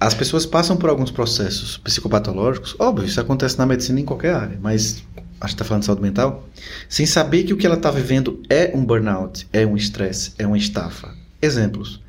as 0.00 0.12
pessoas 0.12 0.44
passam 0.44 0.76
por 0.76 0.90
alguns 0.90 1.12
processos 1.12 1.76
psicopatológicos, 1.76 2.74
óbvio, 2.80 3.06
isso 3.06 3.20
acontece 3.20 3.56
na 3.58 3.64
medicina 3.64 4.00
em 4.00 4.04
qualquer 4.04 4.34
área, 4.34 4.58
mas 4.60 5.04
a 5.40 5.46
gente 5.46 5.54
está 5.54 5.64
falando 5.64 5.82
de 5.82 5.86
saúde 5.86 6.02
mental, 6.02 6.48
sem 6.88 7.06
saber 7.06 7.44
que 7.44 7.52
o 7.52 7.56
que 7.56 7.64
ela 7.64 7.76
está 7.76 7.92
vivendo 7.92 8.42
é 8.50 8.72
um 8.74 8.84
burnout, 8.84 9.46
é 9.52 9.64
um 9.64 9.76
estresse, 9.76 10.32
é 10.36 10.44
uma 10.44 10.58
estafa. 10.58 11.14
Exemplos. 11.40 12.02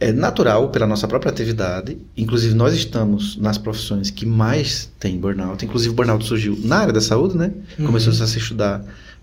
É 0.00 0.10
natural, 0.10 0.70
pela 0.70 0.86
nossa 0.86 1.06
própria 1.06 1.30
atividade, 1.30 1.98
inclusive 2.16 2.54
nós 2.54 2.72
estamos 2.72 3.36
nas 3.36 3.58
profissões 3.58 4.10
que 4.10 4.24
mais 4.24 4.90
tem 4.98 5.18
burnout, 5.18 5.62
inclusive 5.64 5.92
o 5.92 5.94
burnout 5.94 6.24
surgiu 6.24 6.58
na 6.64 6.78
área 6.78 6.92
da 6.94 7.00
saúde, 7.00 7.36
né? 7.36 7.52
Uhum. 7.78 7.86
Começou 7.86 8.10
a 8.12 8.26
se 8.26 8.38
estudar 8.38 8.82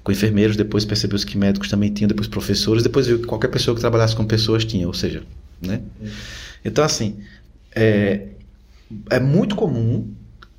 com 0.09 0.11
enfermeiros, 0.11 0.57
depois 0.57 0.85
percebeu 0.85 1.19
que 1.19 1.37
médicos 1.37 1.69
também 1.69 1.93
tinham, 1.93 2.07
depois 2.07 2.27
professores, 2.27 2.81
depois 2.81 3.05
viu 3.05 3.19
que 3.19 3.27
qualquer 3.27 3.49
pessoa 3.49 3.75
que 3.75 3.81
trabalhasse 3.81 4.15
com 4.15 4.25
pessoas 4.25 4.65
tinha, 4.65 4.87
ou 4.87 4.93
seja, 4.93 5.21
né? 5.61 5.81
Então, 6.65 6.83
assim, 6.83 7.19
é, 7.75 8.29
é 9.09 9.19
muito 9.19 9.55
comum 9.55 10.11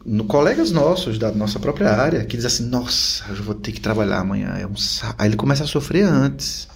no 0.06 0.24
colegas 0.24 0.70
nossos 0.70 1.18
da 1.18 1.32
nossa 1.32 1.58
própria 1.58 1.90
área 1.90 2.24
que 2.24 2.36
diz 2.36 2.46
assim, 2.46 2.68
nossa, 2.68 3.24
eu 3.28 3.42
vou 3.42 3.54
ter 3.54 3.72
que 3.72 3.80
trabalhar 3.80 4.20
amanhã, 4.20 4.56
é 4.56 4.66
um 4.66 4.74
aí 5.18 5.28
ele 5.28 5.36
começa 5.36 5.64
a 5.64 5.66
sofrer 5.66 6.04
antes. 6.04 6.68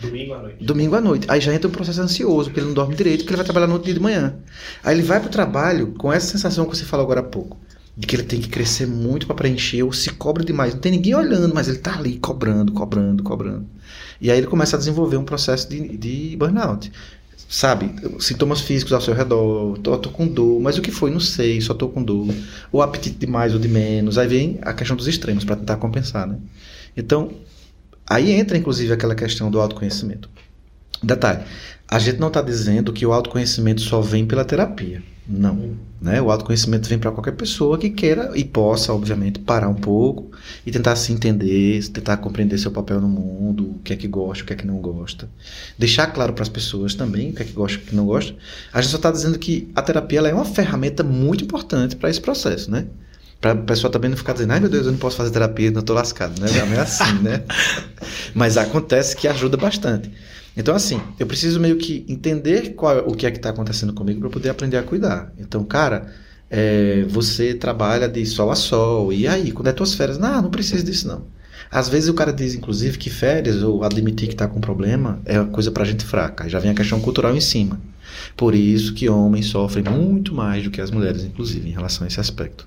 Domingo 0.00 0.34
à 0.34 0.42
noite. 0.42 0.64
Domingo 0.64 0.94
à 0.96 1.00
noite. 1.00 1.26
Aí 1.30 1.40
já 1.40 1.54
entra 1.54 1.68
um 1.68 1.72
processo 1.72 2.02
ansioso, 2.02 2.50
porque 2.50 2.60
ele 2.60 2.66
não 2.66 2.74
dorme 2.74 2.94
direito, 2.94 3.20
porque 3.20 3.30
ele 3.30 3.36
vai 3.36 3.44
trabalhar 3.44 3.66
no 3.68 3.74
outro 3.74 3.86
dia 3.86 3.94
de 3.94 4.00
manhã. 4.00 4.34
Aí 4.82 4.94
ele 4.94 5.02
vai 5.02 5.20
para 5.20 5.28
o 5.28 5.30
trabalho 5.30 5.94
com 5.96 6.12
essa 6.12 6.26
sensação 6.26 6.66
que 6.66 6.76
você 6.76 6.84
falou 6.84 7.04
agora 7.04 7.20
há 7.20 7.22
pouco 7.22 7.56
de 7.96 8.06
que 8.06 8.14
ele 8.14 8.24
tem 8.24 8.40
que 8.40 8.48
crescer 8.48 8.86
muito 8.86 9.26
para 9.26 9.34
preencher 9.34 9.82
ou 9.82 9.92
se 9.92 10.10
cobra 10.10 10.44
demais. 10.44 10.74
Não 10.74 10.80
tem 10.80 10.92
ninguém 10.92 11.14
olhando, 11.14 11.54
mas 11.54 11.66
ele 11.66 11.78
está 11.78 11.96
ali 11.96 12.18
cobrando, 12.18 12.72
cobrando, 12.72 13.22
cobrando. 13.22 13.66
E 14.20 14.30
aí 14.30 14.38
ele 14.38 14.46
começa 14.46 14.76
a 14.76 14.78
desenvolver 14.78 15.16
um 15.16 15.24
processo 15.24 15.68
de, 15.68 15.96
de 15.96 16.36
burnout. 16.36 16.92
Sabe, 17.48 17.94
sintomas 18.18 18.60
físicos 18.60 18.92
ao 18.92 19.00
seu 19.00 19.14
redor, 19.14 19.78
tô, 19.78 19.96
tô 19.98 20.10
com 20.10 20.26
dor, 20.26 20.60
mas 20.60 20.76
o 20.76 20.82
que 20.82 20.90
foi? 20.90 21.10
Não 21.12 21.20
sei, 21.20 21.60
só 21.60 21.72
tô 21.72 21.88
com 21.88 22.02
dor. 22.02 22.34
Ou 22.72 22.82
apetite 22.82 23.16
de 23.16 23.26
mais 23.26 23.54
ou 23.54 23.60
de 23.60 23.68
menos. 23.68 24.18
Aí 24.18 24.26
vem 24.26 24.58
a 24.62 24.74
questão 24.74 24.96
dos 24.96 25.06
extremos 25.06 25.44
para 25.44 25.56
tentar 25.56 25.76
compensar, 25.76 26.26
né? 26.26 26.38
Então, 26.96 27.30
aí 28.06 28.32
entra 28.32 28.58
inclusive 28.58 28.92
aquela 28.92 29.14
questão 29.14 29.50
do 29.50 29.60
autoconhecimento. 29.60 30.28
Detalhe, 31.02 31.44
a 31.88 31.98
gente 31.98 32.18
não 32.18 32.28
está 32.28 32.42
dizendo 32.42 32.92
que 32.92 33.06
o 33.06 33.12
autoconhecimento 33.12 33.80
só 33.80 34.00
vem 34.00 34.26
pela 34.26 34.44
terapia. 34.44 35.02
Não. 35.28 35.76
Né? 36.00 36.20
O 36.20 36.30
autoconhecimento 36.30 36.88
vem 36.88 36.98
para 36.98 37.10
qualquer 37.10 37.32
pessoa 37.32 37.78
que 37.78 37.90
queira 37.90 38.30
e 38.34 38.44
possa, 38.44 38.92
obviamente, 38.92 39.40
parar 39.40 39.68
um 39.68 39.74
pouco 39.74 40.30
e 40.64 40.70
tentar 40.70 40.94
se 40.94 41.12
entender, 41.12 41.82
tentar 41.88 42.18
compreender 42.18 42.58
seu 42.58 42.70
papel 42.70 43.00
no 43.00 43.08
mundo, 43.08 43.70
o 43.70 43.78
que 43.82 43.92
é 43.92 43.96
que 43.96 44.06
gosta, 44.06 44.44
o 44.44 44.46
que 44.46 44.52
é 44.52 44.56
que 44.56 44.66
não 44.66 44.78
gosta. 44.78 45.28
Deixar 45.76 46.06
claro 46.08 46.32
para 46.32 46.42
as 46.42 46.48
pessoas 46.48 46.94
também 46.94 47.30
o 47.30 47.32
que 47.32 47.42
é 47.42 47.44
que 47.44 47.52
gosta 47.52 47.78
e 47.78 47.82
o 47.82 47.86
que 47.86 47.96
não 47.96 48.06
gosta. 48.06 48.34
A 48.72 48.80
gente 48.80 48.90
só 48.90 48.98
está 48.98 49.10
dizendo 49.10 49.38
que 49.38 49.68
a 49.74 49.82
terapia 49.82 50.20
é 50.20 50.34
uma 50.34 50.44
ferramenta 50.44 51.02
muito 51.02 51.42
importante 51.42 51.96
para 51.96 52.10
esse 52.10 52.20
processo, 52.20 52.70
né? 52.70 52.86
Para 53.40 53.52
a 53.52 53.56
pessoa 53.56 53.90
também 53.90 54.10
não 54.10 54.16
ficar 54.16 54.32
dizendo, 54.32 54.52
ai 54.52 54.60
meu 54.60 54.68
Deus, 54.68 54.86
eu 54.86 54.92
não 54.92 54.98
posso 54.98 55.16
fazer 55.16 55.30
terapia, 55.30 55.70
não 55.70 55.80
estou 55.80 55.94
lascado, 55.94 56.40
né? 56.40 56.48
Não 56.66 56.74
é 56.74 56.80
assim, 56.80 57.18
né? 57.22 57.44
Mas 58.34 58.56
acontece 58.56 59.14
que 59.14 59.28
ajuda 59.28 59.56
bastante. 59.56 60.10
Então, 60.56 60.74
assim, 60.74 61.00
eu 61.18 61.26
preciso 61.26 61.60
meio 61.60 61.76
que 61.76 62.04
entender 62.08 62.74
qual, 62.74 63.06
o 63.06 63.14
que 63.14 63.26
é 63.26 63.30
que 63.30 63.36
está 63.36 63.50
acontecendo 63.50 63.92
comigo 63.92 64.20
para 64.20 64.30
poder 64.30 64.48
aprender 64.48 64.78
a 64.78 64.82
cuidar. 64.82 65.30
Então, 65.38 65.62
cara, 65.64 66.06
é, 66.50 67.04
você 67.08 67.52
trabalha 67.52 68.08
de 68.08 68.24
sol 68.24 68.50
a 68.50 68.54
sol, 68.54 69.12
e 69.12 69.28
aí, 69.28 69.52
quando 69.52 69.68
é 69.68 69.72
tuas 69.72 69.94
férias? 69.94 70.16
Não, 70.16 70.42
não 70.42 70.50
precisa 70.50 70.82
disso 70.82 71.06
não. 71.06 71.24
Às 71.70 71.88
vezes 71.88 72.08
o 72.08 72.14
cara 72.14 72.32
diz, 72.32 72.54
inclusive, 72.54 72.96
que 72.96 73.10
férias 73.10 73.62
ou 73.62 73.84
admitir 73.84 74.28
que 74.28 74.34
está 74.34 74.46
com 74.46 74.60
problema 74.60 75.20
é 75.24 75.38
uma 75.40 75.50
coisa 75.50 75.70
para 75.70 75.84
gente 75.84 76.04
fraca. 76.04 76.48
Já 76.48 76.58
vem 76.58 76.70
a 76.70 76.74
questão 76.74 77.00
cultural 77.00 77.36
em 77.36 77.40
cima. 77.40 77.78
Por 78.36 78.54
isso 78.54 78.94
que 78.94 79.08
homens 79.08 79.46
sofrem 79.46 79.84
muito 79.84 80.34
mais 80.34 80.64
do 80.64 80.70
que 80.70 80.80
as 80.80 80.90
mulheres, 80.90 81.24
inclusive, 81.24 81.68
em 81.68 81.72
relação 81.72 82.04
a 82.04 82.08
esse 82.08 82.20
aspecto. 82.20 82.66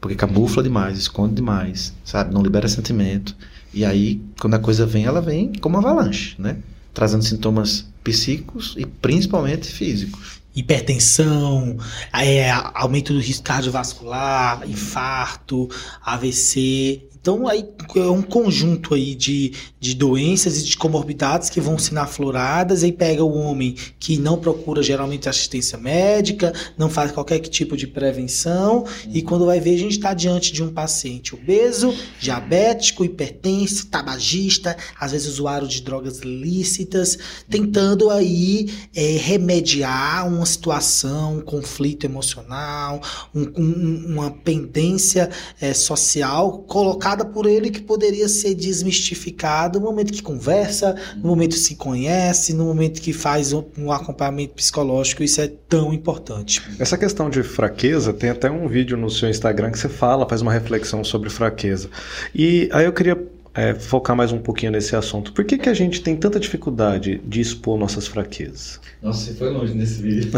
Porque 0.00 0.14
camufla 0.14 0.62
demais, 0.62 0.98
esconde 0.98 1.34
demais, 1.34 1.94
sabe? 2.04 2.32
Não 2.32 2.42
libera 2.42 2.68
sentimento. 2.68 3.34
E 3.72 3.84
aí, 3.84 4.20
quando 4.40 4.54
a 4.54 4.58
coisa 4.58 4.86
vem, 4.86 5.04
ela 5.04 5.20
vem 5.20 5.52
como 5.60 5.78
avalanche, 5.78 6.34
né? 6.38 6.56
trazendo 6.96 7.22
sintomas 7.22 7.86
psíquicos 8.02 8.74
e 8.78 8.86
principalmente 8.86 9.70
físicos. 9.70 10.40
Hipertensão, 10.54 11.76
é, 12.10 12.50
aumento 12.72 13.12
do 13.12 13.20
risco 13.20 13.42
cardiovascular, 13.42 14.66
infarto, 14.66 15.68
AVC. 16.02 17.02
Então, 17.26 17.48
aí 17.48 17.68
é 17.96 18.08
um 18.08 18.22
conjunto 18.22 18.94
aí 18.94 19.12
de, 19.12 19.52
de 19.80 19.96
doenças 19.96 20.60
e 20.60 20.64
de 20.64 20.76
comorbidades 20.76 21.50
que 21.50 21.60
vão 21.60 21.76
sendo 21.76 21.98
afloradas, 21.98 22.84
aí 22.84 22.92
pega 22.92 23.24
o 23.24 23.36
homem 23.36 23.74
que 23.98 24.16
não 24.16 24.38
procura 24.38 24.80
geralmente 24.80 25.28
assistência 25.28 25.76
médica, 25.76 26.52
não 26.78 26.88
faz 26.88 27.10
qualquer 27.10 27.40
tipo 27.40 27.76
de 27.76 27.88
prevenção, 27.88 28.84
e 29.08 29.22
quando 29.22 29.44
vai 29.44 29.58
ver, 29.58 29.74
a 29.74 29.78
gente 29.78 29.96
está 29.96 30.14
diante 30.14 30.52
de 30.52 30.62
um 30.62 30.72
paciente 30.72 31.34
obeso, 31.34 31.92
diabético, 32.20 33.04
hipertenso, 33.04 33.88
tabagista, 33.88 34.76
às 34.96 35.10
vezes 35.10 35.26
usuário 35.26 35.66
de 35.66 35.82
drogas 35.82 36.20
lícitas, 36.20 37.18
tentando 37.50 38.08
aí 38.08 38.70
é, 38.94 39.16
remediar 39.16 40.28
uma 40.28 40.46
situação, 40.46 41.38
um 41.38 41.42
conflito 41.42 42.04
emocional, 42.04 43.00
um, 43.34 43.50
um, 43.56 44.06
uma 44.12 44.30
pendência 44.30 45.28
é, 45.60 45.74
social 45.74 46.58
colocada 46.68 47.15
por 47.24 47.46
ele 47.46 47.70
que 47.70 47.80
poderia 47.80 48.28
ser 48.28 48.54
desmistificada 48.54 49.78
no 49.78 49.86
momento 49.86 50.12
que 50.12 50.22
conversa, 50.22 50.94
no 51.16 51.28
momento 51.28 51.52
que 51.52 51.60
se 51.60 51.76
conhece, 51.76 52.52
no 52.52 52.64
momento 52.64 53.00
que 53.00 53.12
faz 53.12 53.52
um, 53.52 53.64
um 53.78 53.92
acompanhamento 53.92 54.54
psicológico. 54.54 55.22
Isso 55.22 55.40
é 55.40 55.50
tão 55.68 55.92
importante. 55.92 56.62
Essa 56.78 56.98
questão 56.98 57.30
de 57.30 57.42
fraqueza, 57.42 58.12
tem 58.12 58.30
até 58.30 58.50
um 58.50 58.68
vídeo 58.68 58.96
no 58.96 59.10
seu 59.10 59.28
Instagram 59.28 59.70
que 59.70 59.78
você 59.78 59.88
fala, 59.88 60.28
faz 60.28 60.42
uma 60.42 60.52
reflexão 60.52 61.02
sobre 61.04 61.30
fraqueza. 61.30 61.88
E 62.34 62.68
aí 62.72 62.84
eu 62.84 62.92
queria 62.92 63.16
é, 63.56 63.74
focar 63.74 64.14
mais 64.14 64.32
um 64.32 64.38
pouquinho 64.38 64.70
nesse 64.70 64.94
assunto. 64.94 65.32
Por 65.32 65.44
que, 65.44 65.56
que 65.56 65.68
a 65.68 65.74
gente 65.74 66.02
tem 66.02 66.14
tanta 66.14 66.38
dificuldade 66.38 67.20
de 67.24 67.40
expor 67.40 67.78
nossas 67.78 68.06
fraquezas? 68.06 68.78
Nossa, 69.02 69.20
você 69.20 69.34
foi 69.34 69.50
longe 69.50 69.74
nesse 69.74 70.02
vídeo. 70.02 70.30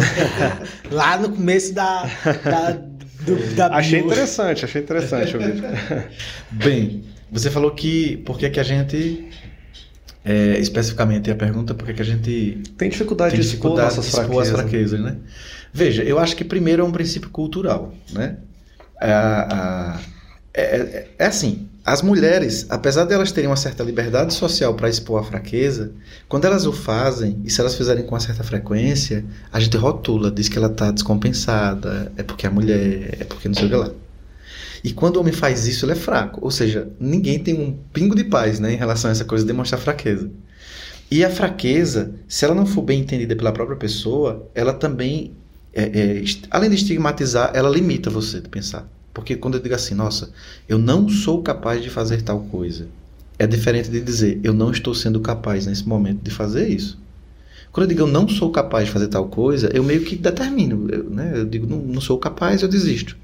Lá 0.91 1.19
no 1.19 1.31
começo 1.31 1.75
da. 1.75 2.05
da, 2.45 2.79
do, 3.21 3.55
da 3.55 3.67
achei 3.75 4.01
interessante, 4.01 4.65
achei 4.65 4.83
interessante 4.83 5.37
o 5.37 5.41
vídeo. 5.41 5.65
Bem, 6.51 7.05
você 7.31 7.51
falou 7.51 7.71
que 7.73 8.19
por 8.19 8.39
que, 8.39 8.49
que 8.51 8.61
a 8.61 8.63
gente. 8.63 9.29
É, 10.25 10.59
especificamente 10.59 11.31
a 11.31 11.35
pergunta 11.37 11.75
por 11.75 11.87
que, 11.87 11.95
que 11.95 12.03
a 12.03 12.05
gente 12.05 12.61
tem 12.77 12.91
dificuldade 12.91 13.31
tem 13.33 13.41
de 13.41 13.47
expor 13.47 13.71
dificuldade 13.71 13.97
nossas 13.97 14.05
de 14.05 14.11
expor 14.11 14.27
fraquezas. 14.27 14.55
as 14.55 14.61
fraquezas, 14.61 15.01
né? 15.01 15.17
Veja, 15.73 16.03
eu 16.03 16.19
acho 16.19 16.37
que 16.37 16.45
primeiro 16.45 16.83
é 16.83 16.85
um 16.85 16.91
princípio 16.93 17.31
cultural, 17.31 17.95
né? 18.13 18.37
É, 19.01 19.11
é, 20.55 20.63
é- 20.63 21.09
é 21.19 21.27
assim, 21.27 21.68
as 21.89 22.03
mulheres, 22.03 22.67
apesar 22.69 23.05
de 23.05 23.15
elas 23.15 23.33
terem 23.33 23.49
uma 23.49 23.57
certa 23.57 23.83
liberdade 23.83 24.35
social 24.35 24.75
para 24.75 24.91
expor 24.91 25.21
a 25.21 25.25
fraqueza, 25.25 25.93
quando 26.29 26.45
elas 26.45 26.67
o 26.67 26.73
fazem, 26.73 27.41
e 27.45 27.51
se 27.51 27.63
elas 27.63 27.75
fizerem 27.75 28.05
com 28.05 28.11
uma 28.11 28.21
certa 28.21 28.45
frequência, 28.45 29.25
a 29.51 29.59
gente 29.59 29.75
rotula, 29.79 30.31
diz 30.31 30.51
que 30.51 30.59
ela 30.59 30.67
está 30.67 30.91
descompensada, 30.91 32.13
é 32.15 32.23
porque 32.23 32.47
é 32.47 32.51
mulher, 32.51 33.17
é 33.19 33.25
porque 33.25 33.49
não 33.49 33.55
sei 33.55 33.65
o 33.65 33.69
que 33.71 33.77
lá. 33.77 33.91
E 34.85 34.93
quando 34.93 35.17
o 35.17 35.21
homem 35.21 35.33
faz 35.33 35.67
isso, 35.67 35.87
ele 35.87 35.93
é 35.93 35.97
fraco. 35.97 36.41
Ou 36.43 36.51
seja, 36.51 36.89
ninguém 37.01 37.39
tem 37.39 37.55
um 37.55 37.77
pingo 37.91 38.15
de 38.15 38.25
paz 38.25 38.61
né, 38.61 38.75
em 38.75 38.77
relação 38.77 39.09
a 39.09 39.13
essa 39.13 39.25
coisa 39.25 39.43
de 39.43 39.49
demonstrar 39.51 39.81
fraqueza. 39.81 40.31
E 41.11 41.25
a 41.25 41.31
fraqueza, 41.31 42.15
se 42.29 42.45
ela 42.45 42.55
não 42.55 42.67
for 42.67 42.83
bem 42.83 43.01
entendida 43.01 43.35
pela 43.35 43.51
própria 43.51 43.79
pessoa, 43.79 44.47
ela 44.55 44.75
também, 44.75 45.33
é, 45.73 45.85
é, 45.85 46.25
além 46.51 46.69
de 46.69 46.77
estigmatizar, 46.77 47.51
ela 47.55 47.71
limita 47.71 48.11
você 48.11 48.43
de 48.43 48.49
pensar. 48.51 48.87
Porque 49.19 49.35
quando 49.35 49.55
eu 49.55 49.61
digo 49.61 49.75
assim, 49.75 49.97
nossa, 49.97 50.31
eu 50.69 50.79
não 50.79 51.09
sou 51.09 51.43
capaz 51.43 51.83
de 51.83 51.91
fazer 51.91 52.23
tal 52.23 52.39
coisa, 52.43 52.87
é 53.37 53.49
diferente 53.49 53.91
de 53.91 54.01
dizer, 54.01 54.39
eu 54.45 54.55
não 54.55 54.71
estou 54.71 54.95
sendo 54.95 55.19
capaz 55.19 55.67
nesse 55.67 55.89
momento 55.89 56.23
de 56.23 56.31
fazer 56.31 56.69
isso. 56.69 56.97
Quando 57.73 57.87
eu 57.87 57.89
digo 57.89 58.03
eu 58.03 58.07
não 58.07 58.29
sou 58.29 58.53
capaz 58.53 58.87
de 58.87 58.93
fazer 58.93 59.09
tal 59.09 59.27
coisa, 59.27 59.71
eu 59.75 59.83
meio 59.83 60.05
que 60.05 60.15
determino. 60.15 60.89
Eu, 60.89 61.11
né? 61.11 61.33
eu 61.35 61.45
digo, 61.45 61.67
não, 61.67 61.79
não 61.79 62.01
sou 62.01 62.17
capaz, 62.17 62.63
eu 62.63 62.69
desisto. 62.69 63.17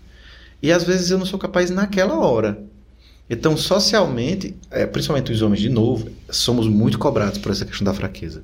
E 0.60 0.72
às 0.72 0.82
vezes 0.82 1.12
eu 1.12 1.18
não 1.18 1.24
sou 1.24 1.38
capaz 1.38 1.70
naquela 1.70 2.18
hora. 2.18 2.60
Então, 3.30 3.56
socialmente, 3.56 4.56
é, 4.72 4.84
principalmente 4.86 5.30
os 5.30 5.42
homens, 5.42 5.60
de 5.60 5.68
novo, 5.68 6.08
somos 6.28 6.66
muito 6.66 6.98
cobrados 6.98 7.38
por 7.38 7.52
essa 7.52 7.64
questão 7.64 7.84
da 7.84 7.94
fraqueza. 7.94 8.42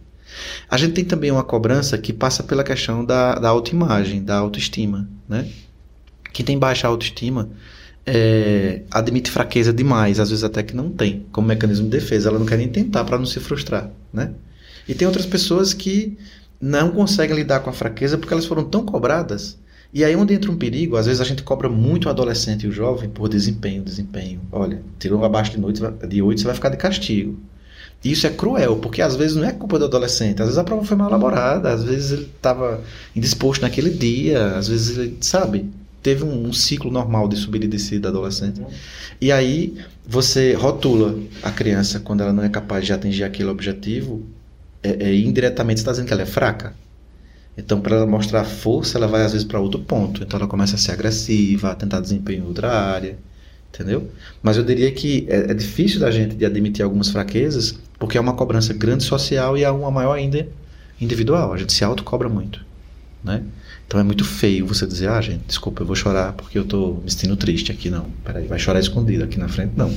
A 0.71 0.77
gente 0.77 0.93
tem 0.93 1.05
também 1.05 1.33
uma 1.33 1.43
cobrança 1.43 1.99
que 1.99 2.13
passa 2.13 2.45
pela 2.45 2.63
questão 2.63 3.05
da, 3.05 3.35
da 3.35 3.49
autoimagem, 3.49 4.23
da 4.23 4.37
autoestima. 4.37 5.09
Né? 5.29 5.51
Quem 6.33 6.45
tem 6.45 6.59
baixa 6.59 6.87
autoestima 6.89 7.49
é, 8.07 8.83
admite 8.91 9.31
fraqueza 9.31 9.72
demais, 9.72 10.18
às 10.18 10.31
vezes 10.31 10.45
até 10.45 10.62
que 10.62 10.74
não 10.74 10.91
tem, 10.91 11.26
como 11.33 11.49
mecanismo 11.49 11.85
de 11.85 11.91
defesa. 11.91 12.28
Ela 12.28 12.39
não 12.39 12.47
quer 12.47 12.59
nem 12.59 12.68
tentar 12.68 13.05
para 13.05 13.18
não 13.18 13.26
se 13.26 13.41
frustrar. 13.41 13.91
Né? 14.12 14.33
E 14.89 14.95
tem 14.95 15.07
outras 15.07 15.26
pessoas 15.26 15.72
que 15.72 16.16
não 16.61 16.91
conseguem 16.91 17.37
lidar 17.37 17.61
com 17.61 17.70
a 17.70 17.72
fraqueza 17.72 18.18
porque 18.18 18.33
elas 18.33 18.47
foram 18.47 18.64
tão 18.64 18.85
cobradas. 18.85 19.59
E 19.93 20.05
aí 20.05 20.14
onde 20.14 20.35
entra 20.35 20.51
um 20.51 20.57
perigo, 20.57 20.97
às 20.97 21.07
vezes 21.07 21.20
a 21.20 21.24
gente 21.24 21.43
cobra 21.43 21.68
muito 21.68 22.07
o 22.07 22.09
adolescente 22.09 22.64
e 22.64 22.68
o 22.68 22.72
jovem 22.72 23.09
por 23.09 23.28
desempenho, 23.28 23.83
desempenho. 23.83 24.41
Olha, 24.53 24.81
tirou 24.99 25.24
abaixo 25.24 25.51
de, 25.53 25.59
noite, 25.59 25.83
de 26.09 26.22
8, 26.22 26.41
você 26.41 26.47
vai 26.47 26.55
ficar 26.55 26.68
de 26.68 26.76
castigo. 26.76 27.39
E 28.03 28.12
isso 28.12 28.26
é 28.26 28.31
cruel, 28.31 28.76
porque 28.76 29.03
às 29.03 29.16
vezes 29.16 29.37
não 29.37 29.45
é 29.45 29.53
culpa 29.53 29.78
do 29.78 29.85
adolescente, 29.85 30.41
às 30.41 30.47
vezes 30.47 30.59
a 30.59 30.64
prova 30.64 30.85
foi 30.85 30.97
mal 30.97 31.09
elaborada, 31.09 31.70
às 31.70 31.83
vezes 31.83 32.12
ele 32.12 32.31
estava 32.35 32.83
indisposto 33.14 33.62
naquele 33.62 33.91
dia, 33.91 34.57
às 34.57 34.68
vezes 34.68 34.97
ele, 34.97 35.18
sabe, 35.20 35.68
teve 36.03 36.25
um, 36.25 36.49
um 36.49 36.53
ciclo 36.53 36.91
normal 36.91 37.29
de 37.29 37.37
subir 37.37 37.65
e 37.65 37.69
descer 37.69 38.01
da 38.01 38.09
adolescente. 38.09 38.61
E 39.21 39.31
aí 39.31 39.75
você 40.07 40.55
rotula 40.55 41.19
a 41.43 41.51
criança 41.51 42.01
quando 42.01 42.23
ela 42.23 42.33
não 42.33 42.43
é 42.43 42.49
capaz 42.49 42.85
de 42.85 42.93
atingir 42.93 43.25
aquele 43.25 43.49
objetivo, 43.49 44.25
é, 44.83 45.09
é, 45.09 45.15
indiretamente 45.15 45.79
está 45.79 45.91
dizendo 45.91 46.07
que 46.07 46.13
ela 46.13 46.23
é 46.23 46.27
fraca. 46.27 46.75
Então, 47.57 47.81
para 47.81 47.97
ela 47.97 48.07
mostrar 48.07 48.45
força, 48.45 48.97
ela 48.97 49.07
vai 49.07 49.23
às 49.23 49.33
vezes 49.33 49.47
para 49.47 49.61
outro 49.61 49.81
ponto. 49.81 50.23
Então, 50.23 50.39
ela 50.39 50.49
começa 50.49 50.77
a 50.77 50.79
ser 50.79 50.93
agressiva, 50.93 51.71
a 51.71 51.75
tentar 51.75 52.01
desempenho 52.01 52.45
em 52.45 52.47
outra 52.47 52.73
área, 52.73 53.19
entendeu? 53.69 54.09
Mas 54.43 54.57
eu 54.57 54.65
diria 54.65 54.91
que 54.93 55.27
é, 55.29 55.51
é 55.51 55.55
difícil 55.55 56.01
da 56.01 56.11
gente 56.11 56.35
de 56.35 56.47
admitir 56.47 56.83
algumas 56.83 57.11
fraquezas, 57.11 57.79
porque 57.99 58.17
é 58.17 58.21
uma 58.21 58.33
cobrança 58.33 58.73
grande 58.73 59.05
social 59.05 59.59
e 59.59 59.65
é 59.65 59.71
uma 59.71 59.91
maior 59.91 60.15
ainda 60.15 60.49
individual. 61.01 61.53
A 61.53 61.59
gente 61.59 61.73
se 61.73 61.85
autocobra 61.85 62.29
muito, 62.29 62.65
né? 63.23 63.43
Então 63.91 63.99
é 63.99 64.05
muito 64.05 64.24
feio 64.24 64.64
você 64.64 64.86
dizer, 64.86 65.09
ah, 65.09 65.20
gente, 65.20 65.43
desculpa, 65.49 65.82
eu 65.82 65.86
vou 65.86 65.97
chorar 65.97 66.32
porque 66.34 66.57
eu 66.57 66.64
tô 66.64 67.01
me 67.03 67.11
sentindo 67.11 67.36
triste 67.36 67.72
aqui. 67.72 67.91
Não, 67.91 68.07
peraí, 68.24 68.47
vai 68.47 68.57
chorar 68.57 68.78
escondido 68.78 69.24
aqui 69.24 69.36
na 69.36 69.49
frente, 69.49 69.72
não. 69.76 69.93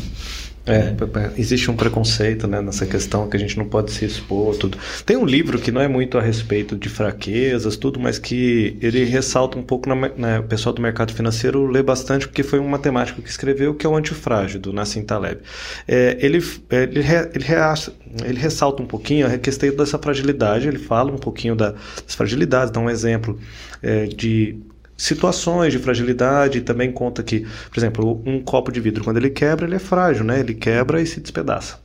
É, 0.66 0.96
existe 1.38 1.70
um 1.70 1.76
preconceito 1.76 2.48
né, 2.48 2.60
nessa 2.60 2.88
questão 2.88 3.30
que 3.30 3.38
a 3.38 3.40
gente 3.40 3.56
não 3.56 3.66
pode 3.66 3.92
se 3.92 4.04
expor, 4.04 4.56
tudo. 4.56 4.80
Tem 5.06 5.16
um 5.16 5.26
livro 5.26 5.60
que 5.60 5.72
não 5.72 5.80
é 5.80 5.88
muito 5.88 6.18
a 6.18 6.22
respeito 6.22 6.76
de 6.76 6.90
fraquezas, 6.90 7.78
tudo, 7.78 8.00
mas 8.00 8.18
que 8.18 8.78
ele 8.82 9.04
ressalta 9.04 9.60
um 9.60 9.62
pouco, 9.62 9.88
na, 9.88 10.10
né, 10.10 10.40
o 10.40 10.44
pessoal 10.44 10.74
do 10.74 10.82
mercado 10.82 11.14
financeiro 11.14 11.68
lê 11.68 11.84
bastante, 11.84 12.28
porque 12.28 12.42
foi 12.42 12.60
um 12.60 12.68
matemático 12.68 13.22
que 13.22 13.30
escreveu, 13.30 13.76
que 13.76 13.86
é 13.86 13.90
o 13.90 13.96
Antifrágil, 13.96 14.60
do 14.60 14.74
Nassim 14.74 15.04
Taleb. 15.04 15.42
É, 15.88 16.18
ele, 16.20 16.44
ele, 16.72 17.02
re, 17.02 17.30
ele, 17.36 17.44
reaça, 17.44 17.94
ele 18.26 18.40
ressalta 18.40 18.82
um 18.82 18.88
pouquinho 18.88 19.28
a 19.28 19.38
questão 19.38 19.70
dessa 19.76 20.00
fragilidade, 20.00 20.68
ele 20.68 20.80
fala 20.80 21.12
um 21.12 21.18
pouquinho 21.18 21.56
da, 21.56 21.72
das 21.72 22.16
fragilidades, 22.16 22.72
dá 22.72 22.80
um 22.80 22.90
exemplo 22.90 23.38
é, 23.84 24.06
de 24.08 24.58
situações 24.98 25.74
de 25.74 25.80
fragilidade 25.80 26.62
também 26.62 26.92
conta 26.92 27.22
que, 27.24 27.42
por 27.70 27.78
exemplo, 27.78 28.24
um 28.26 28.42
copo 28.42 28.72
de 28.72 28.80
vidro, 28.80 29.04
quando 29.04 29.18
ele 29.18 29.30
quebra, 29.30 29.66
ele 29.66 29.76
é 29.76 29.80
frágil, 29.80 30.24
né? 30.24 30.40
Ele 30.40 30.54
quebra 30.54 31.02
e 31.02 31.06
se 31.06 31.20
despedaça. 31.20 31.83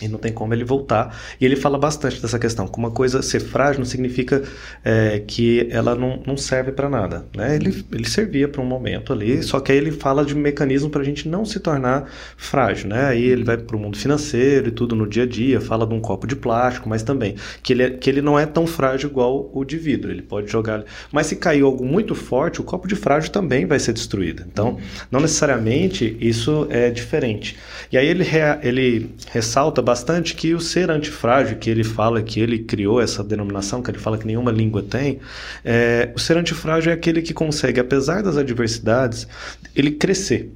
E 0.00 0.06
não 0.06 0.18
tem 0.18 0.32
como 0.32 0.54
ele 0.54 0.64
voltar. 0.64 1.16
E 1.40 1.44
ele 1.44 1.56
fala 1.56 1.76
bastante 1.76 2.22
dessa 2.22 2.38
questão. 2.38 2.68
Que 2.68 2.78
uma 2.78 2.90
coisa 2.90 3.20
ser 3.20 3.40
frágil 3.40 3.80
não 3.80 3.86
significa 3.86 4.42
é, 4.84 5.18
que 5.26 5.66
ela 5.70 5.94
não, 5.96 6.22
não 6.24 6.36
serve 6.36 6.70
para 6.70 6.88
nada. 6.88 7.26
Né? 7.36 7.56
Ele, 7.56 7.84
ele 7.90 8.08
servia 8.08 8.46
para 8.46 8.62
um 8.62 8.64
momento 8.64 9.12
ali, 9.12 9.42
só 9.42 9.58
que 9.58 9.72
aí 9.72 9.78
ele 9.78 9.90
fala 9.90 10.24
de 10.24 10.36
mecanismo 10.36 10.88
para 10.88 11.02
a 11.02 11.04
gente 11.04 11.28
não 11.28 11.44
se 11.44 11.58
tornar 11.58 12.08
frágil. 12.36 12.88
Né? 12.90 13.06
Aí 13.06 13.24
ele 13.24 13.42
vai 13.42 13.56
para 13.56 13.76
o 13.76 13.80
mundo 13.80 13.98
financeiro 13.98 14.68
e 14.68 14.70
tudo 14.70 14.94
no 14.94 15.06
dia 15.06 15.24
a 15.24 15.26
dia, 15.26 15.60
fala 15.60 15.84
de 15.84 15.94
um 15.94 16.00
copo 16.00 16.28
de 16.28 16.36
plástico, 16.36 16.88
mas 16.88 17.02
também 17.02 17.34
que 17.62 17.72
ele, 17.72 17.82
é, 17.82 17.90
que 17.90 18.08
ele 18.08 18.22
não 18.22 18.38
é 18.38 18.46
tão 18.46 18.66
frágil 18.68 19.10
igual 19.10 19.50
o 19.52 19.64
de 19.64 19.76
vidro. 19.76 20.12
Ele 20.12 20.22
pode 20.22 20.50
jogar. 20.50 20.84
Mas 21.10 21.26
se 21.26 21.34
cair 21.34 21.62
algo 21.62 21.84
muito 21.84 22.14
forte, 22.14 22.60
o 22.60 22.64
copo 22.64 22.86
de 22.86 22.94
frágil 22.94 23.32
também 23.32 23.66
vai 23.66 23.80
ser 23.80 23.92
destruído. 23.92 24.44
Então, 24.46 24.78
não 25.10 25.18
necessariamente 25.18 26.16
isso 26.20 26.68
é 26.70 26.88
diferente. 26.88 27.56
E 27.90 27.98
aí 27.98 28.06
ele, 28.06 28.24
ele 28.62 29.10
ressalta 29.32 29.82
bastante 29.88 30.34
que 30.34 30.52
o 30.54 30.60
ser 30.60 30.90
antifrágil, 30.90 31.56
que 31.56 31.70
ele 31.70 31.82
fala 31.82 32.22
que 32.22 32.38
ele 32.38 32.58
criou 32.58 33.00
essa 33.00 33.24
denominação, 33.24 33.82
que 33.82 33.90
ele 33.90 33.98
fala 33.98 34.18
que 34.18 34.26
nenhuma 34.26 34.50
língua 34.50 34.82
tem, 34.82 35.18
é, 35.64 36.12
o 36.14 36.18
ser 36.18 36.36
antifrágil 36.36 36.92
é 36.92 36.94
aquele 36.94 37.22
que 37.22 37.32
consegue, 37.32 37.80
apesar 37.80 38.22
das 38.22 38.36
adversidades, 38.36 39.26
ele 39.74 39.92
crescer 39.92 40.52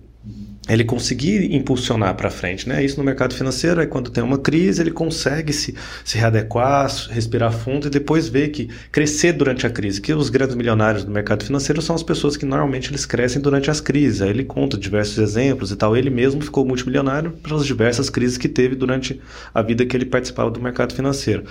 ele 0.69 0.85
conseguir 0.85 1.53
impulsionar 1.55 2.15
para 2.15 2.31
frente, 2.31 2.69
né? 2.69 2.85
Isso 2.85 2.97
no 2.97 3.03
mercado 3.03 3.35
financeiro 3.35 3.81
é 3.81 3.87
quando 3.87 4.11
tem 4.11 4.23
uma 4.23 4.39
crise, 4.39 4.81
ele 4.81 4.93
consegue 4.93 5.53
se, 5.53 5.75
se 6.05 6.17
readequar, 6.17 6.89
respirar 7.11 7.53
fundo 7.53 7.89
e 7.89 7.91
depois 7.91 8.29
ver 8.29 8.51
que 8.51 8.69
crescer 8.93 9.33
durante 9.33 9.67
a 9.67 9.71
crise, 9.71 10.01
que 10.01 10.13
os 10.13 10.31
grandes 10.31 10.55
milionários 10.55 11.05
do 11.05 11.11
mercado 11.11 11.45
financeiro 11.45 11.83
são 11.83 11.97
as 11.97 12.03
pessoas 12.03 12.37
que 12.37 12.47
normalmente 12.47 12.91
eles 12.91 13.05
crescem 13.05 13.43
durante 13.43 13.73
as 13.73 13.81
crises. 13.81 14.23
Aí 14.23 14.31
ele 14.31 14.45
conta 14.45 14.79
diversos 14.79 15.19
exemplos 15.19 15.73
e 15.73 15.77
tal. 15.77 15.97
Ele 15.97 16.11
mesmo 16.11 16.41
ficou 16.41 16.65
multimilionário 16.65 17.33
pelas 17.43 17.67
diversas 17.67 18.09
crises 18.09 18.39
que 18.39 18.49
teve 18.49 18.77
durante 18.77 19.21
a 19.53 19.63
vida 19.63 19.85
que 19.85 19.97
ele 19.97 20.05
participava 20.05 20.49
do 20.49 20.61
mercado 20.61 20.95
financeiro. 20.95 21.43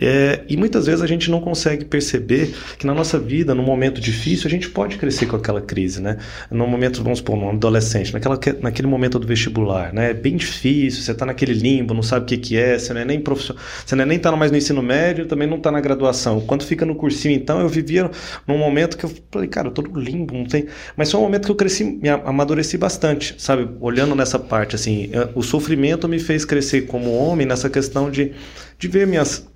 É, 0.00 0.44
e 0.48 0.56
muitas 0.56 0.86
vezes 0.86 1.02
a 1.02 1.06
gente 1.06 1.30
não 1.32 1.40
consegue 1.40 1.84
perceber 1.84 2.54
que 2.78 2.86
na 2.86 2.94
nossa 2.94 3.18
vida, 3.18 3.56
num 3.56 3.64
momento 3.64 4.00
difícil, 4.00 4.46
a 4.46 4.50
gente 4.50 4.70
pode 4.70 4.98
crescer 4.98 5.26
com 5.26 5.34
aquela 5.34 5.60
crise, 5.60 6.00
né? 6.00 6.18
Num 6.48 6.68
momento, 6.68 7.02
vamos 7.02 7.18
supor, 7.18 7.36
num 7.36 7.50
adolescente, 7.50 8.12
naquela 8.12 8.36
naquele 8.60 8.88
momento 8.88 9.18
do 9.18 9.26
vestibular, 9.26 9.92
né? 9.92 10.10
É 10.10 10.14
bem 10.14 10.36
difícil, 10.36 11.02
você 11.02 11.12
está 11.12 11.24
naquele 11.24 11.52
limbo, 11.52 11.94
não 11.94 12.02
sabe 12.02 12.24
o 12.24 12.26
que, 12.26 12.36
que 12.36 12.56
é, 12.56 12.78
você 12.78 12.92
não 12.92 13.00
é 13.00 13.04
nem 13.04 13.20
profissional, 13.20 13.62
você 13.84 13.94
não 13.94 14.02
é 14.02 14.06
nem 14.06 14.18
tá 14.18 14.34
mais 14.36 14.50
no 14.50 14.56
ensino 14.56 14.82
médio, 14.82 15.26
também 15.26 15.48
não 15.48 15.56
está 15.56 15.70
na 15.70 15.80
graduação. 15.80 16.40
Quando 16.40 16.64
fica 16.64 16.84
no 16.84 16.94
cursinho, 16.94 17.34
então, 17.34 17.60
eu 17.60 17.68
vivia 17.68 18.10
num 18.46 18.58
momento 18.58 18.96
que 18.96 19.04
eu 19.04 19.12
falei, 19.30 19.48
cara, 19.48 19.68
eu 19.68 19.72
tô 19.72 19.82
no 19.82 19.98
limbo, 19.98 20.34
não 20.34 20.44
tem. 20.44 20.66
Mas 20.96 21.10
foi 21.10 21.20
um 21.20 21.24
momento 21.24 21.46
que 21.46 21.50
eu 21.50 21.56
cresci, 21.56 21.84
me 21.84 22.08
amadureci 22.08 22.76
bastante, 22.76 23.34
sabe? 23.38 23.68
Olhando 23.80 24.14
nessa 24.14 24.38
parte, 24.38 24.74
assim, 24.74 25.10
o 25.34 25.42
sofrimento 25.42 26.08
me 26.08 26.18
fez 26.18 26.44
crescer 26.44 26.82
como 26.82 27.12
homem 27.12 27.46
nessa 27.46 27.68
questão 27.70 28.10
de, 28.10 28.32
de 28.78 28.88
ver 28.88 29.06
minhas 29.06 29.46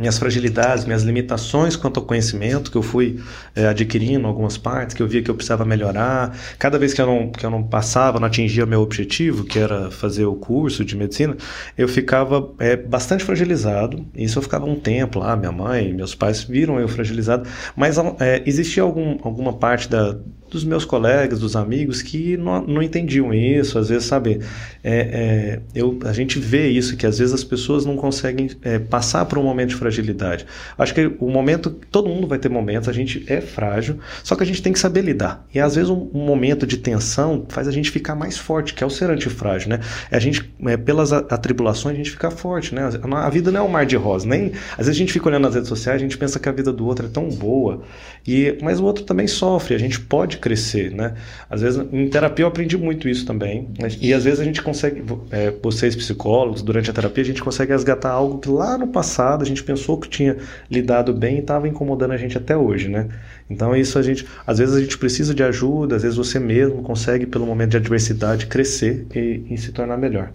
minhas 0.00 0.18
fragilidades, 0.18 0.86
minhas 0.86 1.02
limitações 1.02 1.76
quanto 1.76 2.00
ao 2.00 2.06
conhecimento 2.06 2.70
que 2.70 2.76
eu 2.76 2.82
fui 2.82 3.20
é, 3.54 3.66
adquirindo 3.66 4.26
algumas 4.26 4.56
partes, 4.56 4.94
que 4.94 5.02
eu 5.02 5.06
via 5.06 5.22
que 5.22 5.30
eu 5.30 5.34
precisava 5.34 5.64
melhorar. 5.64 6.34
Cada 6.58 6.78
vez 6.78 6.94
que 6.94 7.00
eu 7.00 7.06
não, 7.06 7.30
que 7.30 7.44
eu 7.44 7.50
não 7.50 7.62
passava, 7.62 8.18
não 8.18 8.26
atingia 8.26 8.64
meu 8.64 8.80
objetivo, 8.80 9.44
que 9.44 9.58
era 9.58 9.90
fazer 9.90 10.24
o 10.24 10.34
curso 10.34 10.84
de 10.84 10.96
medicina, 10.96 11.36
eu 11.76 11.86
ficava 11.86 12.50
é, 12.58 12.76
bastante 12.76 13.22
fragilizado. 13.22 14.06
Isso 14.14 14.38
eu 14.38 14.42
ficava 14.42 14.64
um 14.64 14.74
tempo 14.74 15.18
lá, 15.18 15.36
minha 15.36 15.52
mãe, 15.52 15.92
meus 15.92 16.14
pais 16.14 16.42
viram 16.42 16.80
eu 16.80 16.88
fragilizado, 16.88 17.48
mas 17.76 17.98
é, 18.18 18.42
existia 18.46 18.82
algum, 18.82 19.18
alguma 19.22 19.52
parte 19.52 19.88
da, 19.88 20.16
dos 20.50 20.64
meus 20.64 20.84
colegas, 20.84 21.38
dos 21.38 21.56
amigos 21.56 22.02
que 22.02 22.36
não, 22.36 22.62
não 22.66 22.82
entendiam 22.82 23.32
isso. 23.32 23.78
Às 23.78 23.88
vezes, 23.88 24.04
sabe, 24.04 24.40
é, 24.82 24.92
é, 24.92 25.60
eu, 25.74 25.98
a 26.04 26.12
gente 26.12 26.38
vê 26.38 26.68
isso, 26.68 26.96
que 26.96 27.06
às 27.06 27.18
vezes 27.18 27.32
as 27.32 27.44
pessoas 27.44 27.84
não 27.84 27.96
conseguem 27.96 28.50
é, 28.62 28.78
passar 28.78 29.24
por 29.24 29.38
um 29.38 29.42
momento 29.42 29.70
de 29.70 29.76
fragilidade. 29.76 30.46
Acho 30.76 30.94
que 30.94 31.12
o 31.18 31.30
momento, 31.30 31.70
todo 31.70 32.08
mundo 32.08 32.26
vai 32.26 32.38
ter 32.38 32.48
momentos, 32.48 32.88
a 32.88 32.92
gente 32.92 33.24
é 33.28 33.40
frágil, 33.40 33.98
só 34.24 34.34
que 34.34 34.42
a 34.42 34.46
gente 34.46 34.62
tem 34.62 34.72
que 34.72 34.78
saber 34.78 35.02
lidar. 35.02 35.46
E 35.54 35.60
às 35.60 35.74
vezes 35.76 35.90
um, 35.90 36.08
um 36.12 36.24
momento 36.24 36.66
de 36.66 36.76
tensão 36.76 37.44
faz 37.48 37.68
a 37.68 37.72
gente 37.72 37.90
ficar 37.90 38.14
mais 38.14 38.36
forte, 38.36 38.74
que 38.74 38.82
é 38.82 38.86
o 38.86 38.90
ser 38.90 39.10
antifrágil, 39.10 39.68
né? 39.68 39.80
É 40.10 40.16
a 40.16 40.20
gente, 40.20 40.52
é, 40.66 40.76
pelas 40.76 41.12
atribulações, 41.12 41.94
a 41.94 41.96
gente 41.96 42.10
fica 42.10 42.30
forte, 42.30 42.74
né? 42.74 42.88
A 43.02 43.30
vida 43.30 43.50
não 43.50 43.60
é 43.60 43.62
um 43.62 43.68
mar 43.68 43.86
de 43.86 43.96
rosa, 43.96 44.26
nem. 44.26 44.52
Às 44.72 44.86
vezes 44.86 44.96
a 44.96 44.98
gente 44.98 45.12
fica 45.12 45.28
olhando 45.28 45.44
nas 45.44 45.54
redes 45.54 45.68
sociais, 45.68 46.00
a 46.00 46.02
gente 46.02 46.18
pensa 46.18 46.38
que 46.38 46.48
a 46.48 46.52
vida 46.52 46.72
do 46.72 46.86
outro 46.86 47.06
é 47.06 47.08
tão 47.08 47.28
boa, 47.28 47.82
e, 48.26 48.58
mas 48.62 48.80
o 48.80 48.84
outro 48.84 49.04
também 49.04 49.26
sofre, 49.26 49.74
a 49.74 49.78
gente 49.78 50.00
pode 50.00 50.38
crescer, 50.40 50.90
né? 50.90 51.14
Às 51.48 51.60
vezes, 51.60 51.80
em 51.92 52.08
terapia 52.08 52.44
eu 52.44 52.48
aprendi 52.48 52.76
muito 52.76 53.08
isso 53.08 53.24
também. 53.24 53.68
Né? 53.78 53.88
E 54.00 54.12
às 54.12 54.24
vezes 54.24 54.40
a 54.40 54.44
gente 54.44 54.62
consegue, 54.62 55.04
é, 55.30 55.52
vocês 55.62 55.94
psicólogos, 55.94 56.62
durante 56.62 56.90
a 56.90 56.92
terapia, 56.92 57.22
a 57.22 57.26
gente 57.26 57.42
consegue 57.42 57.72
resgatar 57.72 58.10
algo 58.10 58.38
que 58.38 58.48
lá 58.48 58.76
no 58.76 58.88
passado 58.88 59.42
a 59.42 59.46
gente 59.46 59.62
pensou 59.62 59.98
que 59.98 60.08
tinha 60.08 60.36
lidado 60.70 61.12
bem 61.12 61.36
e 61.36 61.40
estava 61.40 61.68
incomodando 61.68 62.12
a 62.12 62.16
gente 62.16 62.36
até 62.36 62.56
hoje, 62.56 62.88
né? 62.88 63.08
Então 63.48 63.74
isso 63.76 63.98
a 63.98 64.02
gente, 64.02 64.26
às 64.46 64.58
vezes 64.58 64.74
a 64.74 64.80
gente 64.80 64.96
precisa 64.96 65.34
de 65.34 65.42
ajuda, 65.42 65.96
às 65.96 66.02
vezes 66.02 66.16
você 66.16 66.38
mesmo 66.38 66.82
consegue 66.82 67.26
pelo 67.26 67.46
momento 67.46 67.70
de 67.70 67.76
adversidade 67.76 68.46
crescer 68.46 69.06
e, 69.14 69.42
e 69.50 69.58
se 69.58 69.72
tornar 69.72 69.96
melhor. 69.96 70.32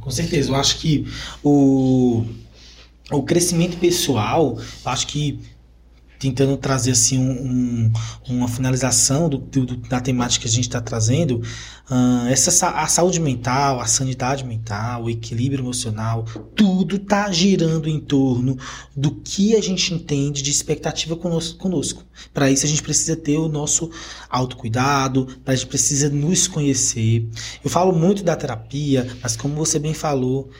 Com 0.00 0.10
certeza, 0.10 0.50
eu 0.50 0.54
acho 0.54 0.78
que 0.78 1.06
o 1.42 2.24
o 3.10 3.22
crescimento 3.22 3.76
pessoal, 3.76 4.58
acho 4.84 5.06
que 5.06 5.38
tentando 6.22 6.56
trazer 6.56 6.92
assim 6.92 7.18
um, 7.18 7.90
um, 8.28 8.36
uma 8.36 8.46
finalização 8.46 9.28
do, 9.28 9.38
do, 9.38 9.76
da 9.76 10.00
temática 10.00 10.42
que 10.42 10.48
a 10.48 10.50
gente 10.50 10.68
está 10.68 10.80
trazendo, 10.80 11.42
uh, 11.90 12.28
essa 12.28 12.68
a 12.68 12.86
saúde 12.86 13.18
mental, 13.18 13.80
a 13.80 13.86
sanidade 13.86 14.44
mental, 14.44 15.02
o 15.02 15.10
equilíbrio 15.10 15.64
emocional, 15.64 16.24
tudo 16.54 16.94
está 16.94 17.28
girando 17.32 17.88
em 17.88 17.98
torno 17.98 18.56
do 18.96 19.16
que 19.16 19.56
a 19.56 19.60
gente 19.60 19.92
entende 19.92 20.42
de 20.42 20.50
expectativa 20.52 21.16
conosco. 21.16 22.04
Para 22.32 22.48
isso 22.48 22.66
a 22.66 22.68
gente 22.68 22.84
precisa 22.84 23.16
ter 23.16 23.38
o 23.38 23.48
nosso 23.48 23.90
autocuidado, 24.30 25.26
a 25.44 25.56
gente 25.56 25.66
precisa 25.66 26.08
nos 26.08 26.46
conhecer. 26.46 27.28
Eu 27.64 27.68
falo 27.68 27.92
muito 27.92 28.22
da 28.22 28.36
terapia, 28.36 29.08
mas 29.20 29.36
como 29.36 29.56
você 29.56 29.76
bem 29.76 29.92
falou, 29.92 30.50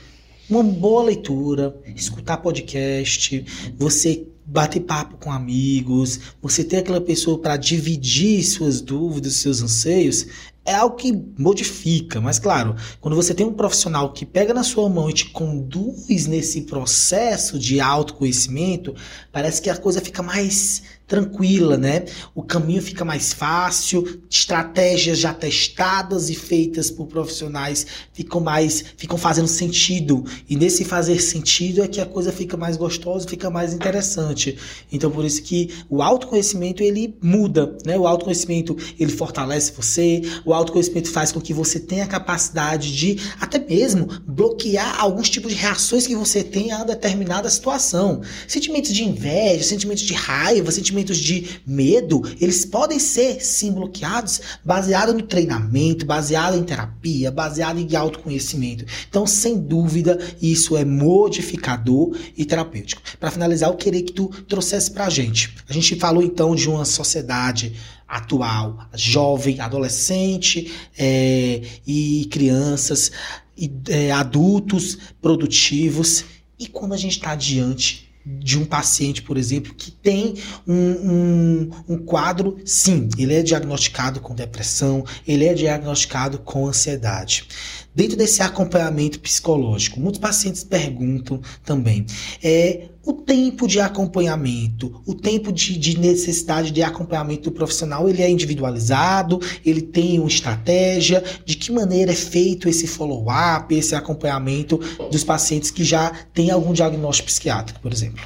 uma 0.49 0.63
boa 0.63 1.03
leitura, 1.03 1.75
escutar 1.95 2.37
podcast, 2.37 3.45
você 3.77 4.27
bater 4.45 4.81
papo 4.81 5.17
com 5.17 5.31
amigos, 5.31 6.19
você 6.41 6.63
ter 6.63 6.77
aquela 6.77 6.99
pessoa 6.99 7.39
para 7.39 7.57
dividir 7.57 8.43
suas 8.43 8.81
dúvidas, 8.81 9.37
seus 9.37 9.61
anseios, 9.61 10.27
é 10.65 10.73
algo 10.73 10.95
que 10.95 11.11
modifica. 11.37 12.21
Mas 12.21 12.39
claro, 12.39 12.75
quando 12.99 13.15
você 13.15 13.33
tem 13.33 13.45
um 13.45 13.53
profissional 13.53 14.11
que 14.11 14.25
pega 14.25 14.53
na 14.53 14.63
sua 14.63 14.89
mão 14.89 15.09
e 15.09 15.13
te 15.13 15.25
conduz 15.29 16.27
nesse 16.27 16.61
processo 16.61 17.57
de 17.57 17.79
autoconhecimento, 17.79 18.95
parece 19.31 19.61
que 19.61 19.69
a 19.69 19.77
coisa 19.77 20.01
fica 20.01 20.21
mais 20.21 20.83
tranquila, 21.13 21.77
né? 21.77 22.05
O 22.33 22.41
caminho 22.41 22.81
fica 22.81 23.05
mais 23.05 23.33
fácil, 23.33 24.19
estratégias 24.27 25.19
já 25.19 25.31
testadas 25.31 26.27
e 26.31 26.33
feitas 26.33 26.89
por 26.89 27.05
profissionais 27.05 27.85
ficam 28.11 28.41
mais, 28.41 28.83
ficam 28.97 29.15
fazendo 29.15 29.47
sentido. 29.47 30.25
E 30.49 30.55
nesse 30.55 30.83
fazer 30.83 31.21
sentido 31.21 31.83
é 31.83 31.87
que 31.87 32.01
a 32.01 32.05
coisa 32.07 32.31
fica 32.31 32.57
mais 32.57 32.77
gostosa, 32.77 33.27
fica 33.27 33.47
mais 33.51 33.75
interessante. 33.75 34.57
Então 34.91 35.11
por 35.11 35.23
isso 35.23 35.43
que 35.43 35.69
o 35.87 36.01
autoconhecimento 36.01 36.81
ele 36.81 37.15
muda, 37.21 37.77
né? 37.85 37.95
O 37.95 38.07
autoconhecimento 38.07 38.75
ele 38.99 39.11
fortalece 39.11 39.71
você, 39.71 40.23
o 40.43 40.51
autoconhecimento 40.51 41.11
faz 41.11 41.31
com 41.31 41.39
que 41.39 41.53
você 41.53 41.79
tenha 41.79 42.05
a 42.05 42.07
capacidade 42.07 42.91
de 42.91 43.19
até 43.39 43.59
mesmo 43.59 44.07
bloquear 44.25 44.99
alguns 44.99 45.29
tipos 45.29 45.53
de 45.53 45.59
reações 45.59 46.07
que 46.07 46.15
você 46.15 46.43
tem 46.43 46.71
a 46.71 46.83
determinada 46.83 47.47
situação. 47.51 48.21
Sentimentos 48.47 48.91
de 48.91 49.03
inveja, 49.03 49.63
sentimentos 49.63 50.01
de 50.01 50.13
raiva, 50.13 50.71
sentimentos 50.71 51.02
sentimentos 51.03 51.17
de 51.17 51.61
medo, 51.67 52.21
eles 52.39 52.65
podem 52.65 52.97
ser 52.97 53.43
sim 53.43 53.71
bloqueados 53.71 54.41
baseado 54.63 55.13
no 55.13 55.21
treinamento, 55.21 56.05
baseado 56.05 56.57
em 56.57 56.63
terapia, 56.63 57.29
baseado 57.29 57.79
em 57.79 57.95
autoconhecimento. 57.95 58.85
Então, 59.09 59.27
sem 59.27 59.59
dúvida, 59.59 60.17
isso 60.41 60.77
é 60.77 60.85
modificador 60.85 62.15
e 62.37 62.45
terapêutico. 62.45 63.01
Para 63.19 63.31
finalizar, 63.31 63.69
eu 63.69 63.75
queria 63.75 64.01
que 64.01 64.13
tu 64.13 64.29
trouxesse 64.47 64.91
para 64.91 65.05
a 65.05 65.09
gente. 65.09 65.53
A 65.67 65.73
gente 65.73 65.95
falou 65.95 66.23
então 66.23 66.55
de 66.55 66.69
uma 66.69 66.85
sociedade 66.85 67.73
atual, 68.07 68.87
jovem, 68.93 69.59
adolescente 69.59 70.71
é, 70.97 71.61
e 71.85 72.27
crianças, 72.31 73.11
e, 73.57 73.71
é, 73.89 74.11
adultos 74.11 74.97
produtivos. 75.21 76.25
E 76.59 76.67
quando 76.67 76.93
a 76.93 76.97
gente 76.97 77.13
está 77.13 77.35
diante 77.35 78.02
de 78.25 78.57
um 78.57 78.65
paciente, 78.65 79.21
por 79.21 79.37
exemplo, 79.37 79.73
que 79.73 79.91
tem 79.91 80.35
um, 80.65 80.73
um, 80.75 81.71
um, 81.89 81.97
quadro, 81.97 82.57
sim, 82.65 83.09
ele 83.17 83.33
é 83.33 83.43
diagnosticado 83.43 84.21
com 84.21 84.33
depressão, 84.33 85.03
ele 85.27 85.45
é 85.45 85.53
diagnosticado 85.53 86.39
com 86.39 86.67
ansiedade. 86.67 87.47
Dentro 87.93 88.17
desse 88.17 88.41
acompanhamento 88.41 89.19
psicológico, 89.19 89.99
muitos 89.99 90.19
pacientes 90.19 90.63
perguntam 90.63 91.41
também, 91.63 92.05
é, 92.41 92.89
o 93.05 93.11
tempo 93.11 93.67
de 93.67 93.79
acompanhamento, 93.79 95.01
o 95.05 95.13
tempo 95.13 95.51
de, 95.51 95.77
de, 95.77 95.99
necessidade 95.99 96.71
de 96.71 96.81
acompanhamento 96.81 97.43
do 97.43 97.51
profissional, 97.51 98.09
ele 98.09 98.21
é 98.21 98.29
individualizado, 98.29 99.41
ele 99.65 99.81
tem 99.81 100.19
uma 100.19 100.27
estratégia, 100.27 101.21
de 101.45 101.55
que 101.55 101.71
maneira 101.71 102.11
é 102.11 102.15
feito 102.15 102.69
esse 102.69 102.87
follow-up, 102.87 103.75
esse 103.75 103.93
acompanhamento 103.93 104.79
dos 105.11 105.23
pacientes 105.23 105.69
que 105.69 105.83
já 105.83 106.11
têm 106.33 106.49
algum 106.49 106.71
diagnóstico 106.71 107.27
psiquiátrico, 107.27 107.81
por 107.81 107.91
exemplo. 107.91 108.23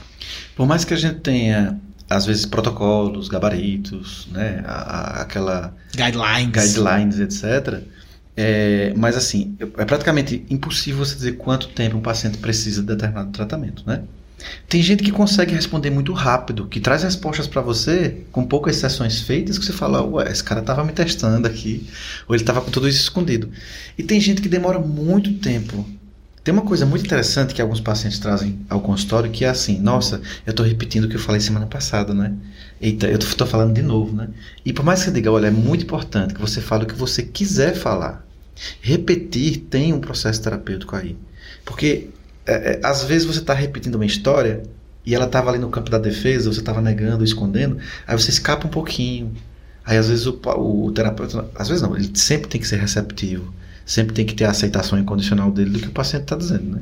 Por 0.56 0.68
mais 0.68 0.86
que 0.86 0.94
a 0.94 0.98
gente 0.98 1.22
tenha 1.22 1.80
às 2.10 2.26
vezes 2.26 2.46
protocolos, 2.46 3.28
gabaritos, 3.28 4.28
né, 4.32 4.64
a, 4.66 4.74
a, 4.74 5.22
aquela 5.24 5.76
guidelines, 5.94 6.52
guidelines, 6.52 7.20
etc. 7.20 7.82
É, 8.36 8.94
mas 8.96 9.18
assim, 9.18 9.58
é 9.60 9.84
praticamente 9.84 10.46
impossível 10.50 11.04
você 11.04 11.16
dizer 11.16 11.34
quanto 11.34 11.70
tempo 11.70 11.98
um 11.98 12.02
paciente 12.02 12.38
precisa 12.38 12.82
de 12.82 12.88
determinado 12.88 13.32
tratamento, 13.32 13.84
né? 13.86 14.04
Tem 14.70 14.82
gente 14.82 15.04
que 15.04 15.12
consegue 15.12 15.54
responder 15.54 15.90
muito 15.90 16.14
rápido, 16.14 16.68
que 16.68 16.80
traz 16.80 17.04
respostas 17.04 17.48
para 17.48 17.62
você 17.62 18.22
com 18.32 18.46
poucas 18.46 18.76
sessões 18.76 19.22
feitas, 19.22 19.58
que 19.58 19.66
você 19.66 19.74
fala, 19.74 20.04
ué, 20.04 20.32
esse 20.32 20.44
cara 20.44 20.62
tava 20.62 20.84
me 20.84 20.92
testando 20.92 21.48
aqui, 21.48 21.88
ou 22.28 22.36
ele 22.36 22.44
tava 22.44 22.62
com 22.62 22.70
tudo 22.70 22.88
isso 22.88 23.02
escondido. 23.02 23.50
E 23.98 24.04
tem 24.04 24.20
gente 24.20 24.42
que 24.42 24.50
demora 24.50 24.80
muito 24.80 25.34
tempo. 25.36 25.86
Tem 26.44 26.54
uma 26.54 26.64
coisa 26.64 26.86
muito 26.86 27.06
interessante 27.06 27.54
que 27.54 27.62
alguns 27.62 27.82
pacientes 27.82 28.20
trazem 28.20 28.60
ao 28.70 28.80
consultório, 28.80 29.30
que 29.30 29.44
é 29.44 29.50
assim, 29.50 29.80
nossa, 29.80 30.22
eu 30.46 30.52
estou 30.52 30.66
repetindo 30.66 31.04
o 31.04 31.10
que 31.10 31.16
eu 31.16 31.20
falei 31.20 31.42
semana 31.42 31.66
passada, 31.66 32.14
né? 32.14 32.34
Eita, 32.80 33.08
eu 33.08 33.18
estou 33.18 33.46
falando 33.46 33.74
de 33.74 33.82
novo, 33.82 34.16
né? 34.16 34.30
E 34.64 34.72
por 34.72 34.86
mais 34.86 35.00
que 35.00 35.06
você 35.06 35.12
diga, 35.12 35.32
olha, 35.32 35.48
é 35.48 35.52
muito 35.52 35.84
importante 35.84 36.34
que 36.34 36.40
você 36.40 36.62
fale 36.62 36.84
o 36.84 36.88
que 36.88 36.94
você 36.94 37.22
quiser 37.24 37.76
falar. 37.76 38.26
Repetir 38.82 39.66
tem 39.70 39.94
um 39.94 40.00
processo 40.00 40.42
terapêutico 40.42 40.96
aí. 40.96 41.18
Porque 41.66 42.10
é, 42.48 42.54
é, 42.54 42.80
às 42.82 43.04
vezes 43.04 43.26
você 43.26 43.40
está 43.40 43.54
repetindo 43.54 43.96
uma 43.96 44.06
história 44.06 44.64
e 45.06 45.14
ela 45.14 45.26
estava 45.26 45.50
ali 45.50 45.60
no 45.60 45.70
campo 45.70 45.90
da 45.90 45.98
defesa, 45.98 46.52
você 46.52 46.60
estava 46.60 46.82
negando, 46.82 47.24
escondendo, 47.24 47.78
aí 48.08 48.18
você 48.18 48.30
escapa 48.30 48.68
um 48.68 48.70
pouquinho. 48.70 49.34
Aí 49.86 49.98
às 49.98 50.10
vezes 50.10 50.26
o, 50.26 50.40
o 50.58 50.92
terapeuta, 50.92 51.46
às 51.56 51.68
vezes 51.68 51.82
não, 51.82 51.96
ele 51.96 52.12
sempre 52.14 52.50
tem 52.50 52.60
que 52.60 52.68
ser 52.68 52.78
receptivo, 52.78 53.54
sempre 53.86 54.14
tem 54.14 54.26
que 54.26 54.34
ter 54.34 54.46
a 54.46 54.52
aceitação 54.52 54.98
incondicional 55.00 55.52
dele 55.52 55.72
do 55.72 55.80
que 55.80 55.88
o 55.88 55.92
paciente 55.92 56.24
está 56.24 56.36
dizendo, 56.36 56.76
né? 56.76 56.82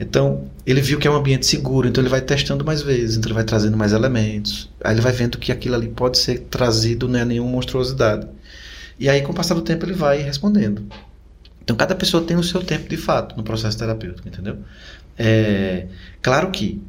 Então, 0.00 0.50
ele 0.66 0.80
viu 0.80 0.98
que 0.98 1.06
é 1.06 1.10
um 1.10 1.14
ambiente 1.14 1.46
seguro, 1.46 1.86
então 1.86 2.02
ele 2.02 2.10
vai 2.10 2.20
testando 2.20 2.64
mais 2.64 2.82
vezes, 2.82 3.16
então 3.16 3.28
ele 3.28 3.34
vai 3.34 3.44
trazendo 3.44 3.76
mais 3.76 3.92
elementos. 3.92 4.68
Aí 4.82 4.94
ele 4.94 5.00
vai 5.00 5.12
vendo 5.12 5.38
que 5.38 5.52
aquilo 5.52 5.76
ali 5.76 5.88
pode 5.88 6.18
ser 6.18 6.40
trazido, 6.50 7.06
não 7.08 7.20
é 7.20 7.24
nenhuma 7.24 7.50
monstruosidade. 7.50 8.26
E 8.98 9.08
aí, 9.08 9.22
com 9.22 9.32
o 9.32 9.34
passar 9.34 9.54
do 9.54 9.62
tempo, 9.62 9.84
ele 9.84 9.92
vai 9.92 10.18
respondendo. 10.18 10.84
Então, 11.62 11.76
cada 11.76 11.94
pessoa 11.94 12.22
tem 12.24 12.36
o 12.36 12.42
seu 12.42 12.62
tempo 12.62 12.88
de 12.88 12.96
fato 12.96 13.36
no 13.36 13.44
processo 13.44 13.78
terapêutico, 13.78 14.26
entendeu? 14.26 14.58
É, 15.18 15.86
claro 16.20 16.50
que, 16.50 16.80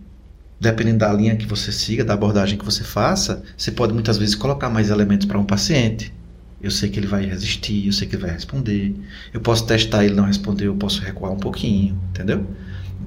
dependendo 0.60 1.00
da 1.00 1.14
linha 1.14 1.36
que 1.36 1.46
você 1.46 1.72
siga, 1.72 2.04
da 2.04 2.14
abordagem 2.14 2.58
que 2.58 2.66
você 2.66 2.84
faça, 2.84 3.44
você 3.58 3.72
pode 3.72 3.94
muitas 3.94 4.18
vezes 4.18 4.36
colocar 4.36 4.70
mais 4.70 4.90
elementos 4.90 5.26
para 5.26 5.40
um 5.40 5.46
paciente. 5.46 6.14
Eu 6.62 6.72
sei 6.72 6.90
que 6.90 6.98
ele 6.98 7.08
vai 7.08 7.26
resistir, 7.26 7.88
eu 7.88 7.92
sei 7.92 8.08
que 8.08 8.16
ele 8.16 8.24
vai 8.24 8.32
responder. 8.32 8.96
Eu 9.34 9.42
posso 9.42 9.66
testar 9.66 10.06
ele 10.06 10.16
não 10.16 10.24
responder, 10.24 10.68
eu 10.68 10.76
posso 10.76 11.02
recuar 11.02 11.34
um 11.34 11.38
pouquinho, 11.38 12.00
entendeu? 12.12 12.46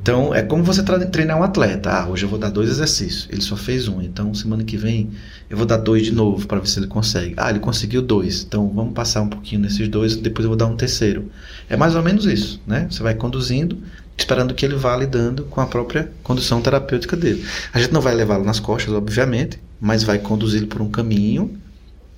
Então, 0.07 0.33
é 0.33 0.41
como 0.41 0.63
você 0.63 0.85
treinar 0.85 1.37
um 1.37 1.43
atleta. 1.43 1.91
Ah, 1.91 2.09
hoje 2.09 2.25
eu 2.25 2.29
vou 2.29 2.39
dar 2.39 2.49
dois 2.49 2.71
exercícios. 2.71 3.27
Ele 3.29 3.41
só 3.41 3.57
fez 3.57 3.89
um. 3.89 4.01
Então, 4.01 4.33
semana 4.35 4.63
que 4.63 4.77
vem, 4.77 5.11
eu 5.51 5.57
vou 5.57 5.67
dar 5.67 5.79
dois 5.79 6.05
de 6.05 6.13
novo 6.13 6.47
para 6.47 6.61
ver 6.61 6.69
se 6.69 6.79
ele 6.79 6.87
consegue. 6.87 7.35
Ah, 7.37 7.51
ele 7.51 7.59
conseguiu 7.59 8.03
dois. 8.03 8.45
Então, 8.45 8.69
vamos 8.69 8.95
passar 8.95 9.23
um 9.23 9.29
pouquinho 9.29 9.63
nesses 9.63 9.89
dois. 9.89 10.15
Depois 10.15 10.45
eu 10.45 10.51
vou 10.51 10.57
dar 10.57 10.67
um 10.67 10.77
terceiro. 10.77 11.29
É 11.69 11.77
mais 11.77 11.97
ou 11.97 12.05
menos 12.05 12.25
isso, 12.25 12.61
né? 12.65 12.87
Você 12.89 13.03
vai 13.03 13.17
conduzindo, 13.17 13.83
esperando 14.17 14.55
que 14.55 14.65
ele 14.65 14.77
vá 14.77 14.97
lidando 14.97 15.45
com 15.45 15.61
a 15.61 15.67
própria 15.67 16.11
condução 16.23 16.61
terapêutica 16.61 17.17
dele. 17.17 17.45
A 17.73 17.79
gente 17.79 17.93
não 17.93 18.01
vai 18.01 18.15
levá-lo 18.15 18.45
nas 18.45 18.59
costas, 18.59 18.95
obviamente, 18.95 19.59
mas 19.81 20.03
vai 20.03 20.19
conduzi-lo 20.19 20.67
por 20.67 20.81
um 20.81 20.91
caminho 20.91 21.59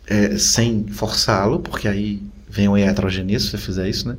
é, 0.06 0.38
sem 0.38 0.86
forçá-lo, 0.88 1.60
porque 1.60 1.88
aí 1.88 2.22
vem 2.48 2.68
uma 2.68 2.80
heterogeneia 2.80 3.38
se 3.38 3.48
você 3.48 3.58
fizer 3.58 3.88
isso, 3.88 4.08
né? 4.08 4.16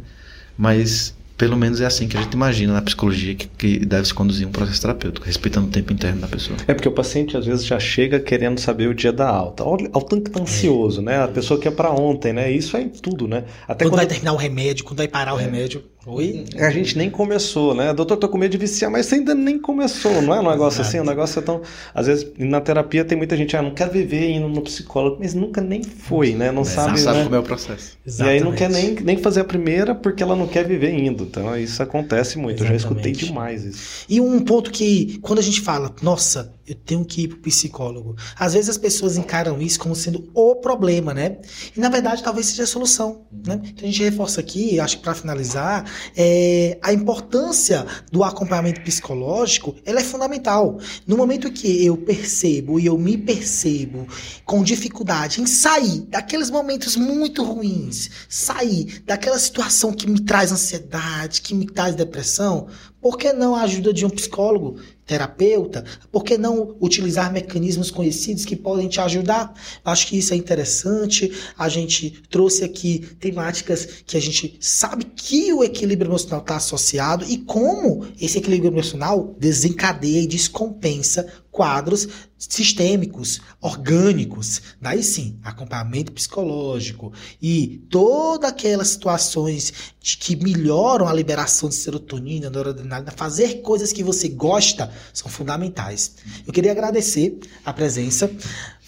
Mas 0.57 1.13
pelo 1.39 1.55
menos 1.55 1.79
é 1.79 1.85
assim 1.85 2.05
que 2.05 2.17
a 2.17 2.21
gente 2.21 2.33
imagina 2.33 2.73
na 2.73 2.81
psicologia 2.81 3.33
que, 3.33 3.47
que 3.47 3.85
deve 3.85 4.05
se 4.05 4.13
conduzir 4.13 4.45
um 4.45 4.51
processo 4.51 4.81
terapêutico, 4.81 5.25
respeitando 5.25 5.67
o 5.67 5.69
tempo 5.69 5.93
interno 5.93 6.19
da 6.19 6.27
pessoa. 6.27 6.57
É 6.67 6.73
porque 6.73 6.89
o 6.89 6.91
paciente 6.91 7.37
às 7.37 7.45
vezes 7.45 7.65
já 7.65 7.79
chega 7.79 8.19
querendo 8.19 8.59
saber 8.59 8.89
o 8.89 8.93
dia 8.93 9.13
da 9.13 9.29
alta. 9.29 9.63
Olha 9.63 9.89
o 9.93 10.01
tanto 10.01 10.23
que 10.23 10.31
tá 10.31 10.41
ansioso, 10.41 10.99
é. 10.99 11.03
né? 11.05 11.23
A 11.23 11.29
pessoa 11.29 11.57
quer 11.57 11.71
para 11.71 11.91
ontem, 11.91 12.33
né? 12.33 12.51
Isso 12.51 12.75
é 12.75 12.83
tudo, 13.01 13.25
né? 13.25 13.45
Até 13.65 13.85
quando, 13.85 13.91
quando 13.91 13.95
vai 13.95 14.07
terminar 14.07 14.33
o 14.33 14.35
remédio, 14.35 14.83
quando 14.83 14.97
vai 14.97 15.07
parar 15.07 15.33
o 15.33 15.39
é. 15.39 15.43
remédio. 15.43 15.81
Oi? 16.11 16.45
A 16.57 16.71
gente 16.71 16.97
nem 16.97 17.09
começou, 17.09 17.75
né? 17.75 17.93
Doutor, 17.93 18.17
tô 18.17 18.27
com 18.27 18.37
medo 18.37 18.51
de 18.51 18.57
viciar, 18.57 18.89
mas 18.89 19.05
você 19.05 19.15
ainda 19.15 19.35
nem 19.35 19.59
começou, 19.59 20.21
não 20.23 20.33
é 20.33 20.39
um 20.39 20.49
negócio 20.49 20.81
assim? 20.81 20.97
O 20.97 21.03
um 21.03 21.05
negócio 21.05 21.37
é 21.37 21.41
tão. 21.41 21.61
Às 21.93 22.07
vezes, 22.07 22.31
na 22.37 22.59
terapia 22.59 23.05
tem 23.05 23.15
muita 23.15 23.37
gente, 23.37 23.55
ah, 23.55 23.61
não 23.61 23.75
quer 23.75 23.89
viver 23.89 24.31
indo 24.31 24.47
no 24.47 24.61
psicólogo, 24.61 25.17
mas 25.19 25.35
nunca 25.35 25.61
nem 25.61 25.83
foi, 25.83 26.33
né? 26.33 26.51
Não 26.51 26.63
é, 26.63 26.65
sabe. 26.65 26.91
Não 26.91 26.97
sabe 26.97 27.17
né? 27.19 27.23
como 27.25 27.35
é 27.35 27.39
o 27.39 27.43
processo. 27.43 27.97
Exatamente. 28.05 28.35
E 28.35 28.39
aí 28.39 28.43
não 28.43 28.55
quer 28.55 28.69
nem, 28.69 28.95
nem 28.95 29.17
fazer 29.17 29.41
a 29.41 29.45
primeira 29.45 29.93
porque 29.93 30.23
ela 30.23 30.35
não 30.35 30.47
quer 30.47 30.65
viver 30.65 30.93
indo. 30.93 31.25
Então 31.25 31.55
isso 31.55 31.81
acontece 31.83 32.39
muito. 32.39 32.63
Exatamente. 32.63 32.83
Eu 32.83 32.89
já 32.89 32.89
escutei 32.89 33.11
demais 33.11 33.63
isso. 33.63 34.05
E 34.09 34.19
um 34.19 34.39
ponto 34.39 34.71
que, 34.71 35.19
quando 35.21 35.39
a 35.39 35.43
gente 35.43 35.61
fala, 35.61 35.93
nossa, 36.01 36.53
eu 36.69 36.75
tenho 36.75 37.03
que 37.03 37.23
ir 37.23 37.27
pro 37.29 37.39
psicólogo. 37.39 38.15
Às 38.35 38.53
vezes 38.53 38.69
as 38.69 38.77
pessoas 38.77 39.17
encaram 39.17 39.59
isso 39.59 39.79
como 39.79 39.95
sendo 39.95 40.29
o 40.35 40.55
problema, 40.55 41.13
né? 41.13 41.37
E 41.75 41.79
na 41.79 41.89
verdade 41.89 42.23
talvez 42.23 42.45
seja 42.45 42.63
a 42.63 42.67
solução, 42.67 43.25
né? 43.31 43.59
Então 43.63 43.87
a 43.87 43.91
gente 43.91 44.03
reforça 44.03 44.39
aqui, 44.39 44.79
acho 44.79 44.97
que 44.97 45.03
para 45.03 45.15
finalizar, 45.15 45.83
é, 46.15 46.77
a 46.81 46.93
importância 46.93 47.85
do 48.11 48.23
acompanhamento 48.23 48.81
psicológico, 48.81 49.75
ela 49.85 49.99
é 49.99 50.03
fundamental. 50.03 50.79
No 51.05 51.17
momento 51.17 51.51
que 51.51 51.85
eu 51.85 51.97
percebo 51.97 52.79
e 52.79 52.85
eu 52.85 52.97
me 52.97 53.17
percebo 53.17 54.07
com 54.45 54.63
dificuldade 54.63 55.41
em 55.41 55.45
sair 55.45 56.01
daqueles 56.01 56.49
momentos 56.49 56.95
muito 56.95 57.43
ruins, 57.43 58.09
sair 58.27 59.01
daquela 59.05 59.39
situação 59.39 59.93
que 59.93 60.09
me 60.09 60.19
traz 60.21 60.51
ansiedade, 60.51 61.41
que 61.41 61.53
me 61.53 61.65
traz 61.65 61.95
depressão, 61.95 62.67
por 63.01 63.17
que 63.17 63.31
não 63.31 63.55
a 63.55 63.61
ajuda 63.61 63.93
de 63.93 64.05
um 64.05 64.09
psicólogo, 64.09 64.77
terapeuta? 65.09 65.83
Por 66.11 66.23
que 66.23 66.37
não 66.37 66.75
utilizar 66.79 67.33
mecanismos 67.33 67.89
conhecidos 67.89 68.45
que 68.45 68.55
podem 68.55 68.87
te 68.87 69.01
ajudar? 69.01 69.51
Acho 69.83 70.05
que 70.05 70.19
isso 70.19 70.35
é 70.35 70.37
interessante. 70.37 71.33
A 71.57 71.67
gente 71.67 72.21
trouxe 72.29 72.63
aqui 72.63 72.99
temáticas 73.19 74.03
que 74.05 74.15
a 74.15 74.21
gente 74.21 74.55
sabe 74.61 75.05
que 75.05 75.51
o 75.51 75.63
equilíbrio 75.63 76.11
emocional 76.11 76.41
está 76.41 76.57
associado 76.57 77.25
e 77.27 77.37
como 77.37 78.05
esse 78.21 78.37
equilíbrio 78.37 78.71
emocional 78.71 79.35
desencadeia 79.39 80.21
e 80.21 80.27
descompensa 80.27 81.25
quadros 81.51 82.07
sistêmicos, 82.39 83.41
orgânicos. 83.59 84.61
Daí 84.81 85.03
sim, 85.03 85.37
acompanhamento 85.43 86.11
psicológico 86.11 87.11
e 87.41 87.85
todas 87.89 88.49
aquelas 88.49 88.87
situações 88.87 89.73
que 90.01 90.35
melhoram 90.35 91.07
a 91.07 91.13
liberação 91.13 91.67
de 91.67 91.75
serotonina, 91.75 92.49
noradrenalina, 92.49 93.11
fazer 93.11 93.61
coisas 93.61 93.91
que 93.91 94.03
você 94.03 94.29
gosta 94.29 94.91
são 95.13 95.29
fundamentais. 95.29 96.15
Eu 96.47 96.53
queria 96.53 96.71
agradecer 96.71 97.39
a 97.65 97.73
presença. 97.73 98.31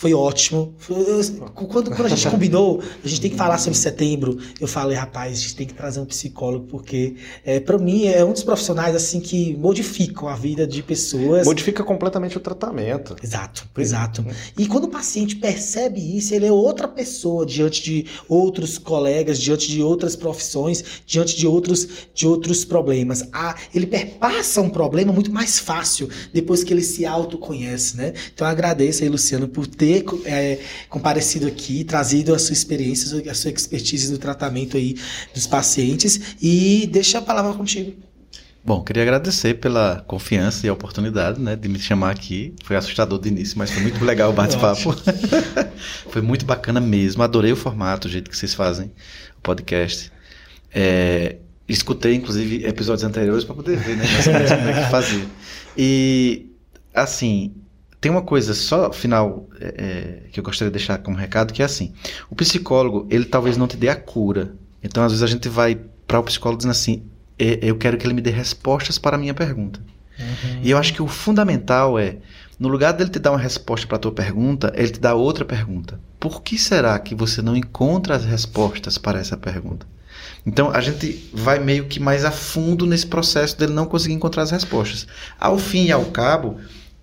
Foi 0.01 0.15
ótimo. 0.15 0.73
Quando, 1.53 1.91
quando 1.91 2.07
a 2.07 2.09
gente 2.09 2.25
combinou, 2.27 2.81
a 3.05 3.07
gente 3.07 3.21
tem 3.21 3.29
que 3.29 3.37
falar 3.37 3.59
sobre 3.59 3.77
setembro. 3.77 4.35
Eu 4.59 4.67
falei, 4.67 4.97
rapaz, 4.97 5.37
a 5.37 5.41
gente 5.41 5.55
tem 5.55 5.67
que 5.67 5.75
trazer 5.75 5.99
um 5.99 6.05
psicólogo, 6.05 6.65
porque 6.65 7.17
é, 7.45 7.59
para 7.59 7.77
mim 7.77 8.07
é 8.07 8.25
um 8.25 8.33
dos 8.33 8.41
profissionais 8.41 8.95
assim 8.95 9.19
que 9.19 9.55
modificam 9.57 10.27
a 10.27 10.35
vida 10.35 10.65
de 10.65 10.81
pessoas. 10.81 11.45
Modifica 11.45 11.83
completamente 11.83 12.35
o 12.35 12.39
tratamento. 12.39 13.15
Exato, 13.21 13.69
exato. 13.77 14.25
E 14.57 14.65
quando 14.65 14.85
o 14.85 14.87
paciente 14.87 15.35
percebe 15.35 16.17
isso, 16.17 16.33
ele 16.33 16.47
é 16.47 16.51
outra 16.51 16.87
pessoa 16.87 17.45
diante 17.45 17.83
de 17.83 18.07
outros 18.27 18.79
colegas, 18.79 19.37
diante 19.37 19.69
de 19.69 19.83
outras 19.83 20.15
profissões, 20.15 20.83
diante 21.05 21.37
de 21.37 21.45
outros, 21.45 21.87
de 22.11 22.27
outros 22.27 22.65
problemas. 22.65 23.23
Ah, 23.31 23.55
ele 23.71 23.85
perpassa 23.85 24.61
um 24.61 24.69
problema 24.71 25.13
muito 25.13 25.31
mais 25.31 25.59
fácil 25.59 26.09
depois 26.33 26.63
que 26.63 26.73
ele 26.73 26.81
se 26.81 27.05
autoconhece, 27.05 27.97
né? 27.97 28.13
Então 28.33 28.47
eu 28.47 28.51
agradeço 28.51 29.03
aí, 29.03 29.09
Luciano, 29.09 29.47
por 29.47 29.67
ter 29.67 29.90
ter 29.91 30.05
é, 30.25 30.59
comparecido 30.89 31.47
aqui, 31.47 31.83
trazido 31.83 32.33
a 32.33 32.39
sua 32.39 32.53
experiência, 32.53 33.29
a 33.29 33.33
sua 33.33 33.51
expertise 33.51 34.11
no 34.11 34.17
tratamento 34.17 34.77
aí 34.77 34.95
dos 35.33 35.45
pacientes 35.45 36.35
e 36.41 36.87
deixa 36.91 37.17
a 37.17 37.21
palavra 37.21 37.53
contigo. 37.53 37.93
Bom, 38.63 38.83
queria 38.83 39.01
agradecer 39.01 39.55
pela 39.55 40.03
confiança 40.07 40.67
e 40.67 40.69
a 40.69 40.73
oportunidade 40.73 41.41
né, 41.41 41.55
de 41.55 41.67
me 41.67 41.79
chamar 41.79 42.11
aqui. 42.11 42.53
Foi 42.63 42.75
assustador 42.75 43.19
de 43.19 43.29
início, 43.29 43.57
mas 43.57 43.71
foi 43.71 43.81
muito 43.81 44.05
legal 44.05 44.29
o 44.29 44.33
bate-papo. 44.33 44.95
foi 46.09 46.21
muito 46.21 46.45
bacana 46.45 46.79
mesmo. 46.79 47.23
Adorei 47.23 47.51
o 47.51 47.55
formato, 47.55 48.07
o 48.07 48.11
jeito 48.11 48.29
que 48.29 48.37
vocês 48.37 48.53
fazem 48.53 48.91
o 49.39 49.41
podcast. 49.41 50.11
É, 50.71 51.37
escutei, 51.67 52.13
inclusive, 52.13 52.63
episódios 52.63 53.03
anteriores 53.03 53.43
para 53.43 53.55
poder 53.55 53.77
ver 53.77 53.97
né, 53.97 54.05
como 54.23 54.69
é 54.69 54.83
que 54.83 54.91
fazia. 54.91 55.25
E, 55.75 56.45
assim, 56.93 57.55
tem 58.01 58.11
uma 58.11 58.23
coisa 58.23 58.55
só 58.55 58.91
final 58.91 59.47
é, 59.59 59.75
é, 59.77 60.29
que 60.31 60.39
eu 60.39 60.43
gostaria 60.43 60.71
de 60.71 60.77
deixar 60.77 60.97
como 60.97 61.15
recado 61.15 61.53
que 61.53 61.61
é 61.61 61.65
assim: 61.65 61.93
o 62.31 62.35
psicólogo 62.35 63.07
ele 63.11 63.25
talvez 63.25 63.55
não 63.55 63.67
te 63.67 63.77
dê 63.77 63.87
a 63.89 63.95
cura. 63.95 64.55
Então 64.83 65.03
às 65.03 65.11
vezes 65.11 65.23
a 65.23 65.27
gente 65.27 65.47
vai 65.47 65.79
para 66.07 66.19
o 66.19 66.23
psicólogo 66.23 66.57
dizendo 66.57 66.71
assim: 66.71 67.03
eu 67.37 67.77
quero 67.77 67.97
que 67.97 68.07
ele 68.07 68.15
me 68.15 68.21
dê 68.21 68.31
respostas 68.31 68.97
para 68.97 69.15
a 69.15 69.19
minha 69.19 69.35
pergunta. 69.35 69.79
Uhum. 70.19 70.59
E 70.63 70.71
eu 70.71 70.77
acho 70.79 70.93
que 70.93 71.01
o 71.01 71.07
fundamental 71.07 71.97
é 71.99 72.17
no 72.59 72.67
lugar 72.67 72.91
dele 72.91 73.09
te 73.09 73.19
dar 73.19 73.31
uma 73.31 73.39
resposta 73.39 73.87
para 73.87 73.97
a 73.97 73.99
tua 73.99 74.11
pergunta, 74.11 74.73
ele 74.75 74.89
te 74.89 74.99
dá 74.99 75.13
outra 75.13 75.45
pergunta. 75.45 75.99
Por 76.19 76.41
que 76.41 76.57
será 76.57 76.97
que 76.99 77.15
você 77.15 77.41
não 77.41 77.55
encontra 77.55 78.15
as 78.15 78.25
respostas 78.25 78.97
para 78.97 79.19
essa 79.19 79.37
pergunta? 79.37 79.85
Então 80.45 80.71
a 80.71 80.81
gente 80.81 81.29
vai 81.33 81.59
meio 81.59 81.85
que 81.85 81.99
mais 81.99 82.25
a 82.25 82.31
fundo 82.31 82.85
nesse 82.85 83.05
processo 83.05 83.57
dele 83.57 83.73
não 83.73 83.85
conseguir 83.85 84.15
encontrar 84.15 84.43
as 84.43 84.51
respostas. 84.51 85.07
Ao 85.39 85.57
fim 85.57 85.85
e 85.85 85.91
ao 85.91 86.05
cabo, 86.05 86.59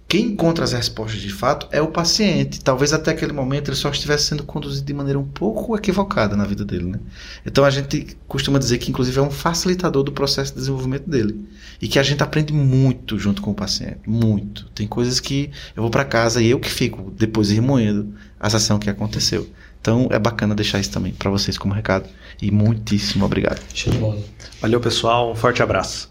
quem 0.09 0.29
encontra 0.29 0.65
as 0.65 0.73
respostas 0.73 1.21
de 1.21 1.31
fato 1.31 1.69
é 1.71 1.83
o 1.83 1.89
paciente. 1.89 2.61
Talvez 2.63 2.95
até 2.95 3.11
aquele 3.11 3.35
momento 3.35 3.69
ele 3.69 3.77
só 3.77 3.91
estivesse 3.91 4.25
sendo 4.25 4.43
conduzido 4.43 4.87
de 4.87 4.95
maneira 4.95 5.19
um 5.19 5.27
pouco 5.27 5.77
equivocada 5.77 6.35
na 6.35 6.47
vida 6.47 6.65
dele. 6.65 6.87
Né? 6.87 6.99
Então 7.45 7.63
a 7.63 7.69
gente 7.69 8.17
costuma 8.27 8.59
dizer 8.59 8.79
que, 8.79 8.91
inclusive, 8.91 9.19
é 9.19 9.23
um 9.23 9.31
facilitador 9.31 10.03
do 10.03 10.11
processo 10.11 10.53
de 10.53 10.61
desenvolvimento 10.61 11.09
dele. 11.11 11.47
E 11.79 11.87
que 11.87 11.99
a 11.99 12.03
gente 12.03 12.23
aprende 12.23 12.55
muito 12.55 13.19
junto 13.19 13.43
com 13.43 13.51
o 13.51 13.55
paciente. 13.55 13.99
Muito. 14.07 14.65
Tem 14.75 14.87
coisas 14.87 15.21
que 15.21 15.51
eu 15.77 15.83
vou 15.83 15.91
para 15.91 16.07
casa 16.07 16.41
e 16.41 16.49
eu 16.49 16.59
que 16.59 16.71
fico 16.71 17.11
depois 17.11 17.51
remoendo 17.51 18.15
a 18.41 18.49
sessão 18.49 18.79
que 18.79 18.89
aconteceu. 18.89 19.47
Então 19.79 20.09
é 20.11 20.19
bacana 20.19 20.55
deixar 20.55 20.81
isso 20.81 20.91
também 20.91 21.13
para 21.13 21.31
vocês 21.31 21.59
como 21.59 21.75
recado. 21.75 22.09
E 22.41 22.51
muitíssimo 22.51 23.27
obrigado. 23.27 23.61
Show 23.75 23.93
de 23.93 23.99
bola. 23.99 24.19
Valeu, 24.63 24.81
pessoal. 24.81 25.31
Um 25.31 25.35
forte 25.35 25.63
abraço. 25.63 26.11